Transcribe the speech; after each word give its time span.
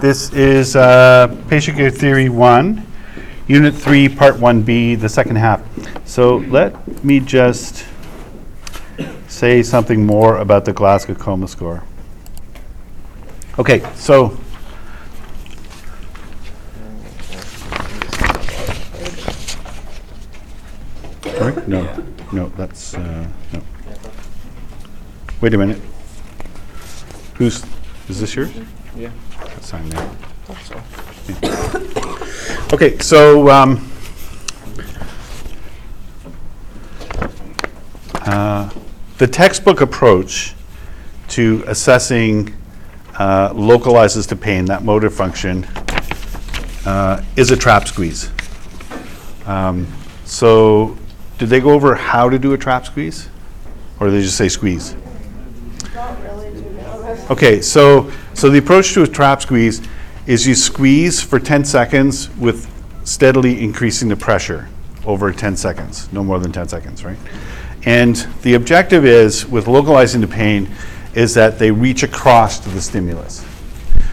This 0.00 0.32
is 0.32 0.76
uh, 0.76 1.28
Patient 1.50 1.76
Care 1.76 1.90
Theory 1.90 2.30
1, 2.30 2.86
Unit 3.48 3.74
3, 3.74 4.08
Part 4.08 4.36
1B, 4.36 4.98
the 4.98 5.10
second 5.10 5.36
half. 5.36 5.60
So 6.08 6.38
let 6.38 7.04
me 7.04 7.20
just 7.20 7.84
say 9.28 9.62
something 9.62 10.06
more 10.06 10.38
about 10.38 10.64
the 10.64 10.72
Glasgow 10.72 11.14
Coma 11.14 11.46
Score. 11.46 11.82
Okay, 13.58 13.82
so 13.94 14.38
Sorry? 21.36 21.54
No, 21.66 22.04
no, 22.32 22.48
that's, 22.56 22.94
uh, 22.94 23.28
no. 23.52 23.62
Wait 25.42 25.52
a 25.52 25.58
minute. 25.58 25.82
Who's, 27.34 27.62
is 28.08 28.20
this 28.20 28.34
yours? 28.34 28.50
Yeah. 28.96 29.10
Sign 29.60 29.88
there. 29.90 30.10
Okay, 32.72 32.98
so, 32.98 33.48
um, 33.50 33.90
uh, 38.26 38.70
the 39.18 39.26
textbook 39.26 39.80
approach 39.80 40.54
to 41.28 41.62
assessing 41.66 42.54
uh, 43.18 43.52
localizes 43.54 44.26
to 44.26 44.36
pain, 44.36 44.64
that 44.66 44.82
motor 44.82 45.10
function, 45.10 45.64
uh, 46.86 47.22
is 47.36 47.50
a 47.50 47.56
trap 47.56 47.86
squeeze. 47.86 48.30
Um, 49.46 49.86
So, 50.24 50.96
did 51.38 51.48
they 51.48 51.60
go 51.60 51.70
over 51.70 51.96
how 51.96 52.30
to 52.30 52.38
do 52.38 52.52
a 52.52 52.58
trap 52.58 52.86
squeeze? 52.86 53.28
Or 53.98 54.06
did 54.06 54.14
they 54.14 54.22
just 54.22 54.36
say 54.36 54.48
squeeze? 54.48 54.94
Okay, 57.30 57.62
so, 57.62 58.10
so 58.34 58.50
the 58.50 58.58
approach 58.58 58.92
to 58.94 59.04
a 59.04 59.06
trap 59.06 59.40
squeeze 59.40 59.80
is 60.26 60.48
you 60.48 60.56
squeeze 60.56 61.22
for 61.22 61.38
10 61.38 61.64
seconds 61.64 62.28
with 62.36 62.68
steadily 63.04 63.62
increasing 63.62 64.08
the 64.08 64.16
pressure 64.16 64.68
over 65.06 65.32
10 65.32 65.56
seconds, 65.56 66.12
no 66.12 66.24
more 66.24 66.40
than 66.40 66.50
10 66.50 66.66
seconds, 66.66 67.04
right? 67.04 67.16
And 67.84 68.16
the 68.42 68.54
objective 68.54 69.04
is, 69.04 69.46
with 69.46 69.68
localizing 69.68 70.20
the 70.20 70.26
pain, 70.26 70.68
is 71.14 71.32
that 71.34 71.60
they 71.60 71.70
reach 71.70 72.02
across 72.02 72.58
to 72.60 72.68
the 72.68 72.80
stimulus. 72.80 73.46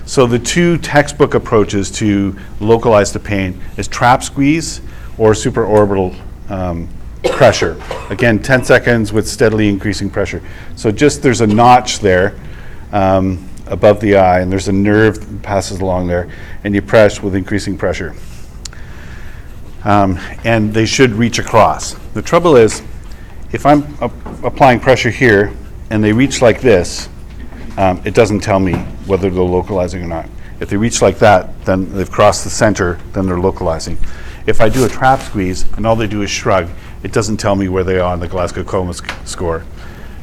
So 0.05 0.27
the 0.27 0.37
two 0.37 0.77
textbook 0.77 1.33
approaches 1.33 1.89
to 1.93 2.37
localize 2.59 3.11
the 3.13 3.19
pain 3.19 3.59
is 3.77 3.87
trap 3.87 4.21
squeeze 4.21 4.79
or 5.17 5.31
supraorbital 5.31 6.15
um, 6.51 6.87
pressure. 7.31 7.81
Again, 8.11 8.37
10 8.37 8.63
seconds 8.63 9.11
with 9.11 9.27
steadily 9.27 9.69
increasing 9.69 10.07
pressure. 10.07 10.43
So 10.75 10.91
just 10.91 11.23
there's 11.23 11.41
a 11.41 11.47
notch 11.47 11.97
there 11.99 12.39
um, 12.97 13.47
above 13.67 13.99
the 13.99 14.15
eye, 14.15 14.39
and 14.39 14.51
there's 14.51 14.67
a 14.67 14.73
nerve 14.73 15.19
that 15.19 15.43
passes 15.43 15.79
along 15.81 16.07
there, 16.07 16.29
and 16.63 16.73
you 16.73 16.81
press 16.81 17.21
with 17.21 17.35
increasing 17.35 17.77
pressure. 17.77 18.15
Um, 19.83 20.19
and 20.43 20.73
they 20.73 20.85
should 20.85 21.11
reach 21.11 21.37
across. 21.37 21.93
The 22.13 22.21
trouble 22.21 22.55
is, 22.55 22.81
if 23.51 23.65
I'm 23.65 23.83
ap- 24.01 24.43
applying 24.43 24.79
pressure 24.79 25.11
here 25.11 25.53
and 25.91 26.03
they 26.03 26.11
reach 26.11 26.41
like 26.41 26.59
this, 26.59 27.07
um, 27.77 28.01
it 28.03 28.15
doesn't 28.15 28.39
tell 28.39 28.59
me 28.59 28.73
whether 29.05 29.29
they're 29.29 29.43
localizing 29.43 30.03
or 30.03 30.07
not. 30.07 30.27
If 30.59 30.69
they 30.69 30.77
reach 30.77 31.01
like 31.01 31.19
that, 31.19 31.63
then 31.63 31.93
they've 31.93 32.09
crossed 32.09 32.43
the 32.43 32.49
center, 32.49 32.99
then 33.13 33.27
they're 33.27 33.39
localizing. 33.39 33.97
If 34.47 34.59
I 34.59 34.69
do 34.69 34.83
a 34.85 34.89
trap 34.89 35.21
squeeze 35.21 35.71
and 35.77 35.85
all 35.85 35.95
they 35.95 36.07
do 36.07 36.23
is 36.23 36.31
shrug, 36.31 36.69
it 37.03 37.13
doesn't 37.13 37.37
tell 37.37 37.55
me 37.55 37.69
where 37.69 37.83
they 37.83 37.99
are 37.99 38.11
on 38.11 38.19
the 38.19 38.27
Glasgow 38.27 38.63
Coma 38.63 38.93
sc- 38.95 39.13
score. 39.25 39.63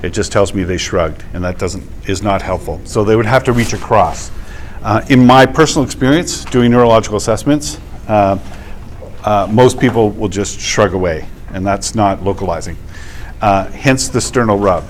It 0.04 0.12
just 0.12 0.30
tells 0.32 0.52
me 0.52 0.64
they 0.64 0.76
shrugged, 0.76 1.24
and 1.32 1.42
that 1.44 1.58
doesn't, 1.58 1.82
is 2.06 2.22
not 2.22 2.42
helpful. 2.42 2.78
So 2.84 3.04
they 3.04 3.16
would 3.16 3.24
have 3.24 3.42
to 3.44 3.54
reach 3.54 3.72
across. 3.72 4.30
Uh, 4.82 5.02
in 5.08 5.26
my 5.26 5.46
personal 5.46 5.82
experience, 5.82 6.44
doing 6.44 6.70
neurological 6.70 7.16
assessments, 7.16 7.80
uh, 8.06 8.38
uh, 9.24 9.48
most 9.50 9.80
people 9.80 10.10
will 10.10 10.28
just 10.28 10.60
shrug 10.60 10.92
away, 10.92 11.26
and 11.54 11.66
that's 11.66 11.94
not 11.94 12.22
localizing. 12.22 12.76
Uh, 13.40 13.64
hence 13.70 14.08
the 14.08 14.20
sternal 14.20 14.58
rub. 14.58 14.84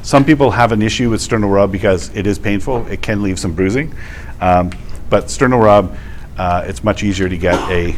Some 0.00 0.24
people 0.24 0.50
have 0.50 0.72
an 0.72 0.80
issue 0.80 1.10
with 1.10 1.20
sternal 1.20 1.50
rub 1.50 1.70
because 1.70 2.08
it 2.16 2.26
is 2.26 2.38
painful. 2.38 2.86
It 2.86 3.02
can 3.02 3.22
leave 3.22 3.38
some 3.38 3.52
bruising. 3.52 3.94
Um, 4.40 4.70
but 5.10 5.28
sternal 5.28 5.58
rub, 5.58 5.94
uh, 6.38 6.64
it's 6.66 6.82
much 6.82 7.02
easier 7.02 7.28
to 7.28 7.36
get 7.36 7.58
a 7.70 7.92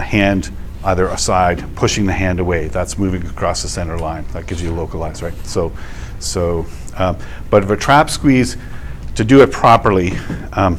hand 0.00 0.52
either 0.86 1.08
aside, 1.08 1.64
pushing 1.74 2.06
the 2.06 2.12
hand 2.12 2.38
away. 2.38 2.68
That's 2.68 2.96
moving 2.96 3.26
across 3.26 3.62
the 3.62 3.68
center 3.68 3.98
line. 3.98 4.24
That 4.32 4.46
gives 4.46 4.62
you 4.62 4.72
localized, 4.72 5.20
right? 5.20 5.34
So, 5.44 5.72
so, 6.20 6.64
um, 6.96 7.18
but 7.50 7.64
if 7.64 7.70
a 7.70 7.76
trap 7.76 8.08
squeeze, 8.08 8.56
to 9.16 9.24
do 9.24 9.42
it 9.42 9.50
properly, 9.50 10.12
um, 10.52 10.78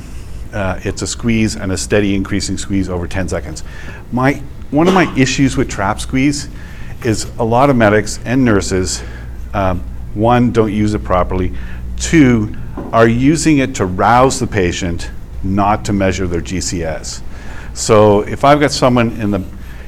uh, 0.53 0.79
it's 0.83 1.01
a 1.01 1.07
squeeze 1.07 1.55
and 1.57 1.71
a 1.73 1.77
steady 1.77 2.15
increasing 2.15 2.57
squeeze 2.57 2.87
over 2.87 3.05
10 3.05 3.27
seconds. 3.27 3.63
My, 4.11 4.35
one 4.71 4.87
of 4.87 4.93
my 4.93 5.13
issues 5.17 5.57
with 5.57 5.69
trap 5.69 5.99
squeeze 5.99 6.47
is 7.03 7.25
a 7.37 7.43
lot 7.43 7.69
of 7.69 7.75
medics 7.75 8.19
and 8.23 8.45
nurses, 8.45 9.03
um, 9.53 9.81
one, 10.13 10.51
don't 10.51 10.71
use 10.71 10.93
it 10.93 11.03
properly, 11.03 11.53
two, 11.97 12.55
are 12.93 13.07
using 13.07 13.57
it 13.57 13.75
to 13.75 13.85
rouse 13.85 14.39
the 14.39 14.47
patient, 14.47 15.11
not 15.43 15.83
to 15.85 15.93
measure 15.93 16.27
their 16.27 16.41
GCS. 16.41 17.21
So 17.73 18.21
if 18.21 18.43
I've 18.45 18.59
got 18.59 18.71
someone 18.71 19.11
in 19.19 19.31
the, 19.31 19.43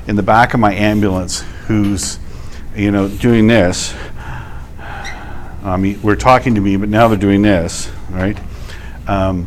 in 0.09 0.16
the 0.16 0.24
back 0.24 0.56
of 0.56 0.59
my 0.59 0.74
ambulance 0.74 1.42
who's, 1.68 2.18
you 2.75 2.90
know, 2.90 3.08
doing 3.08 3.46
this, 3.46 3.94
I 5.64 5.78
mean, 5.78 6.02
we're 6.02 6.16
talking 6.16 6.56
to 6.56 6.62
me, 6.62 6.78
but 6.78 6.90
now 6.90 7.08
they're 7.08 7.16
doing 7.16 7.44
this, 7.44 7.92
right? 8.09 8.36
Um, 9.08 9.46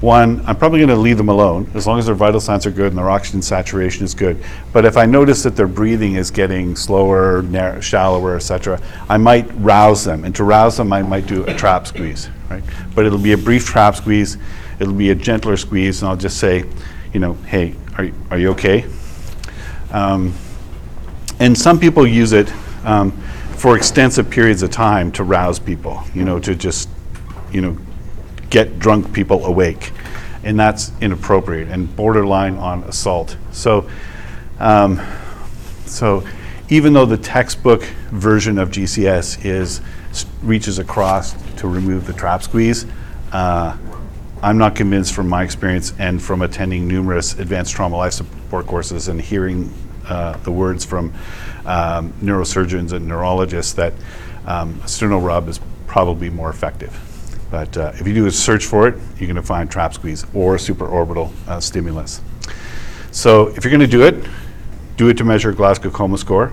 one, 0.00 0.40
I'm 0.46 0.54
probably 0.54 0.78
going 0.78 0.90
to 0.90 0.96
leave 0.96 1.16
them 1.16 1.30
alone 1.30 1.68
as 1.74 1.88
long 1.88 1.98
as 1.98 2.06
their 2.06 2.14
vital 2.14 2.40
signs 2.40 2.64
are 2.64 2.70
good 2.70 2.88
and 2.92 2.98
their 2.98 3.10
oxygen 3.10 3.42
saturation 3.42 4.04
is 4.04 4.14
good. 4.14 4.40
But 4.72 4.84
if 4.84 4.96
I 4.96 5.04
notice 5.04 5.42
that 5.42 5.56
their 5.56 5.66
breathing 5.66 6.14
is 6.14 6.30
getting 6.30 6.76
slower, 6.76 7.42
shallower, 7.82 8.36
etc., 8.36 8.80
I 9.08 9.16
might 9.16 9.52
rouse 9.54 10.04
them. 10.04 10.24
And 10.24 10.32
to 10.36 10.44
rouse 10.44 10.76
them, 10.76 10.92
I 10.92 11.02
might 11.02 11.26
do 11.26 11.44
a 11.46 11.54
trap 11.54 11.88
squeeze, 11.88 12.30
right? 12.48 12.62
But 12.94 13.04
it'll 13.04 13.18
be 13.18 13.32
a 13.32 13.38
brief 13.38 13.66
trap 13.66 13.96
squeeze. 13.96 14.36
It'll 14.78 14.94
be 14.94 15.10
a 15.10 15.16
gentler 15.16 15.56
squeeze, 15.56 16.02
and 16.02 16.08
I'll 16.08 16.16
just 16.16 16.38
say, 16.38 16.64
you 17.12 17.18
know, 17.18 17.32
hey, 17.32 17.74
are, 17.98 18.08
are 18.30 18.38
you 18.38 18.50
okay? 18.50 18.88
Um, 19.94 20.34
and 21.38 21.56
some 21.56 21.78
people 21.78 22.04
use 22.04 22.32
it 22.32 22.52
um, 22.84 23.12
for 23.56 23.76
extensive 23.76 24.28
periods 24.28 24.62
of 24.62 24.70
time 24.70 25.12
to 25.12 25.22
rouse 25.22 25.60
people, 25.60 26.02
you 26.14 26.24
know, 26.24 26.40
to 26.40 26.56
just, 26.56 26.88
you 27.52 27.60
know, 27.60 27.78
get 28.50 28.80
drunk 28.80 29.12
people 29.12 29.46
awake. 29.46 29.92
And 30.42 30.58
that's 30.58 30.90
inappropriate 31.00 31.68
and 31.68 31.94
borderline 31.94 32.56
on 32.56 32.82
assault. 32.84 33.36
So, 33.52 33.88
um, 34.58 35.00
so 35.86 36.26
even 36.68 36.92
though 36.92 37.06
the 37.06 37.16
textbook 37.16 37.84
version 38.10 38.58
of 38.58 38.70
GCS 38.70 39.44
is 39.44 39.80
reaches 40.42 40.78
across 40.80 41.34
to 41.58 41.68
remove 41.68 42.06
the 42.06 42.12
trap 42.12 42.42
squeeze, 42.42 42.84
uh, 43.32 43.76
I'm 44.42 44.58
not 44.58 44.74
convinced 44.74 45.14
from 45.14 45.28
my 45.28 45.42
experience 45.42 45.94
and 45.98 46.22
from 46.22 46.42
attending 46.42 46.86
numerous 46.86 47.38
advanced 47.38 47.72
trauma 47.74 47.96
life 47.96 48.12
support 48.12 48.66
courses 48.66 49.08
and 49.08 49.18
hearing 49.18 49.72
uh, 50.08 50.36
the 50.38 50.52
words 50.52 50.84
from 50.84 51.12
um, 51.66 52.12
neurosurgeons 52.22 52.92
and 52.92 53.06
neurologists 53.06 53.72
that 53.74 53.92
um, 54.46 54.80
a 54.84 54.88
sternal 54.88 55.20
rub 55.20 55.48
is 55.48 55.60
probably 55.86 56.30
more 56.30 56.50
effective. 56.50 56.98
But 57.50 57.76
uh, 57.76 57.92
if 57.94 58.06
you 58.06 58.14
do 58.14 58.26
a 58.26 58.30
search 58.30 58.66
for 58.66 58.88
it, 58.88 58.94
you're 59.18 59.28
going 59.28 59.36
to 59.36 59.42
find 59.42 59.70
trap 59.70 59.94
squeeze 59.94 60.24
or 60.34 60.56
supraorbital 60.56 61.32
uh, 61.46 61.60
stimulus. 61.60 62.20
So 63.12 63.48
if 63.48 63.64
you're 63.64 63.70
going 63.70 63.80
to 63.80 63.86
do 63.86 64.02
it, 64.02 64.28
do 64.96 65.08
it 65.08 65.16
to 65.18 65.24
measure 65.24 65.52
Glasgow 65.52 65.90
coma 65.90 66.18
score, 66.18 66.52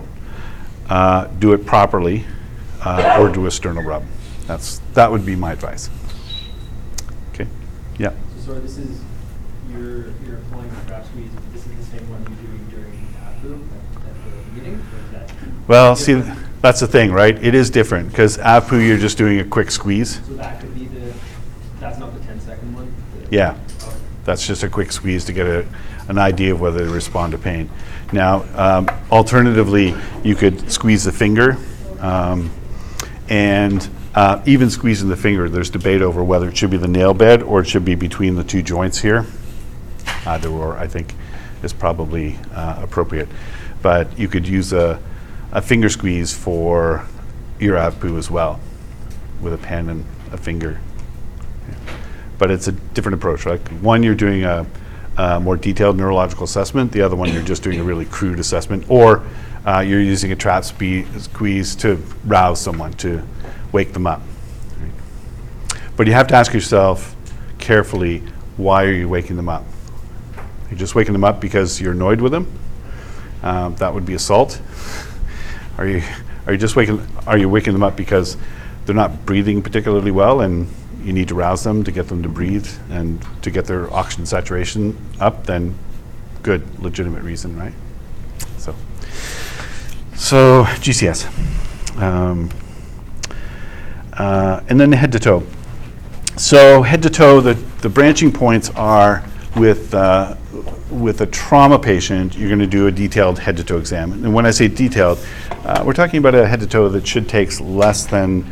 uh, 0.88 1.26
do 1.38 1.52
it 1.52 1.66
properly, 1.66 2.24
uh, 2.84 3.18
or 3.20 3.28
do 3.28 3.46
a 3.46 3.50
sternal 3.50 3.82
rub. 3.82 4.04
That's, 4.46 4.78
that 4.94 5.10
would 5.10 5.26
be 5.26 5.36
my 5.36 5.52
advice. 5.52 5.90
Okay, 7.32 7.48
yeah. 7.98 8.12
So 8.36 8.46
sorry, 8.46 8.60
this 8.60 8.78
is, 8.78 9.00
you're, 9.70 10.06
you're 10.24 10.38
applying 10.38 10.68
the 10.70 10.86
trap 10.86 11.06
squeeze, 11.06 11.30
this 11.52 11.66
is 11.66 11.76
the 11.76 11.98
same 11.98 12.10
one 12.10 12.22
you're 12.22 12.80
doing 12.80 13.06
during 13.42 13.60
APU 13.60 13.96
at 13.96 14.08
at 14.08 14.14
the 14.46 14.52
meeting, 14.60 14.74
or 14.74 14.78
is 14.78 15.10
that? 15.12 15.32
Well, 15.68 15.96
see, 15.96 16.14
different? 16.14 16.40
that's 16.62 16.80
the 16.80 16.86
thing, 16.86 17.12
right? 17.12 17.42
It 17.42 17.54
is 17.54 17.70
different, 17.70 18.10
because 18.10 18.38
APU, 18.38 18.86
you're 18.86 18.98
just 18.98 19.18
doing 19.18 19.40
a 19.40 19.44
quick 19.44 19.70
squeeze. 19.70 20.24
So 20.26 20.34
that 20.34 20.60
could 20.60 20.74
be 20.74 20.86
the, 20.86 21.12
that's 21.80 21.98
not 21.98 22.14
the 22.14 22.20
10 22.20 22.40
second 22.40 22.74
one? 22.74 22.94
The- 23.28 23.36
Yeah. 23.36 23.56
Okay. 23.82 23.96
That's 24.24 24.46
just 24.46 24.62
a 24.62 24.68
quick 24.68 24.92
squeeze 24.92 25.24
to 25.26 25.32
get 25.32 25.46
a, 25.46 25.66
an 26.08 26.18
idea 26.18 26.52
of 26.54 26.60
whether 26.60 26.84
they 26.84 26.92
respond 26.92 27.32
to 27.32 27.38
pain. 27.38 27.68
Now, 28.12 28.44
um, 28.54 28.88
alternatively, 29.10 29.94
you 30.22 30.34
could 30.34 30.70
squeeze 30.70 31.04
the 31.04 31.12
finger, 31.12 31.56
um, 32.00 32.50
and 33.28 33.88
uh, 34.14 34.42
even 34.44 34.68
squeezing 34.68 35.08
the 35.08 35.16
finger, 35.16 35.48
there's 35.48 35.70
debate 35.70 36.02
over 36.02 36.22
whether 36.22 36.48
it 36.48 36.56
should 36.56 36.70
be 36.70 36.76
the 36.76 36.88
nail 36.88 37.14
bed 37.14 37.42
or 37.42 37.60
it 37.60 37.66
should 37.66 37.84
be 37.84 37.94
between 37.94 38.34
the 38.34 38.44
two 38.44 38.62
joints 38.62 38.98
here. 39.00 39.24
Either 40.26 40.50
or, 40.50 40.76
I 40.76 40.86
think, 40.86 41.14
is 41.62 41.72
probably 41.72 42.38
uh, 42.54 42.80
appropriate. 42.82 43.28
But 43.82 44.18
you 44.18 44.28
could 44.28 44.46
use 44.46 44.72
a, 44.72 45.00
a 45.52 45.62
finger 45.62 45.88
squeeze 45.88 46.34
for 46.36 47.06
APU 47.60 48.18
as 48.18 48.30
well, 48.30 48.60
with 49.40 49.54
a 49.54 49.58
pen 49.58 49.88
and 49.88 50.04
a 50.32 50.36
finger. 50.36 50.80
but 52.38 52.50
it's 52.50 52.68
a 52.68 52.72
different 52.72 53.14
approach. 53.14 53.46
Like 53.46 53.66
one, 53.80 54.02
you're 54.02 54.14
doing 54.14 54.44
a, 54.44 54.66
a 55.16 55.40
more 55.40 55.56
detailed 55.56 55.96
neurological 55.96 56.44
assessment. 56.44 56.92
The 56.92 57.02
other 57.02 57.16
one, 57.16 57.32
you're 57.32 57.42
just 57.42 57.62
doing 57.62 57.80
a 57.80 57.84
really 57.84 58.04
crude 58.04 58.40
assessment, 58.40 58.84
or 58.88 59.24
uh, 59.66 59.80
you're 59.80 60.00
using 60.00 60.32
a 60.32 60.36
trap 60.36 60.64
spe- 60.64 61.06
squeeze 61.18 61.76
to 61.76 61.96
rouse 62.24 62.60
someone 62.60 62.92
to 62.94 63.22
wake 63.70 63.92
them 63.92 64.06
up. 64.06 64.22
But 65.96 66.06
you 66.06 66.14
have 66.14 66.26
to 66.28 66.34
ask 66.34 66.52
yourself 66.52 67.14
carefully, 67.58 68.22
why 68.56 68.84
are 68.84 68.92
you 68.92 69.08
waking 69.08 69.36
them 69.36 69.48
up? 69.48 69.64
You're 70.72 70.78
just 70.78 70.94
waking 70.94 71.12
them 71.12 71.22
up 71.22 71.38
because 71.38 71.82
you're 71.82 71.92
annoyed 71.92 72.22
with 72.22 72.32
them. 72.32 72.50
Um, 73.42 73.76
that 73.76 73.92
would 73.92 74.06
be 74.06 74.14
assault. 74.14 74.58
Are 75.76 75.86
you 75.86 76.02
are 76.46 76.52
you 76.52 76.58
just 76.58 76.76
waking 76.76 77.06
are 77.26 77.36
you 77.36 77.46
waking 77.46 77.74
them 77.74 77.82
up 77.82 77.94
because 77.94 78.38
they're 78.86 78.94
not 78.94 79.26
breathing 79.26 79.60
particularly 79.60 80.10
well 80.10 80.40
and 80.40 80.66
you 81.04 81.12
need 81.12 81.28
to 81.28 81.34
rouse 81.34 81.62
them 81.62 81.84
to 81.84 81.92
get 81.92 82.08
them 82.08 82.22
to 82.22 82.28
breathe 82.30 82.66
and 82.88 83.22
to 83.42 83.50
get 83.50 83.66
their 83.66 83.92
oxygen 83.92 84.24
saturation 84.24 84.96
up? 85.20 85.44
Then 85.44 85.74
good, 86.42 86.78
legitimate 86.78 87.22
reason, 87.22 87.54
right? 87.58 87.74
So 88.56 88.74
so 90.14 90.64
GCS. 90.80 91.28
Um, 92.00 92.48
uh, 94.14 94.62
and 94.70 94.80
then 94.80 94.90
head 94.92 95.12
to 95.12 95.18
toe. 95.18 95.42
So 96.38 96.80
head 96.80 97.02
to 97.02 97.10
toe, 97.10 97.42
the, 97.42 97.52
the 97.82 97.90
branching 97.90 98.32
points 98.32 98.70
are 98.70 99.22
with, 99.56 99.94
uh, 99.94 100.36
with 100.90 101.20
a 101.20 101.26
trauma 101.26 101.78
patient, 101.78 102.36
you're 102.36 102.48
going 102.48 102.58
to 102.58 102.66
do 102.66 102.86
a 102.86 102.90
detailed 102.90 103.38
head 103.38 103.56
to 103.58 103.64
toe 103.64 103.78
exam. 103.78 104.12
And 104.12 104.34
when 104.34 104.46
I 104.46 104.50
say 104.50 104.68
detailed, 104.68 105.18
uh, 105.64 105.82
we're 105.84 105.92
talking 105.92 106.18
about 106.18 106.34
a 106.34 106.46
head 106.46 106.60
to 106.60 106.66
toe 106.66 106.88
that 106.88 107.06
should 107.06 107.28
take 107.28 107.58
less 107.60 108.06
than 108.06 108.44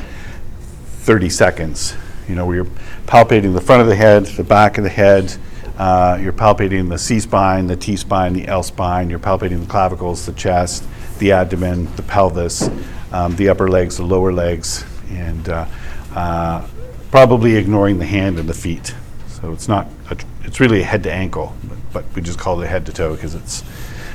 30 1.01 1.29
seconds. 1.31 1.95
You 2.29 2.35
know, 2.35 2.47
where 2.47 2.57
you're 2.57 2.69
palpating 3.07 3.55
the 3.55 3.61
front 3.61 3.83
of 3.83 3.89
the 3.89 3.97
head, 3.97 4.27
the 4.27 4.45
back 4.45 4.79
of 4.79 4.85
the 4.85 4.91
head, 4.91 5.37
uh, 5.81 6.19
you're 6.21 6.33
palpating 6.33 6.91
the 6.91 6.99
C 6.99 7.19
spine, 7.21 7.67
the 7.67 7.75
T 7.75 7.97
spine, 7.97 8.35
the 8.35 8.47
L 8.47 8.63
spine, 8.63 9.09
you're 9.09 9.19
palpating 9.19 9.61
the 9.61 9.67
clavicles, 9.67 10.27
the 10.27 10.33
chest, 10.33 10.87
the 11.19 11.33
abdomen, 11.33 11.89
the 11.97 12.03
pelvis, 12.03 12.69
um, 13.13 13.35
the 13.37 13.49
upper 13.49 13.69
legs, 13.69 13.97
the 13.97 14.05
lower 14.05 14.31
legs, 14.31 14.85
and 15.09 15.49
uh, 15.49 15.67
uh, 16.15 16.67
probably 17.11 17.57
ignoring 17.57 17.99
the 17.99 18.05
hand 18.05 18.39
and 18.39 18.47
the 18.47 18.55
feet. 18.55 18.95
So 19.29 19.53
it's 19.53 19.69
not, 19.69 19.89
it's 20.45 20.61
really 20.61 20.81
a 20.81 20.85
head 20.85 21.03
to 21.05 21.13
ankle, 21.13 21.55
but, 21.93 22.05
we 22.15 22.23
just 22.23 22.39
call 22.39 22.61
it 22.61 22.65
a 22.65 22.69
head 22.69 22.87
to 22.87 22.93
toe 22.93 23.15
because 23.15 23.35
it's 23.35 23.63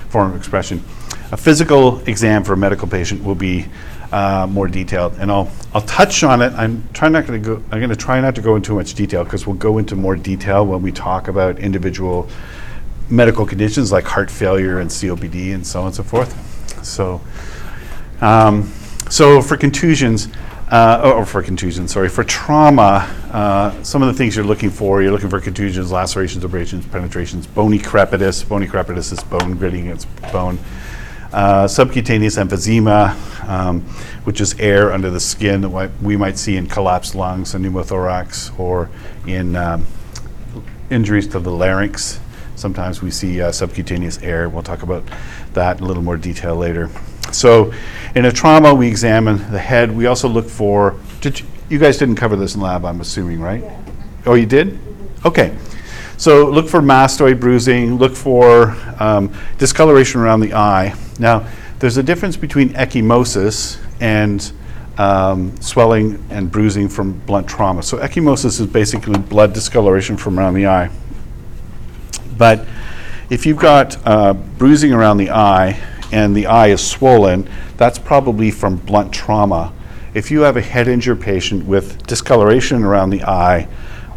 form 0.09 0.31
of 0.31 0.37
expression. 0.37 0.83
A 1.31 1.37
physical 1.37 1.99
exam 2.07 2.43
for 2.43 2.53
a 2.53 2.57
medical 2.57 2.87
patient 2.87 3.23
will 3.23 3.35
be 3.35 3.65
uh, 4.11 4.47
more 4.49 4.67
detailed, 4.67 5.15
and 5.19 5.31
I'll 5.31 5.51
I'll 5.73 5.81
touch 5.81 6.23
on 6.23 6.41
it. 6.41 6.53
I'm 6.53 6.87
trying 6.93 7.11
not 7.11 7.25
going 7.25 7.41
to 7.41 7.55
go. 7.55 7.55
I'm 7.71 7.79
going 7.79 7.89
to 7.89 7.95
try 7.95 8.21
not 8.21 8.35
to 8.35 8.41
go 8.41 8.55
into 8.55 8.75
much 8.75 8.93
detail 8.93 9.23
because 9.23 9.45
we'll 9.45 9.57
go 9.57 9.77
into 9.77 9.95
more 9.95 10.15
detail 10.15 10.65
when 10.65 10.81
we 10.81 10.91
talk 10.91 11.27
about 11.27 11.59
individual 11.59 12.29
medical 13.09 13.45
conditions 13.45 13.91
like 13.91 14.05
heart 14.05 14.31
failure 14.31 14.79
and 14.79 14.89
COPD 14.89 15.53
and 15.53 15.65
so 15.65 15.81
on 15.81 15.87
and 15.87 15.95
so 15.95 16.03
forth. 16.03 16.85
So, 16.85 17.21
um, 18.21 18.71
so 19.09 19.41
for 19.41 19.57
contusions, 19.57 20.27
uh, 20.71 21.01
or 21.03 21.13
or 21.13 21.25
for 21.25 21.43
contusions, 21.43 21.91
sorry, 21.91 22.09
for 22.09 22.23
trauma, 22.23 23.07
uh, 23.31 23.83
some 23.83 24.01
of 24.01 24.07
the 24.07 24.13
things 24.13 24.35
you're 24.35 24.45
looking 24.45 24.69
for, 24.69 25.01
you're 25.01 25.11
looking 25.11 25.29
for 25.29 25.39
contusions, 25.39 25.91
lacerations, 25.91 26.43
abrasions, 26.43 26.85
penetrations, 26.87 27.45
bony 27.47 27.79
crepitus. 27.79 28.47
Bony 28.47 28.67
crepitus 28.67 29.11
is 29.13 29.23
bone 29.23 29.55
gritting 29.57 29.87
against 29.87 30.07
bone. 30.31 30.57
Uh, 31.31 31.67
subcutaneous 31.67 32.37
emphysema, 32.37 33.13
um, 33.47 33.81
which 34.23 34.39
is 34.39 34.57
air 34.59 34.93
under 34.93 35.09
the 35.09 35.19
skin 35.19 35.61
that 35.61 35.91
we 36.01 36.15
might 36.15 36.37
see 36.37 36.55
in 36.55 36.65
collapsed 36.65 37.13
lungs 37.13 37.53
and 37.53 37.65
pneumothorax 37.65 38.57
or 38.57 38.89
in 39.27 39.55
um, 39.55 39.85
injuries 40.89 41.27
to 41.27 41.39
the 41.39 41.51
larynx. 41.51 42.19
Sometimes 42.55 43.01
we 43.01 43.11
see 43.11 43.41
uh, 43.41 43.51
subcutaneous 43.51 44.17
air. 44.21 44.47
We'll 44.47 44.63
talk 44.63 44.81
about 44.81 45.03
that 45.55 45.77
in 45.77 45.83
a 45.83 45.87
little 45.87 46.03
more 46.03 46.17
detail 46.17 46.55
later. 46.55 46.89
So, 47.31 47.73
in 48.15 48.25
a 48.25 48.31
trauma, 48.31 48.73
we 48.73 48.87
examine 48.87 49.37
the 49.51 49.59
head. 49.59 49.91
We 49.91 50.05
also 50.05 50.29
look 50.29 50.47
for. 50.47 50.95
Did 51.21 51.39
you, 51.39 51.45
you 51.69 51.79
guys 51.79 51.97
didn't 51.97 52.15
cover 52.15 52.35
this 52.35 52.55
in 52.55 52.61
lab? 52.61 52.85
I'm 52.85 53.01
assuming, 53.01 53.41
right? 53.41 53.63
Oh, 54.25 54.35
you 54.35 54.45
did? 54.45 54.79
Okay. 55.25 55.55
So 56.17 56.49
look 56.49 56.69
for 56.69 56.79
mastoid 56.79 57.39
bruising. 57.39 57.97
Look 57.97 58.15
for 58.15 58.75
um, 58.99 59.33
discoloration 59.57 60.21
around 60.21 60.39
the 60.39 60.53
eye. 60.53 60.95
Now, 61.19 61.47
there's 61.79 61.97
a 61.97 62.03
difference 62.03 62.37
between 62.37 62.69
ecchymosis 62.69 63.79
and 63.99 64.51
um, 64.97 65.55
swelling 65.61 66.23
and 66.29 66.49
bruising 66.49 66.87
from 66.87 67.19
blunt 67.19 67.47
trauma. 67.47 67.83
So 67.83 67.97
ecchymosis 67.97 68.61
is 68.61 68.67
basically 68.67 69.19
blood 69.19 69.53
discoloration 69.53 70.15
from 70.15 70.39
around 70.39 70.53
the 70.53 70.67
eye. 70.67 70.89
But 72.37 72.65
if 73.29 73.45
you've 73.45 73.59
got 73.59 73.97
uh, 74.05 74.33
bruising 74.33 74.93
around 74.93 75.17
the 75.17 75.31
eye 75.31 75.81
and 76.11 76.35
the 76.35 76.45
eye 76.45 76.67
is 76.67 76.85
swollen, 76.85 77.49
that's 77.77 77.97
probably 77.97 78.51
from 78.51 78.77
blunt 78.77 79.13
trauma. 79.13 79.73
If 80.13 80.31
you 80.31 80.41
have 80.41 80.55
a 80.55 80.61
head 80.61 80.87
injury 80.87 81.17
patient 81.17 81.65
with 81.65 82.05
discoloration 82.07 82.83
around 82.83 83.09
the 83.09 83.23
eye 83.23 83.67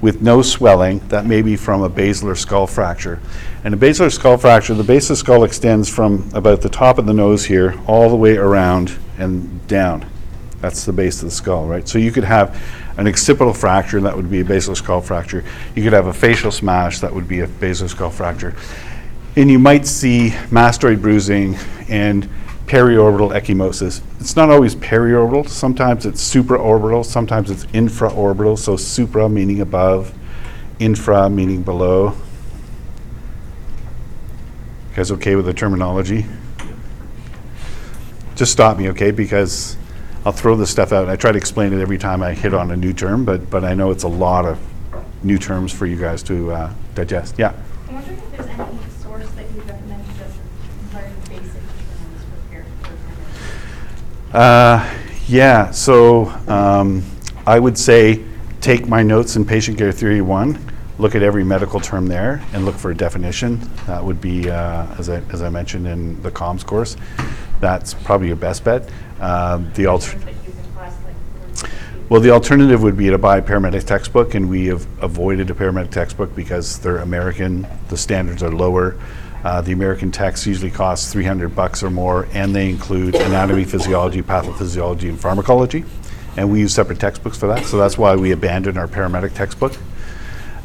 with 0.00 0.22
no 0.22 0.42
swelling, 0.42 1.00
that 1.08 1.26
may 1.26 1.42
be 1.42 1.56
from 1.56 1.82
a 1.82 1.88
basilar 1.88 2.36
skull 2.36 2.66
fracture. 2.66 3.18
And 3.64 3.74
a 3.74 3.76
basilar 3.76 4.10
skull 4.10 4.36
fracture, 4.36 4.74
the 4.74 4.84
base 4.84 5.04
of 5.04 5.08
the 5.08 5.16
skull 5.16 5.42
extends 5.42 5.88
from 5.88 6.30
about 6.34 6.60
the 6.60 6.68
top 6.68 6.98
of 6.98 7.06
the 7.06 7.14
nose 7.14 7.46
here 7.46 7.80
all 7.86 8.08
the 8.08 8.16
way 8.16 8.36
around 8.36 8.96
and 9.18 9.66
down. 9.66 10.06
That's 10.60 10.84
the 10.84 10.92
base 10.92 11.22
of 11.22 11.30
the 11.30 11.34
skull, 11.34 11.66
right? 11.66 11.88
So 11.88 11.98
you 11.98 12.12
could 12.12 12.24
have 12.24 12.60
an 12.96 13.06
occipital 13.08 13.54
fracture, 13.54 14.00
that 14.00 14.16
would 14.16 14.30
be 14.30 14.40
a 14.40 14.44
basilar 14.44 14.76
skull 14.76 15.00
fracture. 15.00 15.44
You 15.74 15.82
could 15.82 15.92
have 15.92 16.06
a 16.06 16.12
facial 16.12 16.50
smash, 16.50 17.00
that 17.00 17.12
would 17.12 17.28
be 17.28 17.40
a 17.40 17.46
basilar 17.46 17.88
skull 17.88 18.10
fracture. 18.10 18.54
And 19.38 19.48
you 19.48 19.60
might 19.60 19.86
see 19.86 20.30
mastoid 20.50 21.00
bruising 21.00 21.54
and 21.88 22.28
periorbital 22.66 23.40
ecchymosis. 23.40 24.02
It's 24.18 24.34
not 24.34 24.50
always 24.50 24.74
periorbital, 24.74 25.48
sometimes 25.48 26.04
it's 26.04 26.34
supraorbital, 26.34 27.04
sometimes 27.04 27.48
it's 27.48 27.64
infraorbital, 27.66 28.58
so 28.58 28.76
supra 28.76 29.28
meaning 29.28 29.60
above, 29.60 30.12
infra 30.80 31.30
meaning 31.30 31.62
below. 31.62 32.14
You 34.90 34.96
guys 34.96 35.12
okay 35.12 35.36
with 35.36 35.46
the 35.46 35.54
terminology? 35.54 36.26
Just 38.34 38.50
stop 38.50 38.76
me, 38.76 38.88
okay? 38.88 39.12
Because 39.12 39.76
I'll 40.26 40.32
throw 40.32 40.56
this 40.56 40.68
stuff 40.70 40.92
out. 40.92 41.08
I 41.08 41.14
try 41.14 41.30
to 41.30 41.38
explain 41.38 41.72
it 41.72 41.80
every 41.80 41.98
time 41.98 42.24
I 42.24 42.34
hit 42.34 42.54
on 42.54 42.72
a 42.72 42.76
new 42.76 42.92
term, 42.92 43.24
but, 43.24 43.48
but 43.48 43.62
I 43.64 43.74
know 43.74 43.92
it's 43.92 44.02
a 44.02 44.08
lot 44.08 44.44
of 44.46 44.58
new 45.22 45.38
terms 45.38 45.72
for 45.72 45.86
you 45.86 45.94
guys 45.96 46.24
to 46.24 46.50
uh, 46.50 46.72
digest. 46.96 47.36
Yeah. 47.38 47.52
I'm 47.86 47.94
wondering 47.94 48.18
if 48.18 48.30
there's 48.32 48.48
any 48.48 48.78
source 49.02 49.30
that 49.30 49.50
you 49.50 49.62
recommend 49.62 50.04
to 50.04 50.12
just 50.18 50.38
learn 50.92 51.12
basic 51.28 51.52
terms 51.52 52.22
for 52.28 52.50
care 52.52 52.66
for 52.82 52.90
Uh, 54.32 54.94
yeah, 55.26 55.70
so 55.70 56.26
um, 56.48 57.02
I 57.46 57.58
would 57.58 57.78
say 57.78 58.24
take 58.60 58.86
my 58.86 59.02
notes 59.02 59.36
in 59.36 59.44
Patient 59.44 59.78
Care 59.78 59.90
Theory 59.92 60.20
1, 60.20 60.58
look 60.98 61.14
at 61.14 61.22
every 61.22 61.44
medical 61.44 61.80
term 61.80 62.06
there, 62.06 62.42
and 62.52 62.64
look 62.66 62.76
for 62.76 62.90
a 62.90 62.94
definition. 62.94 63.58
That 63.86 64.04
would 64.04 64.20
be, 64.20 64.50
uh, 64.50 64.86
as, 64.98 65.08
I, 65.08 65.22
as 65.32 65.42
I 65.42 65.48
mentioned 65.48 65.86
in 65.86 66.20
the 66.22 66.30
comms 66.30 66.64
course, 66.64 66.96
that's 67.60 67.94
probably 67.94 68.26
your 68.26 68.36
best 68.36 68.64
bet. 68.64 68.90
Um, 69.20 69.70
the 69.74 69.86
alter- 69.86 70.18
that 70.18 70.34
you 70.46 70.52
can 70.52 70.72
class 70.72 70.94
like. 71.04 71.14
for- 71.56 71.70
well, 72.10 72.20
the 72.20 72.30
alternative 72.30 72.82
would 72.82 72.96
be 72.96 73.08
to 73.08 73.18
buy 73.18 73.38
a 73.38 73.42
paramedic 73.42 73.84
textbook, 73.84 74.34
and 74.34 74.50
we 74.50 74.66
have 74.66 74.86
avoided 75.02 75.50
a 75.50 75.54
paramedic 75.54 75.90
textbook 75.90 76.34
because 76.36 76.78
they're 76.80 76.98
American. 76.98 77.66
The 77.88 77.96
standards 77.96 78.42
are 78.42 78.52
lower. 78.52 78.96
Uh, 79.44 79.60
the 79.60 79.72
American 79.72 80.10
text 80.10 80.46
usually 80.46 80.70
costs 80.70 81.12
300 81.12 81.54
bucks 81.54 81.82
or 81.82 81.90
more, 81.90 82.28
and 82.32 82.54
they 82.54 82.68
include 82.68 83.14
anatomy, 83.14 83.64
physiology, 83.64 84.22
pathophysiology, 84.22 85.08
and 85.08 85.18
pharmacology. 85.18 85.84
And 86.36 86.50
we 86.50 86.60
use 86.60 86.74
separate 86.74 87.00
textbooks 87.00 87.38
for 87.38 87.46
that, 87.48 87.64
so 87.64 87.78
that's 87.78 87.96
why 87.96 88.16
we 88.16 88.32
abandoned 88.32 88.78
our 88.78 88.88
paramedic 88.88 89.34
textbook. 89.34 89.76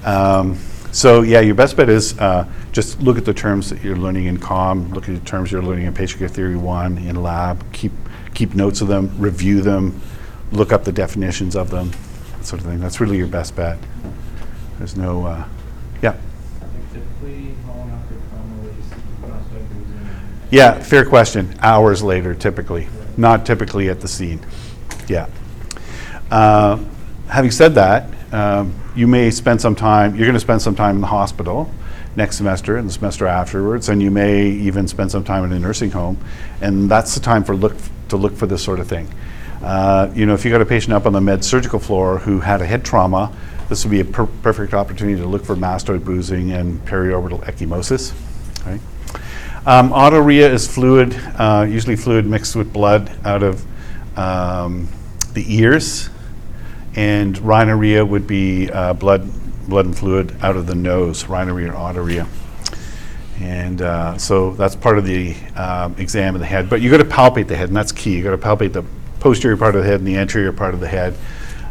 Um, 0.03 0.57
so, 0.91 1.21
yeah, 1.21 1.39
your 1.39 1.55
best 1.55 1.75
bet 1.75 1.89
is 1.89 2.17
uh, 2.19 2.47
just 2.71 3.01
look 3.01 3.17
at 3.17 3.25
the 3.25 3.33
terms 3.33 3.69
that 3.71 3.83
you're 3.83 3.95
learning 3.95 4.25
in 4.25 4.37
COM, 4.37 4.93
look 4.93 5.09
at 5.09 5.15
the 5.15 5.25
terms 5.25 5.51
you're 5.51 5.63
learning 5.63 5.87
in 5.87 5.93
Patient 5.93 6.19
Care 6.19 6.27
Theory 6.27 6.55
1, 6.55 6.99
in 6.99 7.21
lab, 7.23 7.73
keep, 7.73 7.91
keep 8.33 8.53
notes 8.53 8.81
of 8.81 8.87
them, 8.87 9.11
review 9.17 9.61
them, 9.61 9.99
look 10.51 10.71
up 10.71 10.83
the 10.83 10.91
definitions 10.91 11.55
of 11.55 11.71
them, 11.71 11.91
that 12.37 12.45
sort 12.45 12.61
of 12.61 12.67
thing. 12.67 12.79
That's 12.79 12.99
really 12.99 13.17
your 13.17 13.27
best 13.27 13.55
bet. 13.55 13.79
There's 14.77 14.95
no, 14.95 15.25
uh, 15.25 15.45
yeah. 16.01 16.11
Like 16.11 16.93
typically, 16.93 17.55
how 17.65 17.73
long 17.73 17.89
after 17.89 18.15
trauma 18.29 18.55
will 18.61 18.69
you 18.69 18.83
see 18.83 18.95
mastoid 19.21 19.67
bruising? 19.69 20.09
Yeah, 20.53 20.77
fair 20.77 21.03
question. 21.03 21.57
Hours 21.63 22.03
later, 22.03 22.35
typically, 22.35 22.87
not 23.17 23.43
typically 23.43 23.89
at 23.89 24.01
the 24.01 24.07
scene. 24.07 24.39
Yeah. 25.07 25.25
Uh, 26.29 26.77
having 27.27 27.49
said 27.49 27.73
that, 27.73 28.07
um, 28.31 28.71
you 28.95 29.07
may 29.07 29.31
spend 29.31 29.59
some 29.59 29.73
time, 29.73 30.15
you're 30.15 30.27
going 30.27 30.35
to 30.35 30.39
spend 30.39 30.61
some 30.61 30.75
time 30.75 30.93
in 30.93 31.01
the 31.01 31.07
hospital 31.07 31.71
next 32.15 32.37
semester 32.37 32.77
and 32.77 32.87
the 32.87 32.93
semester 32.93 33.25
afterwards, 33.25 33.89
and 33.89 33.99
you 33.99 34.11
may 34.11 34.45
even 34.45 34.87
spend 34.87 35.09
some 35.09 35.23
time 35.23 35.43
in 35.43 35.53
a 35.53 35.59
nursing 35.59 35.89
home, 35.89 36.23
and 36.61 36.87
that's 36.87 37.15
the 37.15 37.19
time 37.19 37.43
for 37.43 37.55
look 37.55 37.75
to 38.09 38.15
look 38.15 38.35
for 38.37 38.45
this 38.45 38.63
sort 38.63 38.79
of 38.79 38.87
thing. 38.87 39.11
Uh, 39.63 40.11
you 40.13 40.27
know, 40.27 40.35
if 40.35 40.45
you 40.45 40.51
got 40.51 40.61
a 40.61 40.65
patient 40.67 40.93
up 40.93 41.07
on 41.07 41.13
the 41.13 41.21
med 41.21 41.43
surgical 41.43 41.79
floor 41.79 42.19
who 42.19 42.39
had 42.39 42.61
a 42.61 42.65
head 42.67 42.85
trauma, 42.85 43.35
this 43.69 43.83
would 43.83 43.89
be 43.89 44.01
a 44.01 44.05
per- 44.05 44.27
perfect 44.27 44.75
opportunity 44.75 45.19
to 45.19 45.27
look 45.27 45.43
for 45.43 45.55
mastoid 45.55 46.03
bruising 46.03 46.51
and 46.51 46.79
periorbital 46.85 47.43
ecchymosis. 47.45 48.13
Right? 48.67 48.79
Um, 49.65 49.93
is 49.93 50.67
fluid, 50.67 51.15
uh, 51.37 51.65
usually 51.69 51.95
fluid 51.95 52.25
mixed 52.25 52.53
with 52.53 52.73
blood 52.73 53.09
out 53.23 53.43
of 53.43 53.65
um, 54.17 54.89
the 55.33 55.45
ears, 55.55 56.09
and 56.95 57.37
rhinorrhea 57.37 58.05
would 58.05 58.27
be 58.27 58.69
uh, 58.69 58.91
blood, 58.91 59.29
blood 59.69 59.85
and 59.85 59.97
fluid 59.97 60.35
out 60.41 60.57
of 60.57 60.67
the 60.67 60.75
nose, 60.75 61.27
rhinorrhea 61.27 61.71
or 61.71 61.75
otorrhea. 61.75 62.27
And 63.39 63.81
uh, 63.81 64.17
so 64.17 64.51
that's 64.51 64.75
part 64.75 64.97
of 64.97 65.05
the 65.05 65.33
um, 65.55 65.95
exam 65.97 66.35
of 66.35 66.41
the 66.41 66.47
head. 66.47 66.69
But 66.69 66.81
you 66.81 66.91
got 66.91 66.97
to 66.97 67.05
palpate 67.05 67.47
the 67.47 67.55
head, 67.55 67.69
and 67.69 67.77
that's 67.77 67.93
key. 67.93 68.17
You 68.17 68.23
got 68.23 68.31
to 68.31 68.37
palpate 68.37 68.73
the 68.73 68.83
posterior 69.21 69.55
part 69.55 69.75
of 69.75 69.83
the 69.83 69.89
head 69.89 69.99
and 69.99 70.07
the 70.07 70.17
anterior 70.17 70.51
part 70.51 70.73
of 70.73 70.81
the 70.81 70.89
head. 70.89 71.15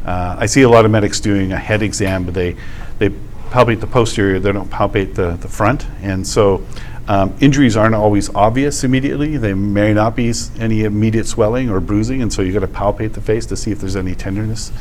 Uh, 0.06 0.36
I 0.38 0.46
see 0.46 0.62
a 0.62 0.68
lot 0.68 0.86
of 0.86 0.90
medics 0.90 1.20
doing 1.20 1.52
a 1.52 1.58
head 1.58 1.82
exam, 1.82 2.24
but 2.24 2.32
they 2.32 2.56
they 2.98 3.10
palpate 3.50 3.80
the 3.80 3.86
posterior. 3.86 4.40
They 4.40 4.50
don't 4.50 4.70
palpate 4.70 5.14
the 5.14 5.32
the 5.32 5.48
front, 5.48 5.86
and 6.00 6.26
so. 6.26 6.66
Um, 7.12 7.36
injuries 7.40 7.76
aren't 7.76 7.94
always 7.94 8.34
obvious 8.34 8.84
immediately. 8.84 9.36
They 9.36 9.52
may 9.52 9.92
not 9.92 10.16
be 10.16 10.32
any 10.58 10.84
immediate 10.84 11.26
swelling 11.26 11.68
or 11.68 11.78
bruising, 11.78 12.22
and 12.22 12.32
so 12.32 12.40
you've 12.40 12.54
got 12.54 12.60
to 12.60 12.66
palpate 12.66 13.12
the 13.12 13.20
face 13.20 13.44
to 13.46 13.56
see 13.56 13.70
if 13.70 13.80
there's 13.80 13.96
any 13.96 14.14
tenderness 14.14 14.72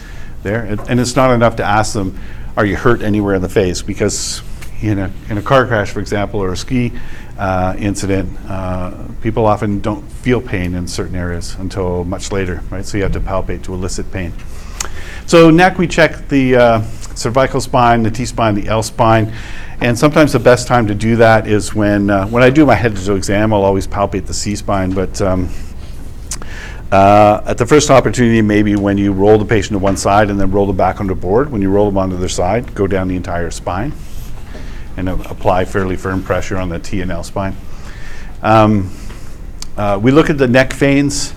there. 0.41 0.63
And, 0.63 0.79
and 0.87 0.97
it's 1.01 1.17
not 1.17 1.31
enough 1.31 1.57
to 1.57 1.63
ask 1.65 1.91
them, 1.93 2.17
"Are 2.55 2.65
you 2.65 2.77
hurt 2.77 3.01
anywhere 3.01 3.35
in 3.35 3.41
the 3.41 3.49
face?" 3.49 3.81
Because 3.81 4.43
in 4.81 4.97
a, 4.97 5.11
in 5.29 5.39
a 5.39 5.41
car 5.41 5.67
crash, 5.67 5.91
for 5.91 5.99
example, 5.99 6.41
or 6.41 6.53
a 6.53 6.55
ski 6.55 6.93
uh, 7.37 7.75
incident, 7.77 8.29
uh, 8.47 9.09
people 9.21 9.45
often 9.45 9.81
don't 9.81 10.09
feel 10.09 10.39
pain 10.39 10.73
in 10.73 10.87
certain 10.87 11.17
areas 11.17 11.55
until 11.55 12.05
much 12.05 12.31
later, 12.31 12.63
right? 12.69 12.85
So 12.85 12.95
you 12.95 13.03
have 13.03 13.11
to 13.11 13.19
palpate 13.19 13.63
to 13.63 13.73
elicit 13.73 14.09
pain. 14.09 14.31
So 15.25 15.49
neck, 15.49 15.77
we 15.77 15.85
check 15.85 16.29
the 16.29 16.55
uh, 16.55 16.81
cervical 17.15 17.61
spine, 17.61 18.03
the 18.03 18.11
T-spine, 18.11 18.55
the 18.55 18.67
L-spine, 18.67 19.33
and 19.81 19.97
sometimes 19.97 20.33
the 20.33 20.39
best 20.39 20.67
time 20.67 20.87
to 20.87 20.95
do 20.95 21.15
that 21.17 21.47
is 21.47 21.73
when, 21.73 22.09
uh, 22.09 22.27
when 22.27 22.43
I 22.43 22.49
do 22.49 22.65
my 22.65 22.75
head-to-toe 22.75 23.15
exam, 23.15 23.53
I'll 23.53 23.63
always 23.63 23.87
palpate 23.87 24.25
the 24.27 24.33
C-spine, 24.33 24.91
but 24.91 25.21
um, 25.21 25.49
uh, 26.91 27.41
At 27.45 27.57
the 27.57 27.65
first 27.65 27.89
opportunity, 27.89 28.41
maybe 28.41 28.75
when 28.75 28.97
you 28.97 29.13
roll 29.13 29.37
the 29.37 29.45
patient 29.45 29.73
to 29.73 29.79
one 29.79 29.95
side 29.95 30.29
and 30.29 30.37
then 30.37 30.51
roll 30.51 30.67
them 30.67 30.75
back 30.75 30.99
onto 30.99 31.15
board, 31.15 31.49
when 31.49 31.61
you 31.61 31.69
roll 31.69 31.85
them 31.85 31.97
onto 31.97 32.17
their 32.17 32.27
side, 32.27 32.75
go 32.75 32.85
down 32.85 33.07
the 33.07 33.15
entire 33.15 33.49
spine 33.49 33.93
and 34.97 35.07
a- 35.07 35.29
apply 35.29 35.63
fairly 35.63 35.95
firm 35.95 36.21
pressure 36.21 36.57
on 36.57 36.67
the 36.67 36.79
T 36.79 36.99
and 37.01 37.09
L 37.09 37.23
spine. 37.23 37.55
Um, 38.41 38.91
uh, 39.77 39.97
We 40.01 40.11
look 40.11 40.29
at 40.29 40.37
the 40.37 40.49
neck 40.49 40.73
veins. 40.73 41.33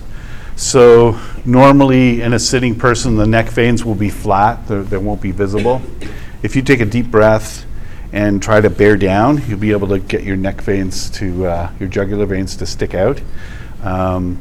So 0.55 1.19
normally, 1.43 2.21
in 2.21 2.33
a 2.33 2.39
sitting 2.39 2.75
person, 2.75 3.17
the 3.17 3.27
neck 3.27 3.49
veins 3.49 3.83
will 3.83 3.95
be 3.95 4.09
flat, 4.09 4.67
they 4.67 4.97
won't 4.97 5.21
be 5.21 5.31
visible. 5.31 5.81
If 6.43 6.55
you 6.55 6.61
take 6.61 6.79
a 6.79 6.85
deep 6.85 7.07
breath 7.11 7.65
and 8.13 8.41
try 8.41 8.61
to 8.61 8.69
bear 8.69 8.95
down, 8.95 9.41
you'll 9.47 9.59
be 9.59 9.71
able 9.71 9.89
to 9.89 9.99
get 9.99 10.23
your 10.23 10.37
neck 10.37 10.61
veins 10.61 11.09
to, 11.11 11.45
uh, 11.45 11.71
your 11.79 11.89
jugular 11.89 12.25
veins 12.25 12.55
to 12.57 12.65
stick 12.65 12.93
out. 12.93 13.19
Um, 13.83 14.39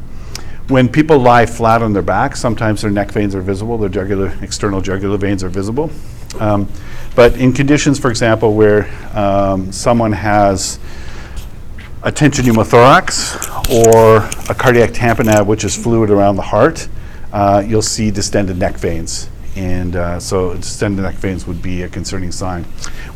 when 0.69 0.89
people 0.89 1.19
lie 1.19 1.47
flat 1.47 1.83
on 1.83 1.93
their 1.93 2.03
back, 2.03 2.37
sometimes 2.37 2.83
their 2.83 2.91
neck 2.91 3.11
veins 3.11 3.35
are 3.35 3.43
visible, 3.43 3.77
their 3.77 3.89
jugular, 3.89 4.33
external 4.41 4.81
jugular 4.81 5.19
veins 5.19 5.43
are 5.43 5.49
visible. 5.49 5.91
Um, 6.39 6.69
but 7.15 7.37
in 7.37 7.53
conditions, 7.53 7.99
for 7.99 8.11
example, 8.11 8.55
where 8.55 8.89
um, 9.17 9.73
someone 9.73 10.13
has 10.13 10.79
a 12.05 12.13
tension 12.13 12.45
pneumothorax 12.45 13.35
or 13.83 14.19
a 14.51 14.55
cardiac 14.55 14.91
tamponade, 14.91 15.47
which 15.47 15.65
is 15.65 15.75
fluid 15.75 16.11
around 16.11 16.37
the 16.37 16.43
heart, 16.43 16.87
uh, 17.33 17.65
you'll 17.67 17.81
see 17.81 18.11
distended 18.11 18.59
neck 18.59 18.77
veins. 18.77 19.31
And 19.57 19.97
uh, 19.97 20.21
so 20.21 20.55
distended 20.55 21.03
neck 21.03 21.15
veins 21.15 21.47
would 21.47 21.63
be 21.63 21.83
a 21.83 21.89
concerning 21.89 22.31
sign. 22.31 22.67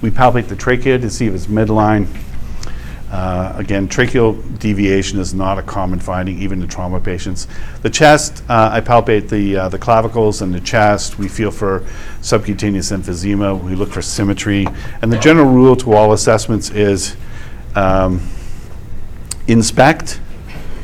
We 0.01 0.11
palpate 0.11 0.49
the 0.49 0.57
trachea 0.57 0.99
to 0.99 1.11
see 1.11 1.27
if 1.27 1.35
it's 1.35 1.49
midline. 1.49 2.09
Uh, 3.11 3.53
Again, 3.57 3.89
tracheal 3.89 4.59
deviation 4.59 5.19
is 5.19 5.35
not 5.35 5.59
a 5.59 5.63
common 5.63 5.99
finding, 5.99 6.41
even 6.41 6.63
in 6.63 6.69
trauma 6.69 6.99
patients. 6.99 7.47
The 7.83 7.91
chest, 7.91 8.43
uh, 8.49 8.71
I 8.73 8.81
palpate 8.81 9.29
the, 9.29 9.57
uh, 9.57 9.69
the 9.69 9.79
clavicles 9.79 10.41
and 10.41 10.55
the 10.55 10.61
chest. 10.61 11.19
We 11.19 11.29
feel 11.29 11.51
for 11.51 11.87
subcutaneous 12.23 12.91
emphysema. 12.91 13.63
We 13.63 13.75
look 13.75 13.91
for 13.91 14.01
symmetry. 14.01 14.67
And 15.03 15.13
the 15.13 15.19
general 15.19 15.51
rule 15.51 15.77
to 15.77 15.93
all 15.93 16.13
assessments 16.15 16.71
is 16.71 17.17
um, 17.75 18.21
inspect, 19.49 20.21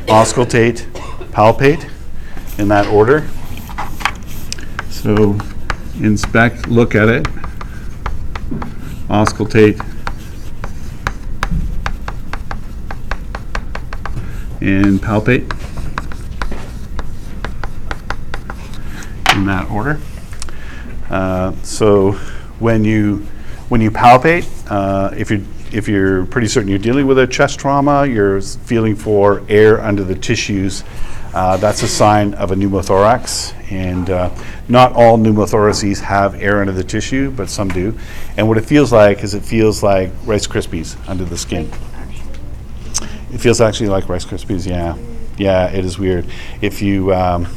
auscultate, 0.06 0.90
palpate, 1.32 1.88
in 2.58 2.68
that 2.68 2.86
order. 2.88 3.28
So 4.88 5.38
inspect, 6.00 6.66
look 6.68 6.94
at 6.94 7.08
it, 7.08 7.24
auscultate, 9.08 9.78
and 14.60 14.98
palpate 14.98 15.42
in 19.36 19.44
that 19.46 19.70
order. 19.70 20.00
Uh, 21.10 21.52
So 21.62 22.12
when 22.60 22.84
you, 22.84 23.26
when 23.68 23.82
you 23.82 23.90
palpate, 23.90 24.48
uh, 24.70 25.10
if 25.14 25.30
you 25.30 25.44
if 25.74 25.88
you're 25.88 26.24
pretty 26.26 26.46
certain 26.46 26.68
you're 26.68 26.78
dealing 26.78 27.06
with 27.06 27.18
a 27.18 27.26
chest 27.26 27.58
trauma, 27.58 28.06
you're 28.06 28.40
feeling 28.40 28.94
for 28.94 29.42
air 29.48 29.80
under 29.80 30.04
the 30.04 30.14
tissues, 30.14 30.84
uh, 31.34 31.56
that's 31.56 31.82
a 31.82 31.88
sign 31.88 32.32
of 32.34 32.52
a 32.52 32.54
pneumothorax. 32.54 33.52
And 33.72 34.08
uh, 34.08 34.30
not 34.68 34.92
all 34.92 35.18
pneumothoraces 35.18 36.00
have 36.00 36.36
air 36.36 36.60
under 36.60 36.72
the 36.72 36.84
tissue, 36.84 37.32
but 37.32 37.50
some 37.50 37.68
do. 37.68 37.98
And 38.36 38.46
what 38.46 38.56
it 38.56 38.64
feels 38.64 38.92
like 38.92 39.24
is 39.24 39.34
it 39.34 39.44
feels 39.44 39.82
like 39.82 40.10
Rice 40.24 40.46
Krispies 40.46 40.96
under 41.08 41.24
the 41.24 41.36
skin. 41.36 41.68
It 43.32 43.38
feels 43.38 43.60
actually 43.60 43.88
like 43.88 44.08
Rice 44.08 44.24
Krispies, 44.24 44.64
yeah. 44.64 44.96
Yeah, 45.36 45.68
it 45.72 45.84
is 45.84 45.98
weird. 45.98 46.26
If 46.60 46.80
you, 46.82 47.12
um, 47.12 47.48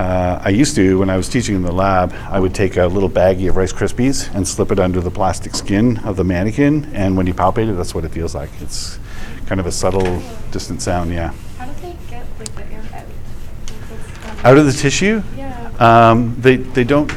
uh, 0.00 0.40
I 0.42 0.48
used 0.48 0.76
to, 0.76 0.98
when 0.98 1.10
I 1.10 1.18
was 1.18 1.28
teaching 1.28 1.54
in 1.54 1.60
the 1.60 1.72
lab, 1.72 2.14
I 2.30 2.40
would 2.40 2.54
take 2.54 2.78
a 2.78 2.86
little 2.86 3.10
baggie 3.10 3.50
of 3.50 3.56
Rice 3.56 3.72
Krispies 3.72 4.34
and 4.34 4.48
slip 4.48 4.72
it 4.72 4.78
under 4.78 4.98
the 5.02 5.10
plastic 5.10 5.54
skin 5.54 5.98
of 5.98 6.16
the 6.16 6.24
mannequin, 6.24 6.90
and 6.94 7.18
when 7.18 7.26
you 7.26 7.34
palpate 7.34 7.70
it, 7.70 7.74
that's 7.74 7.94
what 7.94 8.06
it 8.06 8.08
feels 8.10 8.34
like. 8.34 8.48
It's 8.62 8.98
kind 9.44 9.60
of 9.60 9.66
a 9.66 9.72
subtle, 9.72 10.22
distant 10.52 10.80
sound, 10.80 11.12
yeah. 11.12 11.34
How 11.58 11.66
do 11.66 11.72
they 11.82 11.94
get 12.08 12.24
like 12.38 12.54
the 12.56 12.72
air 12.72 12.82
out? 12.94 14.46
Out 14.46 14.56
of 14.56 14.64
the 14.64 14.72
tissue? 14.72 15.22
Yeah. 15.36 15.70
Um, 15.78 16.34
they, 16.40 16.56
they 16.56 16.84
don't, 16.84 17.12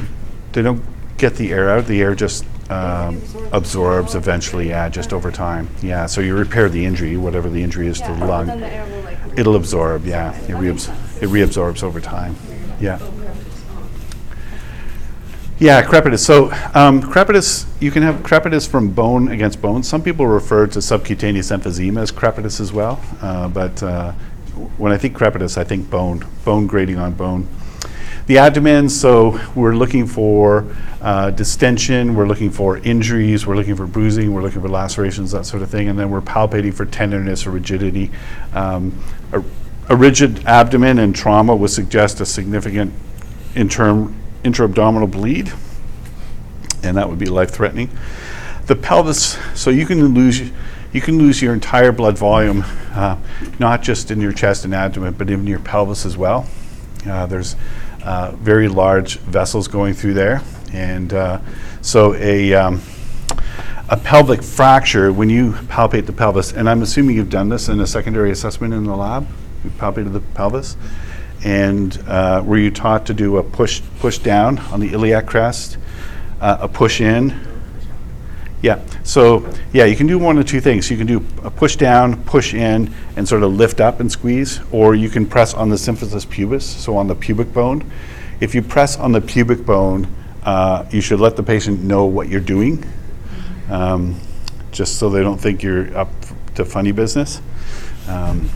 they 0.51 0.61
don't 0.61 0.83
get 1.17 1.35
the 1.35 1.53
air 1.53 1.69
out, 1.69 1.85
the 1.85 2.01
air 2.01 2.15
just 2.15 2.43
um, 2.69 3.21
absorbs 3.53 4.13
eventually, 4.13 4.67
yeah, 4.67 4.89
just 4.89 5.13
over 5.13 5.31
time. 5.31 5.69
Yeah, 5.81 6.05
so 6.05 6.19
you 6.19 6.35
repair 6.35 6.67
the 6.67 6.83
injury, 6.83 7.15
whatever 7.15 7.49
the 7.49 7.63
injury 7.63 7.87
is 7.87 8.01
to 8.01 8.13
the 8.13 8.25
lung. 8.25 8.47
then 8.47 8.59
the 8.59 8.67
air 8.67 8.85
will 8.87 9.01
like. 9.03 9.39
It'll 9.39 9.55
absorb, 9.55 10.05
yeah. 10.05 10.35
It 10.49 10.57
reabs- 10.57 10.89
it 11.21 11.29
reabsorbs 11.29 11.81
over 11.81 12.01
time. 12.01 12.35
Yeah. 12.83 12.99
Yeah, 15.57 15.81
crepitus. 15.83 16.19
So 16.19 16.51
um, 16.73 17.01
crepitus, 17.01 17.65
you 17.79 17.91
can 17.91 18.03
have 18.03 18.15
crepitus 18.15 18.67
from 18.67 18.91
bone 18.91 19.29
against 19.29 19.61
bone. 19.61 19.83
Some 19.83 20.03
people 20.03 20.27
refer 20.27 20.67
to 20.67 20.81
subcutaneous 20.81 21.49
emphysema 21.49 22.01
as 22.01 22.11
crepitus 22.11 22.59
as 22.59 22.73
well. 22.73 23.01
Uh, 23.21 23.47
but 23.47 23.81
uh, 23.81 24.11
when 24.77 24.91
I 24.91 24.97
think 24.97 25.17
crepitus, 25.17 25.57
I 25.57 25.63
think 25.63 25.89
bone, 25.89 26.27
bone 26.43 26.67
grading 26.67 26.97
on 26.97 27.13
bone. 27.13 27.47
The 28.27 28.39
abdomen, 28.39 28.89
so 28.89 29.39
we're 29.55 29.77
looking 29.77 30.05
for 30.05 30.67
uh, 31.01 31.31
distension, 31.31 32.15
we're 32.15 32.27
looking 32.27 32.51
for 32.51 32.79
injuries, 32.79 33.47
we're 33.47 33.55
looking 33.55 33.77
for 33.77 33.87
bruising, 33.87 34.33
we're 34.33 34.41
looking 34.41 34.61
for 34.61 34.69
lacerations, 34.69 35.31
that 35.31 35.45
sort 35.45 35.61
of 35.61 35.69
thing, 35.69 35.87
and 35.87 35.97
then 35.97 36.09
we're 36.09 36.21
palpating 36.21 36.73
for 36.73 36.85
tenderness 36.85 37.45
or 37.47 37.51
rigidity. 37.51 38.11
Um, 38.53 39.01
a, 39.31 39.41
a 39.89 39.95
rigid 39.95 40.45
abdomen 40.45 40.99
and 40.99 41.15
trauma 41.15 41.55
would 41.55 41.69
suggest 41.69 42.21
a 42.21 42.25
significant 42.25 42.93
interim, 43.55 44.15
intra-abdominal 44.43 45.07
bleed, 45.07 45.51
and 46.83 46.97
that 46.97 47.09
would 47.09 47.19
be 47.19 47.25
life-threatening. 47.25 47.89
The 48.67 48.75
pelvis, 48.75 49.37
so 49.53 49.69
you 49.69 49.85
can 49.85 50.13
lose, 50.13 50.41
you 50.93 51.01
can 51.01 51.17
lose 51.17 51.41
your 51.41 51.53
entire 51.53 51.91
blood 51.91 52.17
volume, 52.17 52.63
uh, 52.93 53.17
not 53.59 53.83
just 53.83 54.09
in 54.09 54.21
your 54.21 54.31
chest 54.31 54.63
and 54.65 54.73
abdomen, 54.73 55.13
but 55.13 55.29
in 55.29 55.45
your 55.45 55.59
pelvis 55.59 56.05
as 56.05 56.15
well. 56.17 56.47
Uh, 57.05 57.25
there's 57.25 57.55
uh, 58.03 58.31
very 58.37 58.69
large 58.69 59.17
vessels 59.19 59.67
going 59.67 59.93
through 59.93 60.13
there, 60.13 60.41
and 60.71 61.13
uh, 61.13 61.39
so 61.81 62.13
a 62.15 62.53
um, 62.53 62.81
a 63.89 63.97
pelvic 63.97 64.41
fracture 64.41 65.11
when 65.11 65.29
you 65.29 65.51
palpate 65.67 66.05
the 66.05 66.13
pelvis, 66.13 66.53
and 66.53 66.69
I'm 66.69 66.81
assuming 66.81 67.17
you've 67.17 67.29
done 67.29 67.49
this 67.49 67.67
in 67.67 67.81
a 67.81 67.87
secondary 67.87 68.31
assessment 68.31 68.73
in 68.73 68.85
the 68.85 68.95
lab. 68.95 69.27
You 69.63 69.69
palpated 69.71 70.13
the 70.13 70.19
pelvis, 70.19 70.77
and 71.43 71.97
uh, 72.07 72.43
were 72.45 72.57
you 72.57 72.71
taught 72.71 73.05
to 73.07 73.13
do 73.13 73.37
a 73.37 73.43
push 73.43 73.81
push 73.99 74.17
down 74.17 74.59
on 74.59 74.79
the 74.79 74.93
iliac 74.93 75.25
crest, 75.25 75.77
uh, 76.41 76.57
a 76.61 76.67
push 76.67 77.01
in, 77.01 77.39
yeah, 78.63 78.79
so, 79.03 79.45
yeah, 79.73 79.83
you 79.83 79.97
can 79.97 80.07
do 80.07 80.17
one 80.17 80.37
of 80.37 80.45
two 80.45 80.61
things. 80.61 80.89
You 80.89 80.95
can 80.95 81.05
do 81.05 81.17
a 81.43 81.51
push 81.51 81.75
down, 81.75 82.23
push 82.23 82.53
in, 82.53 82.93
and 83.17 83.27
sort 83.27 83.43
of 83.43 83.51
lift 83.51 83.81
up 83.81 83.99
and 83.99 84.09
squeeze, 84.09 84.61
or 84.71 84.95
you 84.95 85.09
can 85.09 85.25
press 85.25 85.53
on 85.53 85.67
the 85.67 85.75
symphysis 85.75 86.25
pubis, 86.25 86.61
so 86.61 86.95
on 86.95 87.07
the 87.07 87.15
pubic 87.15 87.51
bone. 87.51 87.91
If 88.39 88.55
you 88.55 88.61
press 88.61 88.97
on 88.97 89.11
the 89.11 89.19
pubic 89.19 89.65
bone, 89.65 90.07
uh, 90.43 90.85
you 90.91 91.01
should 91.01 91.19
let 91.19 91.35
the 91.35 91.43
patient 91.43 91.83
know 91.83 92.05
what 92.05 92.29
you're 92.29 92.39
doing, 92.39 92.85
um, 93.69 94.17
just 94.71 94.95
so 94.95 95.09
they 95.09 95.23
don't 95.23 95.39
think 95.39 95.61
you're 95.61 95.95
up 95.97 96.09
to 96.55 96.63
funny 96.63 96.93
business. 96.93 97.41
Um, 98.07 98.49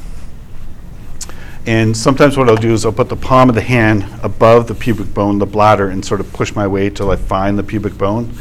and 1.68 1.96
sometimes 1.96 2.38
what 2.38 2.48
I'll 2.48 2.56
do 2.56 2.74
is 2.74 2.86
I'll 2.86 2.94
put 2.94 3.10
the 3.10 3.18
palm 3.18 3.50
of 3.50 3.56
the 3.56 3.62
hand 3.62 4.06
above 4.24 4.68
the 4.68 4.74
pubic 4.74 5.14
bone, 5.14 5.38
the 5.38 5.46
bladder, 5.46 5.90
and 5.90 6.04
sort 6.04 6.22
of 6.22 6.32
push 6.32 6.56
my 6.56 6.66
way 6.66 6.90
till 6.90 7.12
I 7.12 7.18
find 7.18 7.60
the 7.60 7.64
pubic 7.64 7.98
bone, 7.98 8.34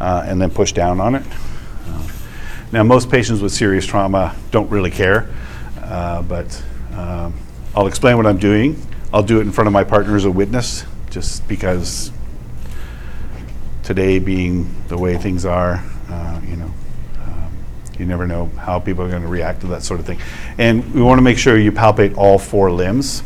uh, 0.00 0.24
and 0.26 0.40
then 0.40 0.50
push 0.50 0.72
down 0.72 1.00
on 1.00 1.14
it. 1.14 1.22
Uh, 1.88 2.02
Now, 2.72 2.82
most 2.82 3.10
patients 3.10 3.40
with 3.40 3.52
serious 3.52 3.86
trauma 3.86 4.36
don't 4.50 4.70
really 4.70 4.90
care, 4.90 5.30
uh, 5.82 6.20
but 6.22 6.62
um, 6.92 7.32
I'll 7.74 7.86
explain 7.86 8.18
what 8.18 8.26
I'm 8.26 8.38
doing. 8.38 8.76
I'll 9.14 9.22
do 9.22 9.38
it 9.38 9.42
in 9.42 9.52
front 9.52 9.66
of 9.66 9.72
my 9.72 9.84
partner 9.84 10.14
as 10.14 10.26
a 10.26 10.30
witness, 10.30 10.84
just 11.08 11.48
because 11.48 12.12
today 13.82 14.18
being 14.18 14.74
the 14.88 14.98
way 14.98 15.16
things 15.16 15.46
are, 15.46 15.82
uh, 16.10 16.40
you 16.46 16.56
know, 16.56 16.70
you 17.98 18.06
never 18.06 18.26
know 18.26 18.46
how 18.58 18.78
people 18.78 19.04
are 19.04 19.10
going 19.10 19.22
to 19.22 19.28
react 19.28 19.60
to 19.62 19.66
that 19.68 19.82
sort 19.82 20.00
of 20.00 20.06
thing. 20.06 20.18
And 20.58 20.94
we 20.94 21.02
want 21.02 21.18
to 21.18 21.22
make 21.22 21.38
sure 21.38 21.58
you 21.58 21.72
palpate 21.72 22.16
all 22.16 22.38
four 22.38 22.70
limbs. 22.70 23.22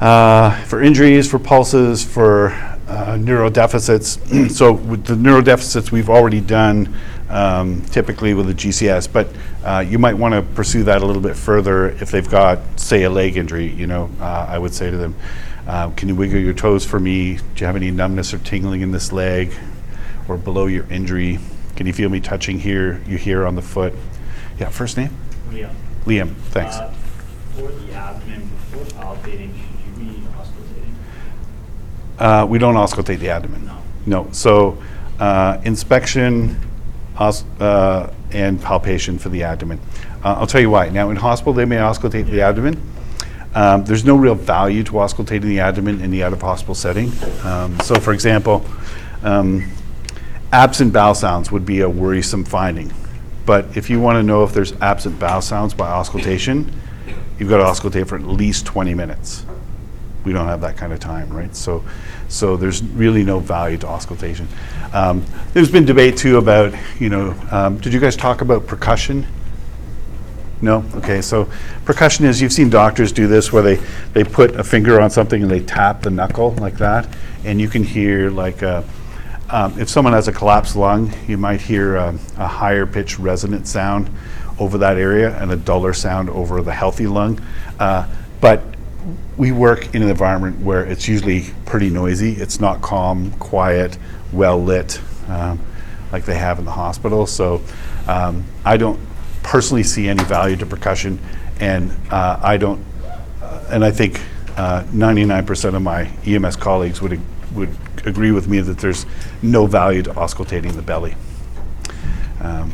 Uh, 0.00 0.50
for 0.64 0.80
injuries, 0.80 1.28
for 1.28 1.38
pulses, 1.38 2.04
for 2.04 2.50
uh, 2.88 3.16
neurodeficits. 3.18 4.50
so 4.50 4.72
with 4.72 5.04
the 5.04 5.14
neurodeficits, 5.14 5.90
we've 5.90 6.08
already 6.08 6.40
done 6.40 6.94
um, 7.28 7.82
typically 7.86 8.32
with 8.34 8.46
the 8.46 8.54
GCS, 8.54 9.12
but 9.12 9.28
uh, 9.64 9.84
you 9.86 9.98
might 9.98 10.14
want 10.14 10.34
to 10.34 10.42
pursue 10.54 10.84
that 10.84 11.02
a 11.02 11.06
little 11.06 11.20
bit 11.20 11.36
further 11.36 11.90
if 11.90 12.10
they've 12.10 12.28
got, 12.28 12.58
say, 12.76 13.02
a 13.02 13.10
leg 13.10 13.36
injury. 13.36 13.66
You 13.66 13.86
know, 13.86 14.10
uh, 14.20 14.46
I 14.48 14.58
would 14.58 14.72
say 14.72 14.90
to 14.90 14.96
them, 14.96 15.14
uh, 15.66 15.90
"Can 15.90 16.08
you 16.08 16.14
wiggle 16.14 16.40
your 16.40 16.54
toes 16.54 16.86
for 16.86 16.98
me? 16.98 17.34
Do 17.36 17.42
you 17.56 17.66
have 17.66 17.76
any 17.76 17.90
numbness 17.90 18.32
or 18.32 18.38
tingling 18.38 18.80
in 18.80 18.92
this 18.92 19.12
leg, 19.12 19.52
or 20.26 20.38
below 20.38 20.66
your 20.66 20.86
injury? 20.90 21.38
Can 21.78 21.86
you 21.86 21.92
feel 21.92 22.08
me 22.08 22.18
touching 22.18 22.58
here? 22.58 23.00
You 23.06 23.16
here 23.18 23.46
on 23.46 23.54
the 23.54 23.62
foot? 23.62 23.94
Yeah, 24.58 24.68
first 24.68 24.96
name? 24.96 25.16
Liam. 25.50 25.70
Liam. 26.06 26.34
Thanks. 26.50 26.74
Uh, 26.74 26.92
For 27.54 27.70
the 27.70 27.92
abdomen, 27.92 28.48
before 28.48 28.84
palpating, 29.00 29.52
should 29.54 30.02
you 30.02 30.12
be 30.12 30.26
auscultating? 30.36 30.94
Uh, 32.18 32.46
we 32.46 32.58
don't 32.58 32.74
auscultate 32.74 33.20
the 33.20 33.28
abdomen. 33.28 33.64
No. 33.64 33.82
No. 34.06 34.28
So 34.32 34.82
uh, 35.20 35.60
inspection 35.62 36.56
uh, 37.16 38.10
and 38.32 38.60
palpation 38.60 39.16
for 39.16 39.28
the 39.28 39.44
abdomen. 39.44 39.78
Uh, 40.24 40.34
I'll 40.34 40.48
tell 40.48 40.60
you 40.60 40.70
why. 40.70 40.88
Now, 40.88 41.10
in 41.10 41.16
hospital, 41.16 41.52
they 41.52 41.64
may 41.64 41.76
auscultate 41.76 42.28
the 42.28 42.40
abdomen. 42.40 42.82
Um, 43.54 43.84
there's 43.84 44.04
no 44.04 44.16
real 44.16 44.34
value 44.34 44.82
to 44.82 44.94
auscultating 44.94 45.42
the 45.42 45.60
abdomen 45.60 46.00
in 46.00 46.10
the 46.10 46.24
out 46.24 46.32
of 46.32 46.42
hospital 46.42 46.74
setting. 46.74 47.12
Um, 47.44 47.78
so, 47.82 47.94
for 48.00 48.12
example, 48.12 48.66
um, 49.22 49.70
absent 50.52 50.92
bowel 50.92 51.14
sounds 51.14 51.50
would 51.52 51.66
be 51.66 51.80
a 51.80 51.88
worrisome 51.88 52.44
finding. 52.44 52.92
But 53.46 53.76
if 53.76 53.88
you 53.88 54.00
want 54.00 54.16
to 54.16 54.22
know 54.22 54.44
if 54.44 54.52
there's 54.52 54.72
absent 54.80 55.18
bowel 55.18 55.40
sounds 55.40 55.74
by 55.74 55.88
auscultation, 55.88 56.72
you've 57.38 57.48
got 57.48 57.58
to 57.58 57.64
auscultate 57.64 58.08
for 58.08 58.16
at 58.16 58.24
least 58.24 58.66
20 58.66 58.94
minutes 58.94 59.44
we 60.28 60.34
don't 60.34 60.46
have 60.46 60.60
that 60.60 60.76
kind 60.76 60.92
of 60.92 61.00
time, 61.00 61.30
right? 61.30 61.56
So, 61.56 61.82
so 62.28 62.56
there's 62.56 62.82
really 62.82 63.24
no 63.24 63.38
value 63.38 63.78
to 63.78 63.86
auscultation. 63.86 64.46
Um, 64.92 65.24
there's 65.54 65.70
been 65.70 65.86
debate 65.86 66.18
too 66.18 66.36
about, 66.36 66.74
you 67.00 67.08
know, 67.08 67.34
um, 67.50 67.78
did 67.78 67.94
you 67.94 67.98
guys 67.98 68.14
talk 68.14 68.42
about 68.42 68.66
percussion? 68.66 69.26
No? 70.60 70.84
Okay, 70.96 71.22
so 71.22 71.48
percussion 71.86 72.26
is, 72.26 72.42
you've 72.42 72.52
seen 72.52 72.68
doctors 72.68 73.10
do 73.10 73.26
this 73.26 73.52
where 73.52 73.62
they, 73.62 73.76
they 74.12 74.22
put 74.22 74.56
a 74.56 74.64
finger 74.64 75.00
on 75.00 75.08
something 75.08 75.42
and 75.42 75.50
they 75.50 75.60
tap 75.60 76.02
the 76.02 76.10
knuckle 76.10 76.50
like 76.56 76.76
that, 76.76 77.08
and 77.44 77.58
you 77.58 77.68
can 77.68 77.82
hear 77.82 78.28
like, 78.30 78.60
a, 78.60 78.84
um, 79.50 79.78
if 79.78 79.88
someone 79.88 80.12
has 80.12 80.28
a 80.28 80.32
collapsed 80.32 80.76
lung, 80.76 81.12
you 81.26 81.38
might 81.38 81.60
hear 81.60 81.96
um, 81.96 82.20
a 82.36 82.46
higher 82.46 82.86
pitched 82.86 83.18
resonant 83.18 83.66
sound 83.66 84.10
over 84.58 84.78
that 84.78 84.96
area 84.96 85.36
and 85.40 85.50
a 85.50 85.56
duller 85.56 85.94
sound 85.94 86.28
over 86.30 86.60
the 86.62 86.72
healthy 86.72 87.06
lung. 87.06 87.40
Uh, 87.78 88.06
but 88.40 88.62
we 89.36 89.52
work 89.52 89.94
in 89.94 90.02
an 90.02 90.10
environment 90.10 90.60
where 90.60 90.84
it's 90.84 91.08
usually 91.08 91.46
pretty 91.64 91.88
noisy. 91.88 92.32
It's 92.32 92.60
not 92.60 92.82
calm, 92.82 93.30
quiet, 93.32 93.96
well 94.32 94.62
lit, 94.62 95.00
um, 95.28 95.60
like 96.12 96.24
they 96.24 96.36
have 96.36 96.58
in 96.58 96.64
the 96.64 96.72
hospital. 96.72 97.26
So 97.26 97.62
um, 98.06 98.44
I 98.64 98.76
don't 98.76 99.00
personally 99.42 99.82
see 99.82 100.08
any 100.08 100.24
value 100.24 100.56
to 100.56 100.66
percussion, 100.66 101.18
and 101.60 101.90
uh, 102.10 102.38
I 102.42 102.56
don't, 102.56 102.84
uh, 103.40 103.64
and 103.70 103.84
I 103.84 103.92
think 103.92 104.20
uh, 104.56 104.82
99% 104.84 105.74
of 105.74 105.82
my 105.82 106.10
EMS 106.26 106.56
colleagues 106.56 107.00
would 107.00 107.20
would 107.54 107.74
agree 108.08 108.32
with 108.32 108.48
me 108.48 108.60
that 108.60 108.78
there's 108.78 109.06
no 109.42 109.66
value 109.66 110.02
to 110.02 110.12
auscultating 110.14 110.74
the 110.74 110.82
belly. 110.82 111.14
Um, 112.40 112.72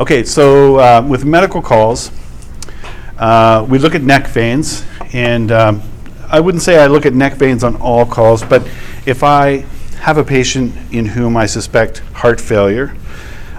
Okay, 0.00 0.24
so 0.24 0.76
uh, 0.76 1.06
with 1.06 1.26
medical 1.26 1.60
calls, 1.60 2.10
uh, 3.18 3.66
we 3.68 3.78
look 3.78 3.94
at 3.94 4.00
neck 4.00 4.28
veins, 4.28 4.82
and 5.12 5.52
um, 5.52 5.82
I 6.26 6.40
wouldn't 6.40 6.62
say 6.62 6.82
I 6.82 6.86
look 6.86 7.04
at 7.04 7.12
neck 7.12 7.34
veins 7.34 7.62
on 7.62 7.76
all 7.76 8.06
calls, 8.06 8.42
but 8.42 8.66
if 9.04 9.22
I 9.22 9.58
have 10.00 10.16
a 10.16 10.24
patient 10.24 10.74
in 10.90 11.04
whom 11.04 11.36
I 11.36 11.44
suspect 11.44 11.98
heart 12.14 12.40
failure 12.40 12.96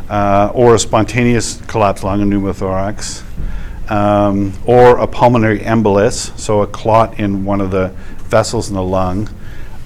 uh, 0.10 0.52
or 0.56 0.74
a 0.74 0.80
spontaneous 0.80 1.62
collapsed 1.68 2.04
lung, 2.04 2.24
a 2.24 2.26
pneumothorax, 2.26 3.22
um, 3.90 4.54
or 4.66 4.98
a 4.98 5.08
pulmonary 5.08 5.60
embolus, 5.60 6.38
so 6.38 6.62
a 6.62 6.68
clot 6.68 7.20
in 7.20 7.46
one 7.46 7.62
of 7.62 7.72
the 7.72 7.90
vessels 8.30 8.70
in 8.70 8.76
the 8.76 8.84
lung, 8.84 9.30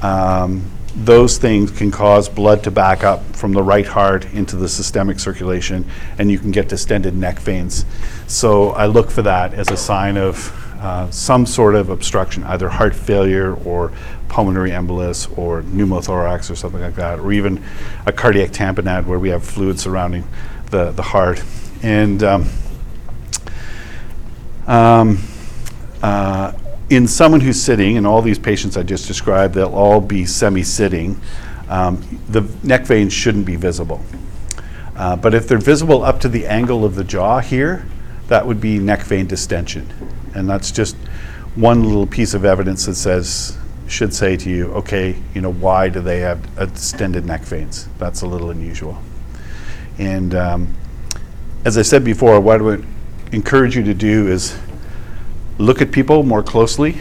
um, 0.02 0.72
those 0.96 1.38
things 1.38 1.72
can 1.72 1.92
cause 1.92 2.30
blood 2.30 2.64
to 2.64 2.72
back 2.72 3.04
up 3.04 3.22
from 3.36 3.52
the 3.52 3.62
right 3.62 3.86
heart 3.86 4.26
into 4.34 4.56
the 4.56 4.70
systemic 4.70 5.20
circulation, 5.20 5.86
and 6.18 6.32
you 6.32 6.40
can 6.40 6.52
get 6.52 6.70
distended 6.70 7.16
neck 7.16 7.40
veins. 7.40 7.86
So 8.28 8.70
I 8.70 8.86
look 8.86 9.12
for 9.12 9.22
that 9.24 9.54
as 9.54 9.70
a 9.72 9.78
sign 9.78 10.16
of 10.16 10.54
uh, 10.80 11.10
some 11.10 11.46
sort 11.46 11.76
of 11.76 11.90
obstruction, 11.90 12.44
either 12.44 12.70
heart 12.70 12.96
failure 12.96 13.56
or 13.66 13.92
pulmonary 14.30 14.72
embolus 14.72 15.36
or 15.38 15.64
pneumothorax 15.64 16.50
or 16.52 16.56
something 16.56 16.82
like 16.82 16.96
that, 16.96 17.20
or 17.20 17.32
even 17.34 17.64
a 18.06 18.12
cardiac 18.12 18.52
tamponade 18.52 19.06
where 19.06 19.20
we 19.20 19.30
have 19.30 19.44
fluid 19.44 19.80
surrounding 19.80 20.28
the, 20.72 20.92
the 20.92 21.02
heart. 21.02 21.44
And 21.82 22.24
um, 22.24 22.50
um, 24.68 25.20
uh, 26.02 26.54
in 26.90 27.08
someone 27.08 27.42
who's 27.42 27.62
sitting, 27.62 27.98
and 27.98 28.06
all 28.06 28.22
these 28.22 28.40
patients 28.40 28.78
I 28.78 28.84
just 28.84 29.08
described, 29.08 29.56
they'll 29.56 29.74
all 29.74 30.02
be 30.02 30.26
semi-sitting, 30.26 31.20
um, 31.68 32.22
the 32.30 32.42
neck 32.64 32.86
veins 32.86 33.12
shouldn't 33.12 33.46
be 33.46 33.56
visible. 33.56 34.02
Uh, 34.96 35.16
but 35.16 35.34
if 35.34 35.48
they're 35.48 35.58
visible 35.58 36.04
up 36.04 36.20
to 36.22 36.30
the 36.30 36.46
angle 36.46 36.86
of 36.86 36.96
the 36.96 37.04
jaw 37.04 37.40
here, 37.40 37.86
that 38.28 38.46
would 38.46 38.62
be 38.62 38.80
neck 38.80 39.02
vein 39.02 39.28
distension. 39.28 39.92
And 40.34 40.50
that's 40.50 40.72
just 40.72 40.96
one 41.56 41.84
little 41.84 42.08
piece 42.08 42.34
of 42.34 42.46
evidence 42.46 42.86
that 42.86 42.96
says, 42.96 43.58
should 43.88 44.14
say 44.14 44.36
to 44.38 44.50
you, 44.50 44.72
okay, 44.74 45.16
you 45.34 45.42
know, 45.42 45.52
why 45.52 45.90
do 45.90 46.02
they 46.02 46.20
have 46.20 46.56
distended 46.74 47.26
neck 47.26 47.42
veins? 47.42 47.88
That's 47.98 48.22
a 48.22 48.28
little 48.28 48.50
unusual. 48.50 48.98
And 49.98 50.34
um, 50.36 50.76
as 51.64 51.78
I 51.78 51.82
said 51.82 52.04
before, 52.04 52.40
why 52.40 52.56
I 52.56 52.58
would 52.58 52.86
encourage 53.32 53.76
you 53.76 53.84
to 53.84 53.94
do 53.94 54.28
is 54.28 54.58
look 55.58 55.82
at 55.82 55.92
people 55.92 56.24
more 56.24 56.44
closely. 56.44 56.98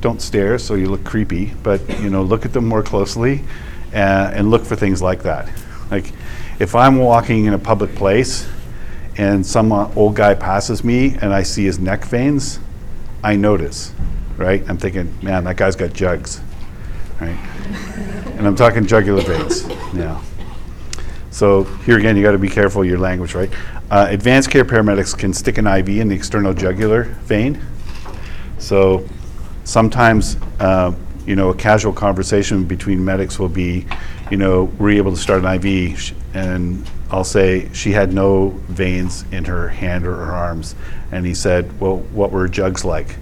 Don't 0.00 0.22
stare, 0.22 0.58
so 0.58 0.74
you 0.74 0.88
look 0.88 1.04
creepy, 1.04 1.54
but 1.62 1.86
you 2.00 2.08
know, 2.10 2.22
look 2.22 2.46
at 2.46 2.52
them 2.52 2.66
more 2.66 2.82
closely, 2.82 3.44
uh, 3.92 4.30
and 4.34 4.50
look 4.50 4.64
for 4.64 4.76
things 4.76 5.02
like 5.02 5.22
that. 5.24 5.48
Like, 5.90 6.12
if 6.58 6.74
I'm 6.74 6.98
walking 6.98 7.46
in 7.46 7.54
a 7.54 7.58
public 7.58 7.94
place 7.94 8.48
and 9.16 9.44
some 9.44 9.72
uh, 9.72 9.92
old 9.94 10.14
guy 10.14 10.34
passes 10.34 10.84
me 10.84 11.14
and 11.20 11.34
I 11.34 11.42
see 11.42 11.64
his 11.64 11.78
neck 11.78 12.04
veins, 12.04 12.60
I 13.22 13.36
notice, 13.36 13.92
right? 14.36 14.62
I'm 14.68 14.78
thinking, 14.78 15.14
man, 15.22 15.44
that 15.44 15.56
guy's 15.56 15.76
got 15.76 15.92
jugs, 15.92 16.40
right? 17.20 17.36
and 18.36 18.46
I'm 18.46 18.56
talking 18.56 18.86
jugular 18.86 19.22
veins, 19.22 19.68
yeah. 19.94 20.22
So 21.30 21.64
here 21.84 21.98
again, 21.98 22.16
you 22.16 22.22
got 22.22 22.32
to 22.32 22.38
be 22.38 22.48
careful 22.48 22.82
of 22.82 22.88
your 22.88 22.98
language, 22.98 23.34
right? 23.34 23.50
Uh, 23.90 24.06
advanced 24.10 24.50
care 24.50 24.64
paramedics 24.64 25.16
can 25.16 25.32
stick 25.32 25.58
an 25.58 25.66
IV 25.66 25.88
in 25.88 26.08
the 26.08 26.14
external 26.14 26.52
jugular 26.52 27.04
vein. 27.04 27.60
So 28.58 29.08
sometimes, 29.64 30.36
uh, 30.58 30.92
you 31.26 31.36
know, 31.36 31.50
a 31.50 31.54
casual 31.54 31.92
conversation 31.92 32.64
between 32.64 33.04
medics 33.04 33.38
will 33.38 33.48
be, 33.48 33.86
you 34.30 34.36
know, 34.36 34.64
we're 34.78 34.90
able 34.90 35.12
to 35.12 35.16
start 35.16 35.44
an 35.44 35.64
IV, 35.64 36.14
and 36.34 36.88
I'll 37.10 37.24
say 37.24 37.72
she 37.72 37.92
had 37.92 38.12
no 38.12 38.50
veins 38.68 39.24
in 39.30 39.44
her 39.44 39.68
hand 39.68 40.06
or 40.06 40.14
her 40.16 40.32
arms, 40.32 40.74
and 41.12 41.24
he 41.24 41.34
said, 41.34 41.80
well, 41.80 41.98
what 41.98 42.32
were 42.32 42.48
jugs 42.48 42.84
like? 42.84 43.16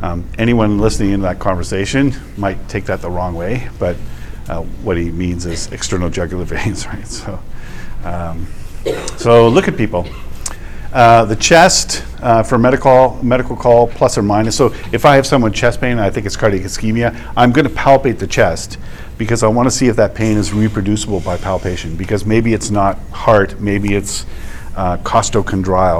Um, 0.00 0.24
anyone 0.38 0.78
listening 0.78 1.10
in 1.10 1.22
that 1.22 1.38
conversation 1.38 2.12
might 2.36 2.68
take 2.68 2.84
that 2.84 3.00
the 3.00 3.10
wrong 3.10 3.34
way, 3.34 3.68
but 3.78 3.96
uh, 4.48 4.62
what 4.82 4.96
he 4.96 5.10
means 5.10 5.46
is 5.46 5.70
external 5.72 6.10
jugular 6.10 6.44
veins, 6.54 6.86
right? 6.86 7.06
So, 7.06 7.38
um, 8.04 8.46
so 9.16 9.48
look 9.48 9.68
at 9.68 9.76
people. 9.76 10.06
Uh, 10.92 11.24
The 11.26 11.36
chest, 11.36 12.02
uh, 12.22 12.42
for 12.42 12.56
medical, 12.58 13.18
medical 13.22 13.54
call, 13.56 13.88
plus 13.88 14.16
or 14.16 14.22
minus, 14.22 14.56
so 14.56 14.72
if 14.90 15.04
I 15.04 15.16
have 15.16 15.26
someone 15.26 15.52
chest 15.52 15.80
pain, 15.80 15.98
I 15.98 16.08
think 16.10 16.24
it's 16.24 16.36
cardiac 16.36 16.64
ischemia, 16.64 17.14
I'm 17.36 17.52
going 17.52 17.68
to 17.68 17.74
palpate 17.74 18.18
the 18.18 18.26
chest, 18.26 18.78
because 19.18 19.42
I 19.42 19.48
want 19.48 19.66
to 19.66 19.70
see 19.70 19.88
if 19.88 19.96
that 19.96 20.14
pain 20.14 20.38
is 20.38 20.54
reproducible 20.54 21.20
by 21.20 21.36
palpation, 21.36 21.94
because 21.96 22.24
maybe 22.24 22.54
it's 22.54 22.70
not 22.70 22.98
heart, 23.10 23.60
maybe 23.60 23.94
it's 23.94 24.24
uh, 24.76 24.96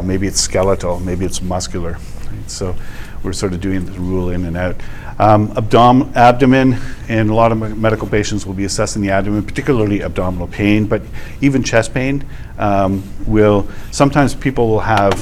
maybe 0.04 0.26
it's 0.26 0.40
skeletal, 0.40 1.00
maybe 1.00 1.24
it's 1.26 1.42
muscular. 1.42 1.92
right? 1.92 2.50
So 2.50 2.74
we're 3.22 3.32
sort 3.32 3.52
of 3.52 3.60
doing 3.60 3.84
the 3.84 3.92
rule 3.92 4.30
in 4.30 4.44
and 4.44 4.56
out. 4.56 4.76
Um, 5.20 5.52
abdom- 5.56 6.12
abdomen, 6.14 6.76
and 7.08 7.28
a 7.28 7.34
lot 7.34 7.50
of 7.50 7.58
me- 7.58 7.74
medical 7.74 8.06
patients 8.06 8.46
will 8.46 8.54
be 8.54 8.64
assessing 8.64 9.02
the 9.02 9.10
abdomen, 9.10 9.42
particularly 9.42 10.02
abdominal 10.02 10.46
pain, 10.46 10.86
but 10.86 11.02
even 11.40 11.64
chest 11.64 11.92
pain 11.92 12.24
um, 12.56 13.02
will, 13.26 13.66
sometimes 13.90 14.34
people 14.34 14.68
will 14.68 14.80
have 14.80 15.14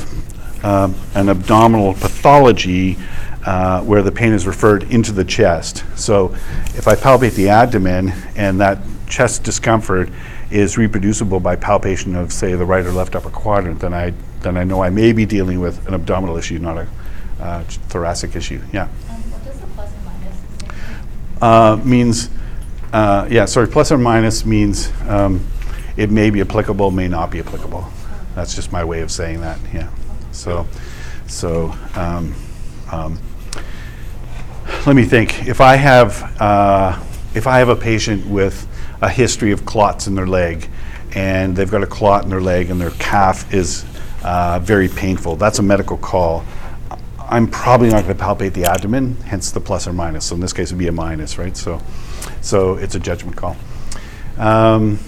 um, 0.65 0.95
an 1.15 1.31
abdominal 1.31 1.95
pathology 1.95 2.99
uh, 3.47 3.81
where 3.83 4.03
the 4.03 4.13
pain 4.13 4.33
is 4.33 4.47
referred 4.47 4.83
into 4.93 5.13
the 5.13 5.25
chest. 5.25 5.85
So 5.95 6.35
if 6.75 6.87
I 6.89 6.95
palpate 6.95 7.35
the 7.35 7.49
abdomen 7.49 8.13
and 8.35 8.61
that 8.61 8.79
chest 9.09 9.45
discomfort 9.45 10.11
is 10.51 10.77
reproducible 10.77 11.41
by 11.41 11.57
palpation 11.57 12.15
of, 12.17 12.33
say, 12.33 12.55
the 12.55 12.67
right 12.67 12.85
or 12.85 12.93
left 12.93 13.15
upper 13.17 13.31
quadrant, 13.31 13.81
then 13.81 13.95
I, 13.95 14.13
then 14.41 14.59
I 14.59 14.65
know 14.65 14.83
I 14.83 14.91
may 14.91 15.13
be 15.13 15.25
dealing 15.25 15.61
with 15.61 15.87
an 15.89 15.95
abdominal 15.95 16.37
issue, 16.37 16.59
not 16.59 16.77
a 16.77 16.87
uh, 17.41 17.63
thoracic 17.89 18.37
issue. 18.37 18.61
Yeah. 18.73 18.83
Um, 18.83 18.89
What 18.89 19.45
does 19.45 19.61
the 19.61 19.67
plus 19.69 19.93
and 19.93 20.05
minus 20.05 20.37
stand 20.59 20.73
for? 20.73 20.95
Uh, 21.41 21.81
means, 21.85 22.31
uh, 22.93 23.27
yeah, 23.31 23.45
sorry, 23.45 23.69
plus 23.69 23.93
or 23.93 23.99
minus 23.99 24.47
means 24.47 24.91
um, 25.09 25.45
it 25.97 26.11
may 26.11 26.31
be 26.31 26.41
applicable, 26.41 26.91
may 26.91 27.09
not 27.09 27.31
be 27.31 27.41
applicable. 27.41 27.87
That's 28.35 28.55
just 28.55 28.73
my 28.73 28.85
way 28.85 29.01
of 29.01 29.11
saying 29.11 29.41
that, 29.41 29.59
yeah. 29.73 29.91
So, 30.33 30.67
so, 31.27 31.75
um, 31.95 32.35
um, 32.91 33.19
let 34.87 34.97
me 34.97 35.05
think. 35.05 35.47
If 35.47 35.61
I 35.61 35.77
have, 35.77 36.41
uh, 36.41 37.03
if 37.35 37.47
I 37.47 37.59
have 37.59 37.69
a 37.69 37.77
patient 37.77 38.27
with 38.27 38.67
a 39.01 39.09
history 39.09 39.53
of 39.53 39.65
clots 39.67 40.07
in 40.07 40.15
their 40.15 40.27
leg, 40.27 40.69
and 41.15 41.57
they've 41.57 41.71
got 41.71 41.83
a 41.83 41.87
clot 41.87 42.25
in 42.25 42.31
their 42.31 42.43
leg 42.43 42.71
and 42.71 42.81
their 42.81 42.91
calf 42.93 43.53
is 43.53 43.85
uh, 44.23 44.59
very 44.63 44.89
painful, 44.89 45.37
that's 45.37 45.59
a 45.59 45.63
medical 45.63 45.97
call. 45.97 46.45
I'm 47.29 47.49
probably 47.49 47.89
not 47.89 48.05
going 48.05 48.17
to 48.17 48.23
palpate 48.23 48.53
the 48.53 48.65
abdomen, 48.65 49.17
hence 49.17 49.51
the 49.51 49.61
plus 49.61 49.89
or 49.89 49.93
minus. 49.93 50.27
So 50.27 50.35
in 50.35 50.41
this 50.41 50.53
case, 50.53 50.69
it'd 50.69 50.79
be 50.79 50.87
a 50.87 50.93
minus, 50.93 51.39
right? 51.39 51.57
So, 51.57 51.81
so 52.41 52.75
it's 52.75 52.95
a 52.95 53.01
judgment 53.01 53.37
call. 53.37 53.57
Um, 54.39 54.99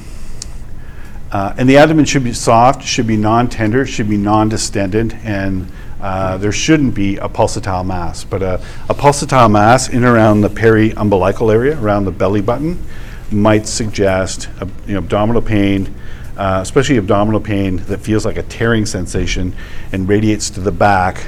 uh, 1.31 1.55
and 1.59 1.69
the 1.69 1.77
abdomen 1.77 2.07
should 2.07 2.25
be 2.25 2.33
soft, 2.33 2.83
should 2.83 3.07
be 3.07 3.17
non-tender, 3.17 3.87
should 3.87 4.09
be 4.09 4.17
non-distended, 4.17 5.13
and 5.23 5.71
uh, 6.01 6.39
there 6.39 6.53
shouldn't 6.53 6.95
be 6.95 7.17
a 7.19 7.29
pulsatile 7.29 7.87
mass. 7.87 8.25
But 8.25 8.43
a, 8.43 8.55
a 8.89 8.95
pulsatile 8.95 9.51
mass 9.51 9.89
in 9.89 10.05
around 10.05 10.41
the 10.41 10.51
peri-umbilical 10.51 11.51
area, 11.51 11.79
around 11.79 12.05
the 12.05 12.13
belly 12.13 12.41
button, 12.41 12.83
might 13.31 13.67
suggest 13.67 14.49
you 14.87 14.95
know, 14.95 14.99
abdominal 14.99 15.43
pain, 15.43 15.95
uh, 16.37 16.61
especially 16.63 16.97
abdominal 16.97 17.41
pain 17.41 17.77
that 17.77 17.99
feels 17.99 18.25
like 18.25 18.39
a 18.39 18.43
tearing 18.45 18.87
sensation 18.87 19.55
and 19.93 20.09
radiates 20.09 20.51
to 20.51 20.61
the 20.61 20.73
back 20.73 21.27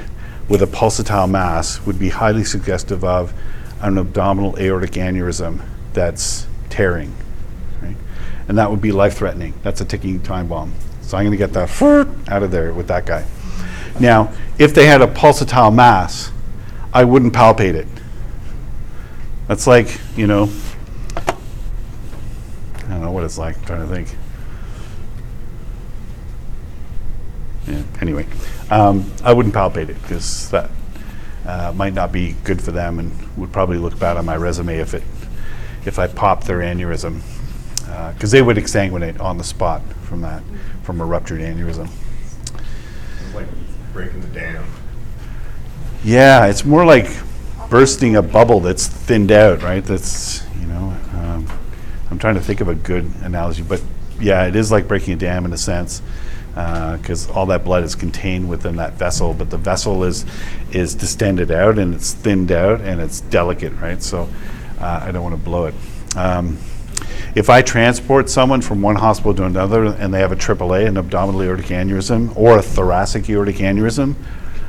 with 0.51 0.61
a 0.63 0.67
pulsatile 0.67 1.31
mass 1.31 1.81
would 1.87 1.99
be 1.99 2.09
highly 2.09 2.43
suggestive 2.43 3.05
of 3.05 3.33
an 3.81 3.97
abdominal 3.97 4.59
aortic 4.59 4.91
aneurysm 4.91 5.65
that's 5.93 6.47
tearing. 6.69 7.15
Right? 7.81 7.97
And 8.49 8.59
that 8.59 8.69
would 8.69 8.83
be 8.83 8.91
life 8.91 9.17
threatening. 9.17 9.55
That's 9.63 9.81
a 9.81 9.85
ticking 9.85 10.21
time 10.21 10.49
bomb. 10.49 10.75
So 11.03 11.17
I'm 11.17 11.25
going 11.25 11.31
to 11.31 11.39
get 11.39 11.53
that 11.53 11.83
out 12.29 12.43
of 12.43 12.51
there 12.51 12.75
with 12.75 12.89
that 12.89 13.07
guy. 13.07 13.25
Now, 14.01 14.33
if 14.59 14.75
they 14.75 14.87
had 14.87 15.01
a 15.01 15.07
pulsatile 15.07 15.73
mass, 15.73 16.33
I 16.93 17.05
wouldn't 17.05 17.33
palpate 17.33 17.75
it. 17.75 17.87
That's 19.47 19.69
like, 19.69 20.01
you 20.17 20.27
know, 20.27 20.51
I 21.17 22.89
don't 22.89 23.03
know 23.03 23.13
what 23.13 23.23
it's 23.23 23.39
like. 23.39 23.57
I'm 23.59 23.65
trying 23.65 23.89
to 23.89 23.95
think. 23.95 24.17
Yeah, 27.71 27.83
anyway, 28.01 28.27
um, 28.71 29.13
I 29.23 29.33
wouldn't 29.33 29.55
palpate 29.55 29.89
it 29.89 30.03
because 30.03 30.51
that 30.51 30.71
uh, 31.47 31.73
might 31.75 31.95
not 31.95 32.11
be 32.11 32.35
good 32.45 32.61
for 32.61 32.73
them 32.73 32.99
and 32.99 33.13
would 33.37 33.53
probably 33.53 33.79
look 33.79 33.99
bad 33.99 34.17
on 34.17 34.25
my 34.25 34.37
resume 34.37 34.79
if 34.79 34.95
it 34.95 35.03
if 35.85 35.99
I 35.99 36.07
popped 36.09 36.47
their 36.47 36.59
aneurysm 36.59 37.23
because 38.15 38.31
they 38.31 38.43
would 38.43 38.57
exsanguinate 38.57 39.21
on 39.21 39.39
the 39.39 39.45
spot 39.45 39.83
from 40.03 40.21
that 40.23 40.43
from 40.83 41.01
a 41.01 41.05
ruptured 41.05 41.41
aneurysm. 41.41 41.89
Like 43.35 43.47
breaking 43.93 44.21
the 44.21 44.29
dam. 44.29 44.65
Yeah, 46.03 46.47
it's 46.47 46.65
more 46.65 46.85
like 46.85 47.09
bursting 47.69 48.17
a 48.17 48.23
bubble 48.23 48.61
that's 48.61 48.87
thinned 48.87 49.31
out, 49.31 49.63
right? 49.63 49.85
That's 49.85 50.45
you 50.61 50.67
know, 50.67 50.97
um, 51.15 51.47
I'm 52.11 52.19
trying 52.19 52.35
to 52.35 52.41
think 52.41 52.61
of 52.61 52.69
a 52.69 52.75
good 52.75 53.11
analogy, 53.23 53.63
but 53.63 53.83
yeah, 54.19 54.47
it 54.47 54.57
is 54.57 54.71
like 54.71 54.89
breaking 54.89 55.15
a 55.15 55.17
dam 55.17 55.45
in 55.45 55.53
a 55.53 55.59
sense, 55.59 56.03
because 56.55 57.29
all 57.31 57.47
that 57.47 57.65
blood 57.65 57.85
is 57.85 57.95
contained 57.95 58.49
within 58.49 58.77
that 58.77 58.95
vessel, 58.95 59.35
but 59.35 59.51
the 59.51 59.57
vessel 59.57 60.05
is 60.05 60.25
is 60.73 60.95
distended 60.95 61.51
out 61.51 61.79
and 61.79 61.95
it's 61.95 62.13
thinned 62.13 62.53
out 62.53 62.81
and 62.81 63.01
it's 63.01 63.21
delicate, 63.23 63.73
right? 63.75 64.03
So 64.03 64.29
uh, 64.81 65.01
I 65.03 65.13
don't 65.13 65.23
want 65.23 65.35
to 65.35 65.43
blow 65.43 65.67
it. 65.67 65.75
Um, 66.17 66.59
if 67.35 67.49
I 67.49 67.63
transport 67.63 68.29
someone 68.29 68.61
from 68.61 68.83
one 68.83 68.97
hospital 68.97 69.35
to 69.35 69.45
another 69.45 69.85
and 69.85 70.13
they 70.13 70.19
have 70.19 70.33
a 70.33 70.37
AAA, 70.37 70.87
an 70.87 70.97
abdominal 70.97 71.43
aortic 71.43 71.67
aneurysm, 71.67 72.37
or 72.37 72.59
a 72.59 72.63
thoracic 72.63 73.29
aortic 73.31 73.57
aneurysm, 73.57 74.17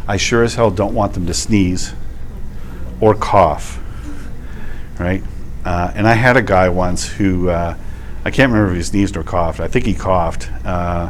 I 0.07 0.17
sure 0.17 0.43
as 0.43 0.55
hell 0.55 0.69
don't 0.69 0.93
want 0.93 1.13
them 1.13 1.25
to 1.25 1.33
sneeze 1.33 1.93
or 2.99 3.15
cough, 3.15 3.79
right? 4.99 5.23
Uh, 5.65 5.91
and 5.95 6.07
I 6.07 6.13
had 6.13 6.37
a 6.37 6.41
guy 6.41 6.69
once 6.69 7.07
who, 7.07 7.49
uh, 7.49 7.75
I 8.23 8.31
can't 8.31 8.51
remember 8.51 8.71
if 8.71 8.77
he 8.77 8.83
sneezed 8.83 9.17
or 9.17 9.23
coughed. 9.23 9.59
I 9.59 9.67
think 9.67 9.85
he 9.85 9.93
coughed. 9.93 10.49
Uh, 10.63 11.09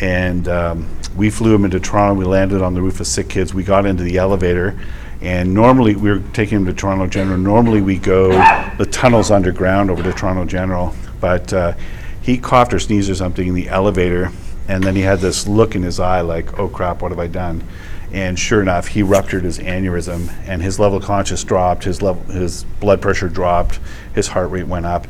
and 0.00 0.48
um, 0.48 0.88
we 1.16 1.30
flew 1.30 1.54
him 1.54 1.64
into 1.64 1.80
Toronto. 1.80 2.14
We 2.14 2.24
landed 2.24 2.62
on 2.62 2.74
the 2.74 2.82
roof 2.82 3.00
of 3.00 3.06
Sick 3.06 3.28
Kids. 3.28 3.52
We 3.52 3.64
got 3.64 3.86
into 3.86 4.02
the 4.02 4.18
elevator. 4.18 4.78
And 5.20 5.52
normally, 5.52 5.96
we 5.96 6.10
were 6.10 6.22
taking 6.32 6.58
him 6.58 6.64
to 6.66 6.72
Toronto 6.72 7.06
General. 7.06 7.36
Normally, 7.36 7.82
we 7.82 7.98
go 7.98 8.30
the 8.78 8.86
tunnels 8.86 9.30
underground 9.30 9.90
over 9.90 10.02
to 10.02 10.12
Toronto 10.12 10.46
General. 10.46 10.94
But 11.20 11.52
uh, 11.52 11.74
he 12.22 12.38
coughed 12.38 12.72
or 12.72 12.78
sneezed 12.78 13.10
or 13.10 13.14
something 13.14 13.46
in 13.46 13.54
the 13.54 13.68
elevator. 13.68 14.30
And 14.66 14.82
then 14.82 14.94
he 14.94 15.02
had 15.02 15.18
this 15.18 15.46
look 15.46 15.74
in 15.74 15.82
his 15.82 16.00
eye 16.00 16.20
like, 16.20 16.58
oh 16.58 16.68
crap, 16.68 17.02
what 17.02 17.10
have 17.10 17.18
I 17.18 17.26
done? 17.26 17.64
And 18.12 18.38
sure 18.38 18.60
enough, 18.62 18.88
he 18.88 19.02
ruptured 19.02 19.44
his 19.44 19.58
aneurysm, 19.58 20.32
and 20.46 20.62
his 20.62 20.80
level 20.80 20.98
of 20.98 21.04
consciousness 21.04 21.44
dropped, 21.44 21.84
his 21.84 22.02
level, 22.02 22.22
his 22.24 22.64
blood 22.80 23.00
pressure 23.00 23.28
dropped, 23.28 23.78
his 24.14 24.28
heart 24.28 24.50
rate 24.50 24.66
went 24.66 24.84
up, 24.84 25.06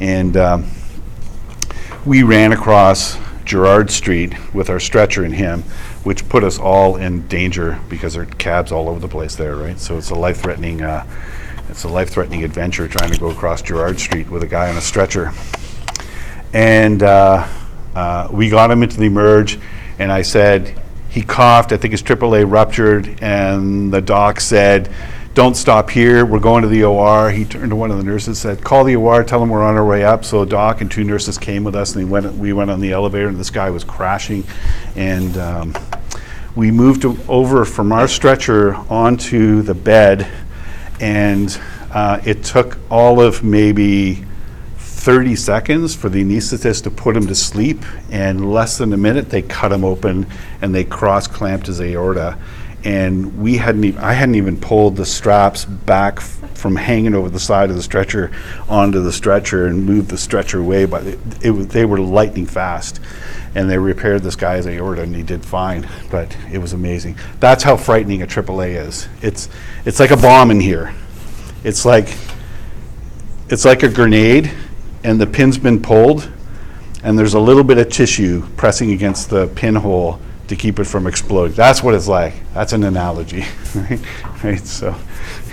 and 0.00 0.36
um, 0.36 0.68
we 2.04 2.24
ran 2.24 2.50
across 2.50 3.16
Gerrard 3.50 3.90
Street 3.90 4.32
with 4.54 4.70
our 4.70 4.78
stretcher 4.78 5.24
and 5.24 5.34
him, 5.34 5.62
which 6.04 6.28
put 6.28 6.44
us 6.44 6.56
all 6.56 6.94
in 6.94 7.26
danger 7.26 7.80
because 7.88 8.14
there 8.14 8.22
are 8.22 8.26
cabs 8.26 8.70
all 8.70 8.88
over 8.88 9.00
the 9.00 9.08
place 9.08 9.34
there, 9.34 9.56
right? 9.56 9.76
So 9.76 9.98
it's 9.98 10.10
a 10.10 10.14
life-threatening, 10.14 10.82
uh, 10.82 11.04
it's 11.68 11.82
a 11.82 11.88
life-threatening 11.88 12.44
adventure 12.44 12.86
trying 12.86 13.10
to 13.10 13.18
go 13.18 13.28
across 13.28 13.60
Gerrard 13.60 13.98
Street 13.98 14.30
with 14.30 14.44
a 14.44 14.46
guy 14.46 14.70
on 14.70 14.76
a 14.76 14.80
stretcher. 14.80 15.32
And 16.52 17.02
uh, 17.02 17.48
uh, 17.96 18.28
we 18.30 18.50
got 18.50 18.70
him 18.70 18.84
into 18.84 18.98
the 18.98 19.06
emerge, 19.06 19.58
and 19.98 20.12
I 20.12 20.22
said, 20.22 20.80
he 21.08 21.22
coughed, 21.22 21.72
I 21.72 21.76
think 21.76 21.90
his 21.90 22.04
AAA 22.04 22.48
ruptured, 22.48 23.20
and 23.20 23.92
the 23.92 24.00
doc 24.00 24.40
said, 24.40 24.94
don't 25.40 25.54
stop 25.54 25.88
here, 25.88 26.26
we're 26.26 26.38
going 26.38 26.60
to 26.60 26.68
the 26.68 26.84
OR. 26.84 27.30
He 27.30 27.46
turned 27.46 27.70
to 27.70 27.76
one 27.76 27.90
of 27.90 27.96
the 27.96 28.04
nurses, 28.04 28.38
said, 28.38 28.62
call 28.62 28.84
the 28.84 28.96
OR, 28.96 29.24
tell 29.24 29.40
them 29.40 29.48
we're 29.48 29.62
on 29.62 29.74
our 29.74 29.86
way 29.86 30.04
up. 30.04 30.22
So 30.22 30.42
a 30.42 30.46
doc 30.46 30.82
and 30.82 30.90
two 30.90 31.02
nurses 31.02 31.38
came 31.38 31.64
with 31.64 31.74
us, 31.74 31.96
and 31.96 32.04
they 32.04 32.10
went, 32.10 32.30
we 32.34 32.52
went 32.52 32.70
on 32.70 32.78
the 32.78 32.92
elevator, 32.92 33.26
and 33.26 33.38
this 33.38 33.48
guy 33.48 33.70
was 33.70 33.82
crashing. 33.82 34.44
And 34.96 35.38
um, 35.38 35.74
we 36.54 36.70
moved 36.70 37.06
him 37.06 37.18
over 37.26 37.64
from 37.64 37.90
our 37.90 38.06
stretcher 38.06 38.74
onto 38.90 39.62
the 39.62 39.72
bed, 39.72 40.30
and 41.00 41.58
uh, 41.90 42.20
it 42.22 42.44
took 42.44 42.76
all 42.90 43.18
of 43.18 43.42
maybe 43.42 44.26
30 44.76 45.36
seconds 45.36 45.96
for 45.96 46.10
the 46.10 46.22
anesthetist 46.22 46.82
to 46.82 46.90
put 46.90 47.16
him 47.16 47.26
to 47.28 47.34
sleep, 47.34 47.82
and 48.10 48.52
less 48.52 48.76
than 48.76 48.92
a 48.92 48.98
minute, 48.98 49.30
they 49.30 49.40
cut 49.40 49.72
him 49.72 49.86
open 49.86 50.26
and 50.60 50.74
they 50.74 50.84
cross-clamped 50.84 51.66
his 51.66 51.80
aorta. 51.80 52.36
And 52.84 53.40
we 53.40 53.58
hadn't 53.58 53.84
even, 53.84 54.02
I 54.02 54.14
hadn't 54.14 54.36
even 54.36 54.58
pulled 54.58 54.96
the 54.96 55.04
straps 55.04 55.64
back 55.64 56.16
f- 56.18 56.50
from 56.54 56.76
hanging 56.76 57.14
over 57.14 57.28
the 57.28 57.40
side 57.40 57.68
of 57.68 57.76
the 57.76 57.82
stretcher 57.82 58.30
onto 58.68 59.02
the 59.02 59.12
stretcher 59.12 59.66
and 59.66 59.84
moved 59.84 60.08
the 60.08 60.16
stretcher 60.16 60.60
away, 60.60 60.86
but 60.86 61.06
it, 61.06 61.18
it, 61.42 61.52
they 61.68 61.84
were 61.84 62.00
lightning 62.00 62.46
fast. 62.46 63.00
And 63.54 63.68
they 63.68 63.76
repaired 63.76 64.22
this 64.22 64.36
guy's 64.36 64.66
aorta 64.66 65.02
and 65.02 65.14
he 65.14 65.22
did 65.22 65.44
fine, 65.44 65.86
but 66.10 66.34
it 66.50 66.58
was 66.58 66.72
amazing. 66.72 67.18
That's 67.38 67.62
how 67.62 67.76
frightening 67.76 68.22
a 68.22 68.26
AAA 68.26 68.86
is. 68.86 69.08
It's, 69.20 69.48
it's 69.84 70.00
like 70.00 70.10
a 70.10 70.16
bomb 70.16 70.50
in 70.50 70.60
here. 70.60 70.94
It's 71.64 71.84
like, 71.84 72.16
it's 73.48 73.64
like 73.64 73.82
a 73.82 73.88
grenade 73.88 74.50
and 75.04 75.20
the 75.20 75.26
pin's 75.26 75.58
been 75.58 75.82
pulled 75.82 76.30
and 77.02 77.18
there's 77.18 77.34
a 77.34 77.40
little 77.40 77.64
bit 77.64 77.78
of 77.78 77.90
tissue 77.90 78.46
pressing 78.56 78.92
against 78.92 79.30
the 79.30 79.48
pinhole 79.48 80.20
to 80.50 80.56
keep 80.56 80.80
it 80.80 80.84
from 80.84 81.06
exploding. 81.06 81.54
That's 81.54 81.80
what 81.80 81.94
it's 81.94 82.08
like. 82.08 82.34
That's 82.54 82.72
an 82.72 82.82
analogy, 82.82 83.44
right? 83.76 84.00
right? 84.42 84.66
So 84.66 84.96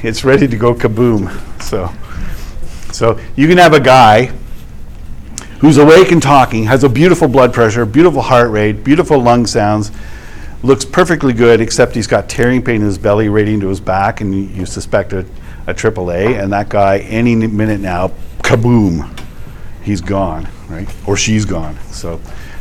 it's 0.02 0.26
ready 0.26 0.48
to 0.48 0.58
go 0.58 0.74
kaboom. 0.74 1.30
So, 1.62 1.92
so 2.92 3.20
you 3.36 3.48
can 3.48 3.60
have 3.60 3.74
a 3.74 3.80
guy 3.80 4.32
who's 5.60 5.78
awake 5.78 6.12
and 6.12 6.22
talking, 6.22 6.64
has 6.64 6.84
a 6.84 6.90
beautiful 6.90 7.28
blood 7.28 7.54
pressure, 7.54 7.86
beautiful 7.86 8.24
heart 8.24 8.50
rate, 8.50 8.84
beautiful 8.84 9.22
lung 9.22 9.46
sounds, 9.46 9.92
looks 10.64 10.84
perfectly 10.84 11.32
good, 11.32 11.62
except 11.62 11.94
he's 11.94 12.08
got 12.08 12.28
tearing 12.28 12.64
pain 12.64 12.78
in 12.78 12.82
his 12.82 12.98
belly 12.98 13.30
radiating 13.30 13.62
to 13.62 13.68
his 13.68 13.80
back, 13.80 14.22
and 14.22 14.50
you, 14.50 14.66
suspect 14.66 15.14
a, 15.14 15.26
triple 15.76 16.10
a 16.10 16.16
AAA, 16.16 16.42
and 16.42 16.52
that 16.54 16.70
guy, 16.70 17.00
any 17.00 17.36
minute 17.36 17.80
now, 17.80 18.08
kaboom, 18.40 19.08
he's 19.84 20.02
gone, 20.02 20.48
right? 20.70 20.92
Or 21.06 21.16
she's 21.16 21.46
gone. 21.46 21.78
So 21.92 22.20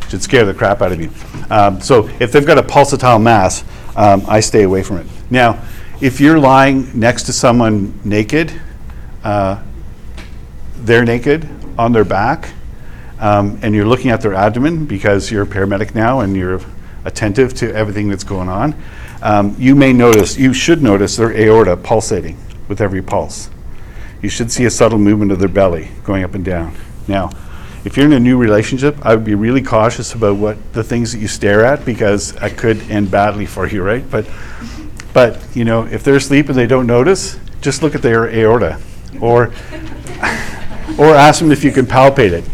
should 0.08 0.22
scare 0.22 0.44
the 0.44 0.54
crap 0.54 0.82
out 0.82 0.92
of 0.92 1.00
you. 1.00 1.10
Um, 1.50 1.80
so 1.80 2.08
if 2.20 2.32
they've 2.32 2.46
got 2.46 2.58
a 2.58 2.62
pulsatile 2.62 3.20
mass, 3.22 3.64
um, 3.96 4.22
I 4.28 4.40
stay 4.40 4.62
away 4.62 4.82
from 4.82 4.98
it. 4.98 5.06
Now, 5.30 5.62
if 6.00 6.20
you're 6.20 6.38
lying 6.38 6.98
next 6.98 7.24
to 7.24 7.32
someone 7.32 7.98
naked, 8.04 8.52
uh, 9.24 9.62
they're 10.78 11.04
naked 11.04 11.48
on 11.78 11.92
their 11.92 12.04
back, 12.04 12.50
um, 13.18 13.58
and 13.62 13.74
you're 13.74 13.86
looking 13.86 14.10
at 14.10 14.20
their 14.20 14.34
abdomen 14.34 14.86
because 14.86 15.30
you're 15.30 15.42
a 15.42 15.46
paramedic 15.46 15.94
now 15.94 16.20
and 16.20 16.36
you're 16.36 16.60
attentive 17.04 17.54
to 17.54 17.74
everything 17.74 18.08
that's 18.08 18.24
going 18.24 18.48
on, 18.48 18.74
um, 19.22 19.56
you 19.58 19.74
may 19.74 19.92
notice, 19.92 20.36
you 20.36 20.52
should 20.52 20.82
notice 20.82 21.16
their 21.16 21.32
aorta 21.32 21.76
pulsating 21.76 22.36
with 22.68 22.80
every 22.80 23.02
pulse. 23.02 23.48
You 24.20 24.28
should 24.28 24.50
see 24.50 24.64
a 24.64 24.70
subtle 24.70 24.98
movement 24.98 25.32
of 25.32 25.38
their 25.38 25.48
belly 25.48 25.88
going 26.04 26.24
up 26.24 26.34
and 26.34 26.44
down. 26.44 26.76
Now, 27.08 27.30
if 27.86 27.96
you're 27.96 28.04
in 28.06 28.12
a 28.14 28.20
new 28.20 28.36
relationship, 28.36 28.96
I 29.06 29.14
would 29.14 29.24
be 29.24 29.36
really 29.36 29.62
cautious 29.62 30.12
about 30.12 30.38
what 30.38 30.72
the 30.72 30.82
things 30.82 31.12
that 31.12 31.20
you 31.20 31.28
stare 31.28 31.64
at 31.64 31.84
because 31.84 32.34
it 32.42 32.58
could 32.58 32.78
end 32.90 33.12
badly 33.12 33.46
for 33.46 33.68
you, 33.68 33.80
right? 33.80 34.04
But, 34.10 34.28
but 35.14 35.40
you 35.54 35.64
know, 35.64 35.84
if 35.86 36.02
they're 36.02 36.16
asleep 36.16 36.48
and 36.48 36.58
they 36.58 36.66
don't 36.66 36.88
notice, 36.88 37.38
just 37.60 37.84
look 37.84 37.94
at 37.94 38.02
their 38.02 38.28
aorta, 38.28 38.80
or, 39.20 39.52
or 40.98 41.14
ask 41.14 41.38
them 41.38 41.52
if 41.52 41.62
you 41.62 41.70
can 41.70 41.86
palpate 41.86 42.32
it. 42.32 42.44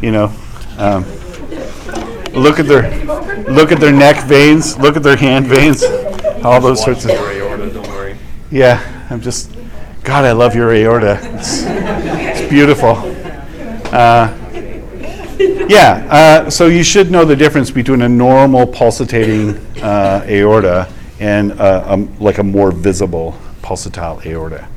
You 0.00 0.12
know, 0.12 0.32
um, 0.78 1.04
look 2.32 2.60
at 2.60 2.68
their, 2.68 3.04
look 3.50 3.72
at 3.72 3.80
their 3.80 3.92
neck 3.92 4.24
veins, 4.26 4.78
look 4.78 4.96
at 4.96 5.02
their 5.02 5.16
hand 5.16 5.48
veins, 5.48 5.82
all 6.44 6.60
those 6.60 6.80
sorts 6.80 7.04
of. 7.06 7.10
Aorta, 7.10 7.70
don't 7.70 7.88
worry. 7.88 8.16
Yeah, 8.52 9.06
I'm 9.10 9.20
just, 9.20 9.50
God, 10.04 10.24
I 10.24 10.30
love 10.30 10.54
your 10.54 10.72
aorta. 10.72 11.18
It's, 11.34 11.64
it's 11.64 12.48
beautiful. 12.48 12.94
Uh, 13.92 14.36
yeah, 15.70 16.06
uh, 16.10 16.50
so 16.50 16.66
you 16.66 16.82
should 16.82 17.10
know 17.10 17.24
the 17.24 17.34
difference 17.34 17.70
between 17.70 18.02
a 18.02 18.08
normal 18.08 18.66
pulsating 18.66 19.56
uh, 19.82 20.22
aorta 20.28 20.86
and 21.18 21.52
uh, 21.52 21.96
like 22.18 22.36
a 22.36 22.42
more 22.42 22.70
visible 22.70 23.38
pulsatile 23.62 24.24
aorta, 24.26 24.68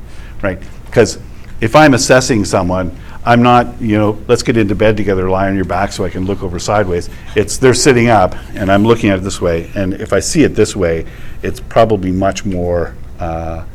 right? 0.42 0.58
Because 0.86 1.18
if 1.60 1.76
I'm 1.76 1.92
assessing 1.92 2.46
someone, 2.46 2.98
I'm 3.26 3.42
not, 3.42 3.78
you 3.78 3.98
know, 3.98 4.18
let's 4.26 4.42
get 4.42 4.56
into 4.56 4.74
bed 4.74 4.96
together, 4.96 5.28
lie 5.28 5.48
on 5.48 5.54
your 5.54 5.66
back 5.66 5.92
so 5.92 6.02
I 6.02 6.08
can 6.08 6.24
look 6.24 6.42
over 6.42 6.58
sideways. 6.58 7.10
It's 7.36 7.58
they're 7.58 7.74
sitting 7.74 8.08
up 8.08 8.34
and 8.54 8.72
I'm 8.72 8.84
looking 8.84 9.10
at 9.10 9.18
it 9.18 9.22
this 9.22 9.42
way, 9.42 9.70
and 9.74 9.92
if 9.92 10.14
I 10.14 10.20
see 10.20 10.44
it 10.44 10.54
this 10.54 10.74
way, 10.74 11.04
it's 11.42 11.60
probably 11.60 12.10
much 12.10 12.46
more 12.46 12.94
uh, 13.20 13.66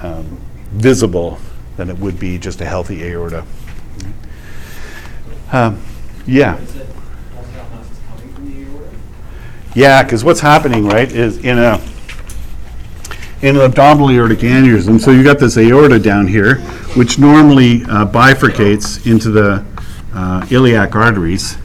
um, 0.00 0.40
visible 0.70 1.38
than 1.76 1.90
it 1.90 1.98
would 1.98 2.18
be 2.18 2.38
just 2.38 2.62
a 2.62 2.64
healthy 2.64 3.02
aorta. 3.04 3.44
Um, 5.52 5.82
yeah. 6.26 6.60
Yeah, 9.74 10.02
because 10.02 10.22
what's 10.22 10.40
happening, 10.40 10.86
right, 10.86 11.10
is 11.10 11.38
in 11.38 11.58
a 11.58 11.80
in 13.40 13.56
an 13.56 13.62
abdominal 13.62 14.10
aortic 14.10 14.38
aneurysm. 14.40 15.00
So 15.00 15.10
you've 15.10 15.24
got 15.24 15.38
this 15.38 15.56
aorta 15.58 15.98
down 15.98 16.28
here, 16.28 16.56
which 16.94 17.18
normally 17.18 17.82
uh, 17.84 18.06
bifurcates 18.06 19.04
into 19.10 19.30
the 19.30 19.64
uh, 20.14 20.46
iliac 20.50 20.94
arteries, 20.94 21.56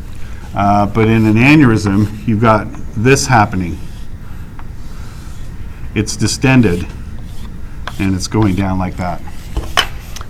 uh, 0.55 0.87
but 0.87 1.07
in 1.07 1.25
an 1.25 1.35
aneurysm, 1.35 2.27
you've 2.27 2.41
got 2.41 2.67
this 2.95 3.27
happening. 3.27 3.77
It's 5.93 6.15
distended, 6.15 6.87
and 7.99 8.15
it's 8.15 8.27
going 8.27 8.55
down 8.55 8.79
like 8.79 8.97
that. 8.97 9.21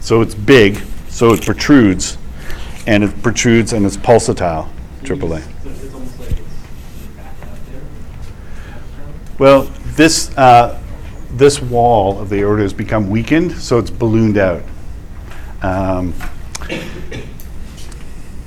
So 0.01 0.21
it's 0.21 0.35
big, 0.35 0.81
so 1.07 1.33
it 1.33 1.45
protrudes, 1.45 2.17
and 2.87 3.03
it 3.03 3.21
protrudes 3.21 3.73
and 3.73 3.85
it's 3.85 3.97
pulsatile. 3.97 4.69
AAA. 5.03 5.41
So 5.63 5.69
it's 5.69 5.93
almost 5.93 6.19
like 6.19 6.31
it's 6.31 7.05
back 7.15 7.41
out 7.43 7.57
there. 7.69 7.81
Well, 9.37 9.63
this, 9.95 10.35
uh, 10.37 10.81
this 11.31 11.61
wall 11.61 12.19
of 12.19 12.29
the 12.29 12.39
aorta 12.39 12.63
has 12.63 12.73
become 12.73 13.09
weakened, 13.09 13.51
so 13.51 13.77
it's 13.77 13.91
ballooned 13.91 14.37
out. 14.37 14.63
Um, 15.61 16.13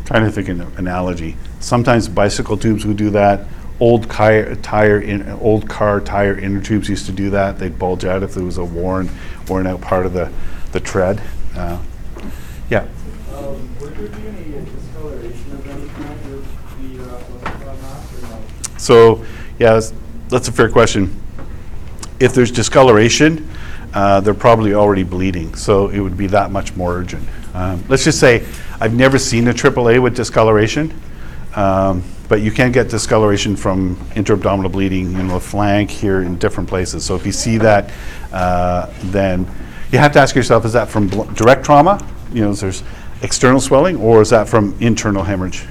Trying 0.06 0.24
to 0.24 0.32
think 0.32 0.48
of 0.48 0.60
an 0.60 0.72
analogy. 0.76 1.36
Sometimes 1.60 2.08
bicycle 2.08 2.56
tubes 2.56 2.84
would 2.84 2.96
do 2.96 3.10
that. 3.10 3.46
Old 3.78 4.08
car, 4.08 4.56
tire, 4.56 5.00
in, 5.00 5.28
old 5.28 5.68
car 5.68 6.00
tire 6.00 6.36
inner 6.36 6.60
tubes 6.60 6.88
used 6.88 7.06
to 7.06 7.12
do 7.12 7.30
that. 7.30 7.60
They'd 7.60 7.78
bulge 7.78 8.04
out 8.04 8.24
if 8.24 8.34
there 8.34 8.44
was 8.44 8.58
a 8.58 8.64
worn, 8.64 9.08
worn 9.48 9.68
out 9.68 9.80
part 9.80 10.06
of 10.06 10.12
the, 10.12 10.32
the 10.72 10.80
tread. 10.80 11.22
Uh, 11.54 11.78
Yeah. 12.68 12.86
So, 18.78 19.24
yeah, 19.58 19.74
that's, 19.74 19.92
that's 20.28 20.48
a 20.48 20.52
fair 20.52 20.68
question. 20.70 21.14
If 22.18 22.34
there's 22.34 22.50
discoloration, 22.50 23.48
uh, 23.92 24.20
they're 24.20 24.34
probably 24.34 24.74
already 24.74 25.02
bleeding, 25.02 25.54
so 25.54 25.88
it 25.88 26.00
would 26.00 26.16
be 26.16 26.26
that 26.28 26.50
much 26.50 26.74
more 26.76 26.94
urgent. 26.94 27.28
Um, 27.54 27.84
let's 27.88 28.04
just 28.04 28.18
say 28.18 28.46
I've 28.80 28.94
never 28.94 29.18
seen 29.18 29.48
a 29.48 29.52
AAA 29.52 30.00
with 30.02 30.16
discoloration, 30.16 30.98
um, 31.54 32.02
but 32.28 32.40
you 32.40 32.50
can 32.50 32.72
get 32.72 32.88
discoloration 32.88 33.54
from 33.56 33.98
intra-abdominal 34.14 34.70
bleeding 34.70 35.12
in 35.14 35.28
the 35.28 35.40
flank 35.40 35.90
here 35.90 36.22
in 36.22 36.38
different 36.38 36.68
places. 36.68 37.04
So 37.04 37.16
if 37.16 37.26
you 37.26 37.32
see 37.32 37.58
that, 37.58 37.92
uh, 38.32 38.92
then 39.04 39.46
you 39.92 39.98
have 39.98 40.12
to 40.12 40.20
ask 40.20 40.34
yourself: 40.34 40.64
Is 40.64 40.72
that 40.72 40.88
from 40.88 41.08
bl- 41.08 41.24
direct 41.34 41.64
trauma? 41.64 42.04
You 42.32 42.42
know, 42.42 42.54
there's 42.54 42.84
external 43.22 43.60
swelling, 43.60 43.96
or 43.96 44.22
is 44.22 44.30
that 44.30 44.48
from 44.48 44.76
internal 44.80 45.22
hemorrhage? 45.22 45.64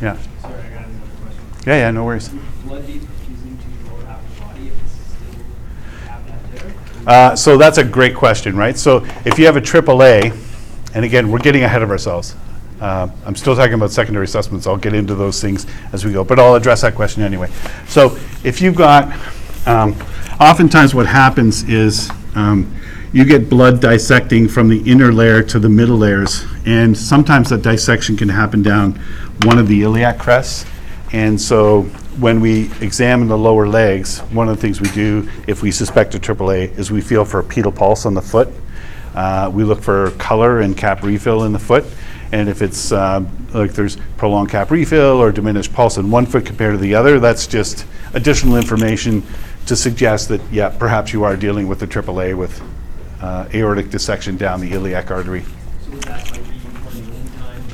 Yeah. 0.00 0.16
Sorry, 0.40 0.54
I 0.54 0.70
got 0.70 0.86
another 0.86 1.00
question. 1.22 1.44
Yeah, 1.66 1.76
yeah, 1.76 1.90
no 1.90 2.04
worries. 2.04 2.28
Blood 2.64 2.86
be 2.86 2.94
to 2.94 3.00
the 3.00 3.90
lower 3.90 4.04
half 4.04 4.20
of 4.20 4.36
the 4.36 4.42
body 4.42 4.68
if 4.68 4.82
it's 4.82 4.92
still 4.92 6.08
have 6.08 6.26
that 6.26 6.52
there? 6.52 6.72
Uh, 7.06 7.36
so 7.36 7.56
that's 7.56 7.78
a 7.78 7.84
great 7.84 8.14
question, 8.14 8.56
right? 8.56 8.76
So 8.76 9.04
if 9.24 9.38
you 9.38 9.46
have 9.46 9.56
a 9.56 9.60
AAA, 9.60 10.36
and 10.94 11.04
again, 11.04 11.30
we're 11.30 11.38
getting 11.40 11.64
ahead 11.64 11.82
of 11.82 11.90
ourselves. 11.90 12.36
Uh, 12.80 13.08
I'm 13.24 13.34
still 13.34 13.56
talking 13.56 13.74
about 13.74 13.90
secondary 13.90 14.24
assessments. 14.24 14.66
I'll 14.66 14.76
get 14.76 14.94
into 14.94 15.14
those 15.14 15.40
things 15.40 15.66
as 15.92 16.04
we 16.04 16.12
go, 16.12 16.24
but 16.24 16.38
I'll 16.38 16.54
address 16.54 16.82
that 16.82 16.94
question 16.94 17.22
anyway. 17.22 17.50
So 17.88 18.18
if 18.44 18.60
you've 18.60 18.76
got, 18.76 19.12
um, 19.66 19.96
oftentimes 20.40 20.94
what 20.94 21.06
happens 21.06 21.62
is 21.68 22.10
um, 22.34 22.74
you 23.14 23.24
get 23.24 23.48
blood 23.48 23.80
dissecting 23.80 24.48
from 24.48 24.68
the 24.68 24.90
inner 24.90 25.12
layer 25.12 25.40
to 25.40 25.60
the 25.60 25.68
middle 25.68 25.96
layers, 25.96 26.44
and 26.66 26.98
sometimes 26.98 27.48
that 27.48 27.62
dissection 27.62 28.16
can 28.16 28.28
happen 28.28 28.60
down 28.60 29.00
one 29.44 29.56
of 29.56 29.68
the 29.68 29.82
iliac 29.82 30.18
crests. 30.18 30.66
And 31.12 31.40
so 31.40 31.82
when 32.18 32.40
we 32.40 32.72
examine 32.80 33.28
the 33.28 33.38
lower 33.38 33.68
legs, 33.68 34.18
one 34.32 34.48
of 34.48 34.56
the 34.56 34.60
things 34.60 34.80
we 34.80 34.90
do 34.90 35.28
if 35.46 35.62
we 35.62 35.70
suspect 35.70 36.16
a 36.16 36.18
AAA 36.18 36.76
is 36.76 36.90
we 36.90 37.00
feel 37.00 37.24
for 37.24 37.38
a 37.38 37.44
pedal 37.44 37.70
pulse 37.70 38.04
on 38.04 38.14
the 38.14 38.20
foot. 38.20 38.48
Uh, 39.14 39.48
we 39.54 39.62
look 39.62 39.80
for 39.80 40.10
color 40.18 40.62
and 40.62 40.76
cap 40.76 41.04
refill 41.04 41.44
in 41.44 41.52
the 41.52 41.58
foot. 41.58 41.84
And 42.32 42.48
if 42.48 42.62
it's 42.62 42.90
uh, 42.90 43.24
like 43.52 43.74
there's 43.74 43.96
prolonged 44.16 44.50
cap 44.50 44.72
refill 44.72 45.22
or 45.22 45.30
diminished 45.30 45.72
pulse 45.72 45.98
in 45.98 46.10
one 46.10 46.26
foot 46.26 46.44
compared 46.44 46.74
to 46.74 46.78
the 46.78 46.96
other, 46.96 47.20
that's 47.20 47.46
just 47.46 47.86
additional 48.12 48.56
information 48.56 49.22
to 49.66 49.76
suggest 49.76 50.30
that, 50.30 50.40
yeah, 50.50 50.68
perhaps 50.68 51.12
you 51.12 51.22
are 51.22 51.36
dealing 51.36 51.68
with 51.68 51.80
a 51.84 51.86
AAA 51.86 52.36
with 52.36 52.60
uh, 53.24 53.48
aortic 53.54 53.88
dissection 53.88 54.36
down 54.36 54.60
the 54.60 54.70
iliac 54.72 55.10
artery. 55.10 55.42
So 55.82 55.90
that 55.92 56.30
might 56.30 56.44
be 56.44 56.58
one 56.58 56.94
of 56.94 57.06
the 57.06 57.14
only 57.14 57.30
time 57.38 57.64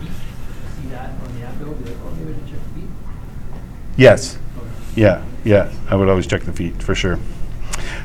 you 0.00 0.08
see 0.80 0.88
that 0.88 1.10
on 1.10 1.34
the 1.34 1.44
abdo, 1.44 1.84
like, 1.84 1.96
oh, 2.02 2.10
maybe 2.12 2.32
I 2.32 2.50
check 2.50 2.60
the 2.72 2.80
feet? 2.80 2.90
Yes. 3.98 4.38
Yeah, 4.96 5.22
yeah, 5.44 5.70
I 5.90 5.96
would 5.96 6.08
always 6.08 6.26
check 6.26 6.44
the 6.44 6.54
feet, 6.54 6.82
for 6.82 6.94
sure. 6.94 7.18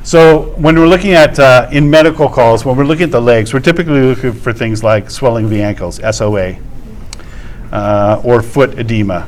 So 0.04 0.56
when 0.58 0.78
we're 0.78 0.90
looking 0.90 1.14
at, 1.14 1.40
uh, 1.40 1.70
in 1.72 1.90
medical 1.90 2.28
calls, 2.28 2.66
when 2.66 2.76
we're 2.76 2.84
looking 2.84 3.06
at 3.06 3.12
the 3.12 3.22
legs, 3.22 3.54
we're 3.54 3.62
typically 3.62 4.02
looking 4.02 4.34
for 4.34 4.52
things 4.52 4.84
like 4.84 5.10
swelling 5.10 5.46
of 5.46 5.52
the 5.52 5.62
ankles, 5.62 6.02
SOA, 6.12 6.58
uh, 7.72 8.22
or 8.26 8.42
foot 8.42 8.78
edema, 8.78 9.26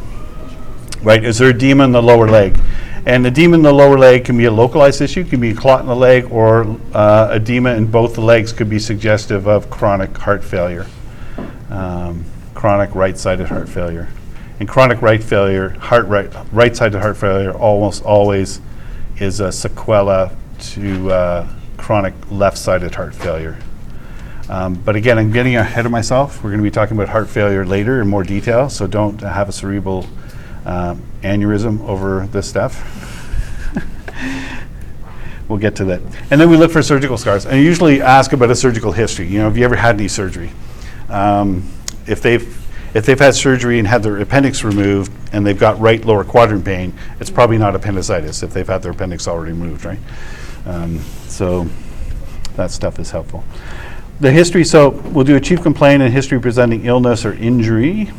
right? 1.04 1.24
Is 1.24 1.38
there 1.38 1.52
edema 1.52 1.86
in 1.86 1.94
the 1.94 2.04
lower 2.04 2.28
leg? 2.28 2.60
And 3.04 3.26
edema 3.26 3.56
in 3.56 3.64
the 3.64 3.74
lower 3.74 3.98
leg 3.98 4.26
can 4.26 4.38
be 4.38 4.46
a 4.46 4.52
localized 4.52 5.02
issue, 5.02 5.24
can 5.24 5.40
be 5.40 5.52
a 5.52 5.56
clot 5.56 5.82
in 5.82 5.88
the 5.88 5.96
leg, 5.96 6.32
or 6.32 6.78
uh, 6.94 7.30
edema 7.32 7.74
in 7.74 7.88
both 7.88 8.14
the 8.14 8.22
legs 8.22 8.54
could 8.54 8.70
be 8.70 8.78
suggestive 8.78 9.48
of 9.48 9.72
chronic 9.72 10.16
heart 10.16 10.44
failure, 10.44 10.86
um, 11.72 12.24
chronic 12.54 12.94
right-sided 12.94 13.48
heart 13.48 13.68
failure. 13.68 14.08
And 14.60 14.70
chronic 14.70 15.02
right 15.02 15.24
failure, 15.24 15.70
heart 15.70 16.06
right, 16.06 16.30
right-sided 16.52 17.00
heart 17.00 17.18
failure 17.18 17.52
almost 17.52 18.04
always 18.04 18.62
is 19.18 19.40
a 19.40 19.48
sequela 19.48 20.36
to 20.74 21.12
uh, 21.12 21.48
chronic 21.78 22.14
left-sided 22.30 22.94
heart 22.94 23.16
failure. 23.16 23.58
Um, 24.48 24.76
But 24.76 24.96
again, 24.96 25.18
I'm 25.18 25.32
getting 25.32 25.56
ahead 25.56 25.88
of 25.88 25.92
myself. 25.92 26.44
We're 26.44 26.52
going 26.52 26.60
to 26.60 26.64
be 26.64 26.70
talking 26.70 26.96
about 26.96 27.10
heart 27.10 27.30
failure 27.30 27.66
later 27.66 28.00
in 28.00 28.08
more 28.08 28.24
detail, 28.24 28.70
so 28.70 28.86
don't 28.86 29.20
have 29.22 29.50
a 29.50 29.52
cerebral 29.52 30.06
um, 30.66 31.02
aneurysm 31.22 31.82
over 31.88 32.28
this 32.28 32.48
stuff. 32.48 33.08
We'll 35.52 35.60
get 35.60 35.76
to 35.76 35.86
that. 35.86 36.00
And 36.32 36.40
then 36.40 36.50
we 36.50 36.56
look 36.56 36.72
for 36.72 36.82
surgical 36.82 37.18
scars. 37.18 37.44
And 37.44 37.56
I 37.56 37.58
usually 37.58 38.02
ask 38.02 38.32
about 38.32 38.50
a 38.52 38.56
surgical 38.56 38.94
history. 38.94 39.28
You 39.28 39.40
know, 39.40 39.44
have 39.46 39.58
you 39.58 39.66
ever 39.66 39.76
had 39.76 39.96
any 39.96 40.08
surgery? 40.08 40.50
Um, 41.10 41.70
if 42.08 42.22
they've 42.22 42.58
if 42.94 43.06
they've 43.06 43.20
had 43.20 43.36
surgery 43.36 43.78
and 43.78 43.86
had 43.86 44.02
their 44.02 44.22
appendix 44.22 44.64
removed 44.64 45.12
and 45.34 45.46
they've 45.46 45.60
got 45.60 45.78
right 45.82 46.06
lower 46.06 46.24
quadrant 46.24 46.64
pain, 46.64 46.94
it's 47.20 47.30
probably 47.30 47.58
not 47.58 47.76
appendicitis 47.76 48.44
if 48.44 48.54
they've 48.54 48.68
had 48.68 48.82
their 48.82 48.94
appendix 48.94 49.28
already 49.28 49.52
removed, 49.52 49.84
right? 49.84 50.00
Um, 50.66 51.00
so 51.28 51.68
that 52.56 52.72
stuff 52.72 52.98
is 52.98 53.12
helpful. 53.12 53.44
The 54.22 54.32
history, 54.32 54.64
so 54.64 54.90
we'll 54.90 55.26
do 55.26 55.36
a 55.36 55.42
chief 55.42 55.62
complaint 55.62 56.02
and 56.02 56.14
history 56.14 56.40
presenting 56.40 56.86
illness 56.86 57.26
or 57.26 57.34
injury. 57.34 58.10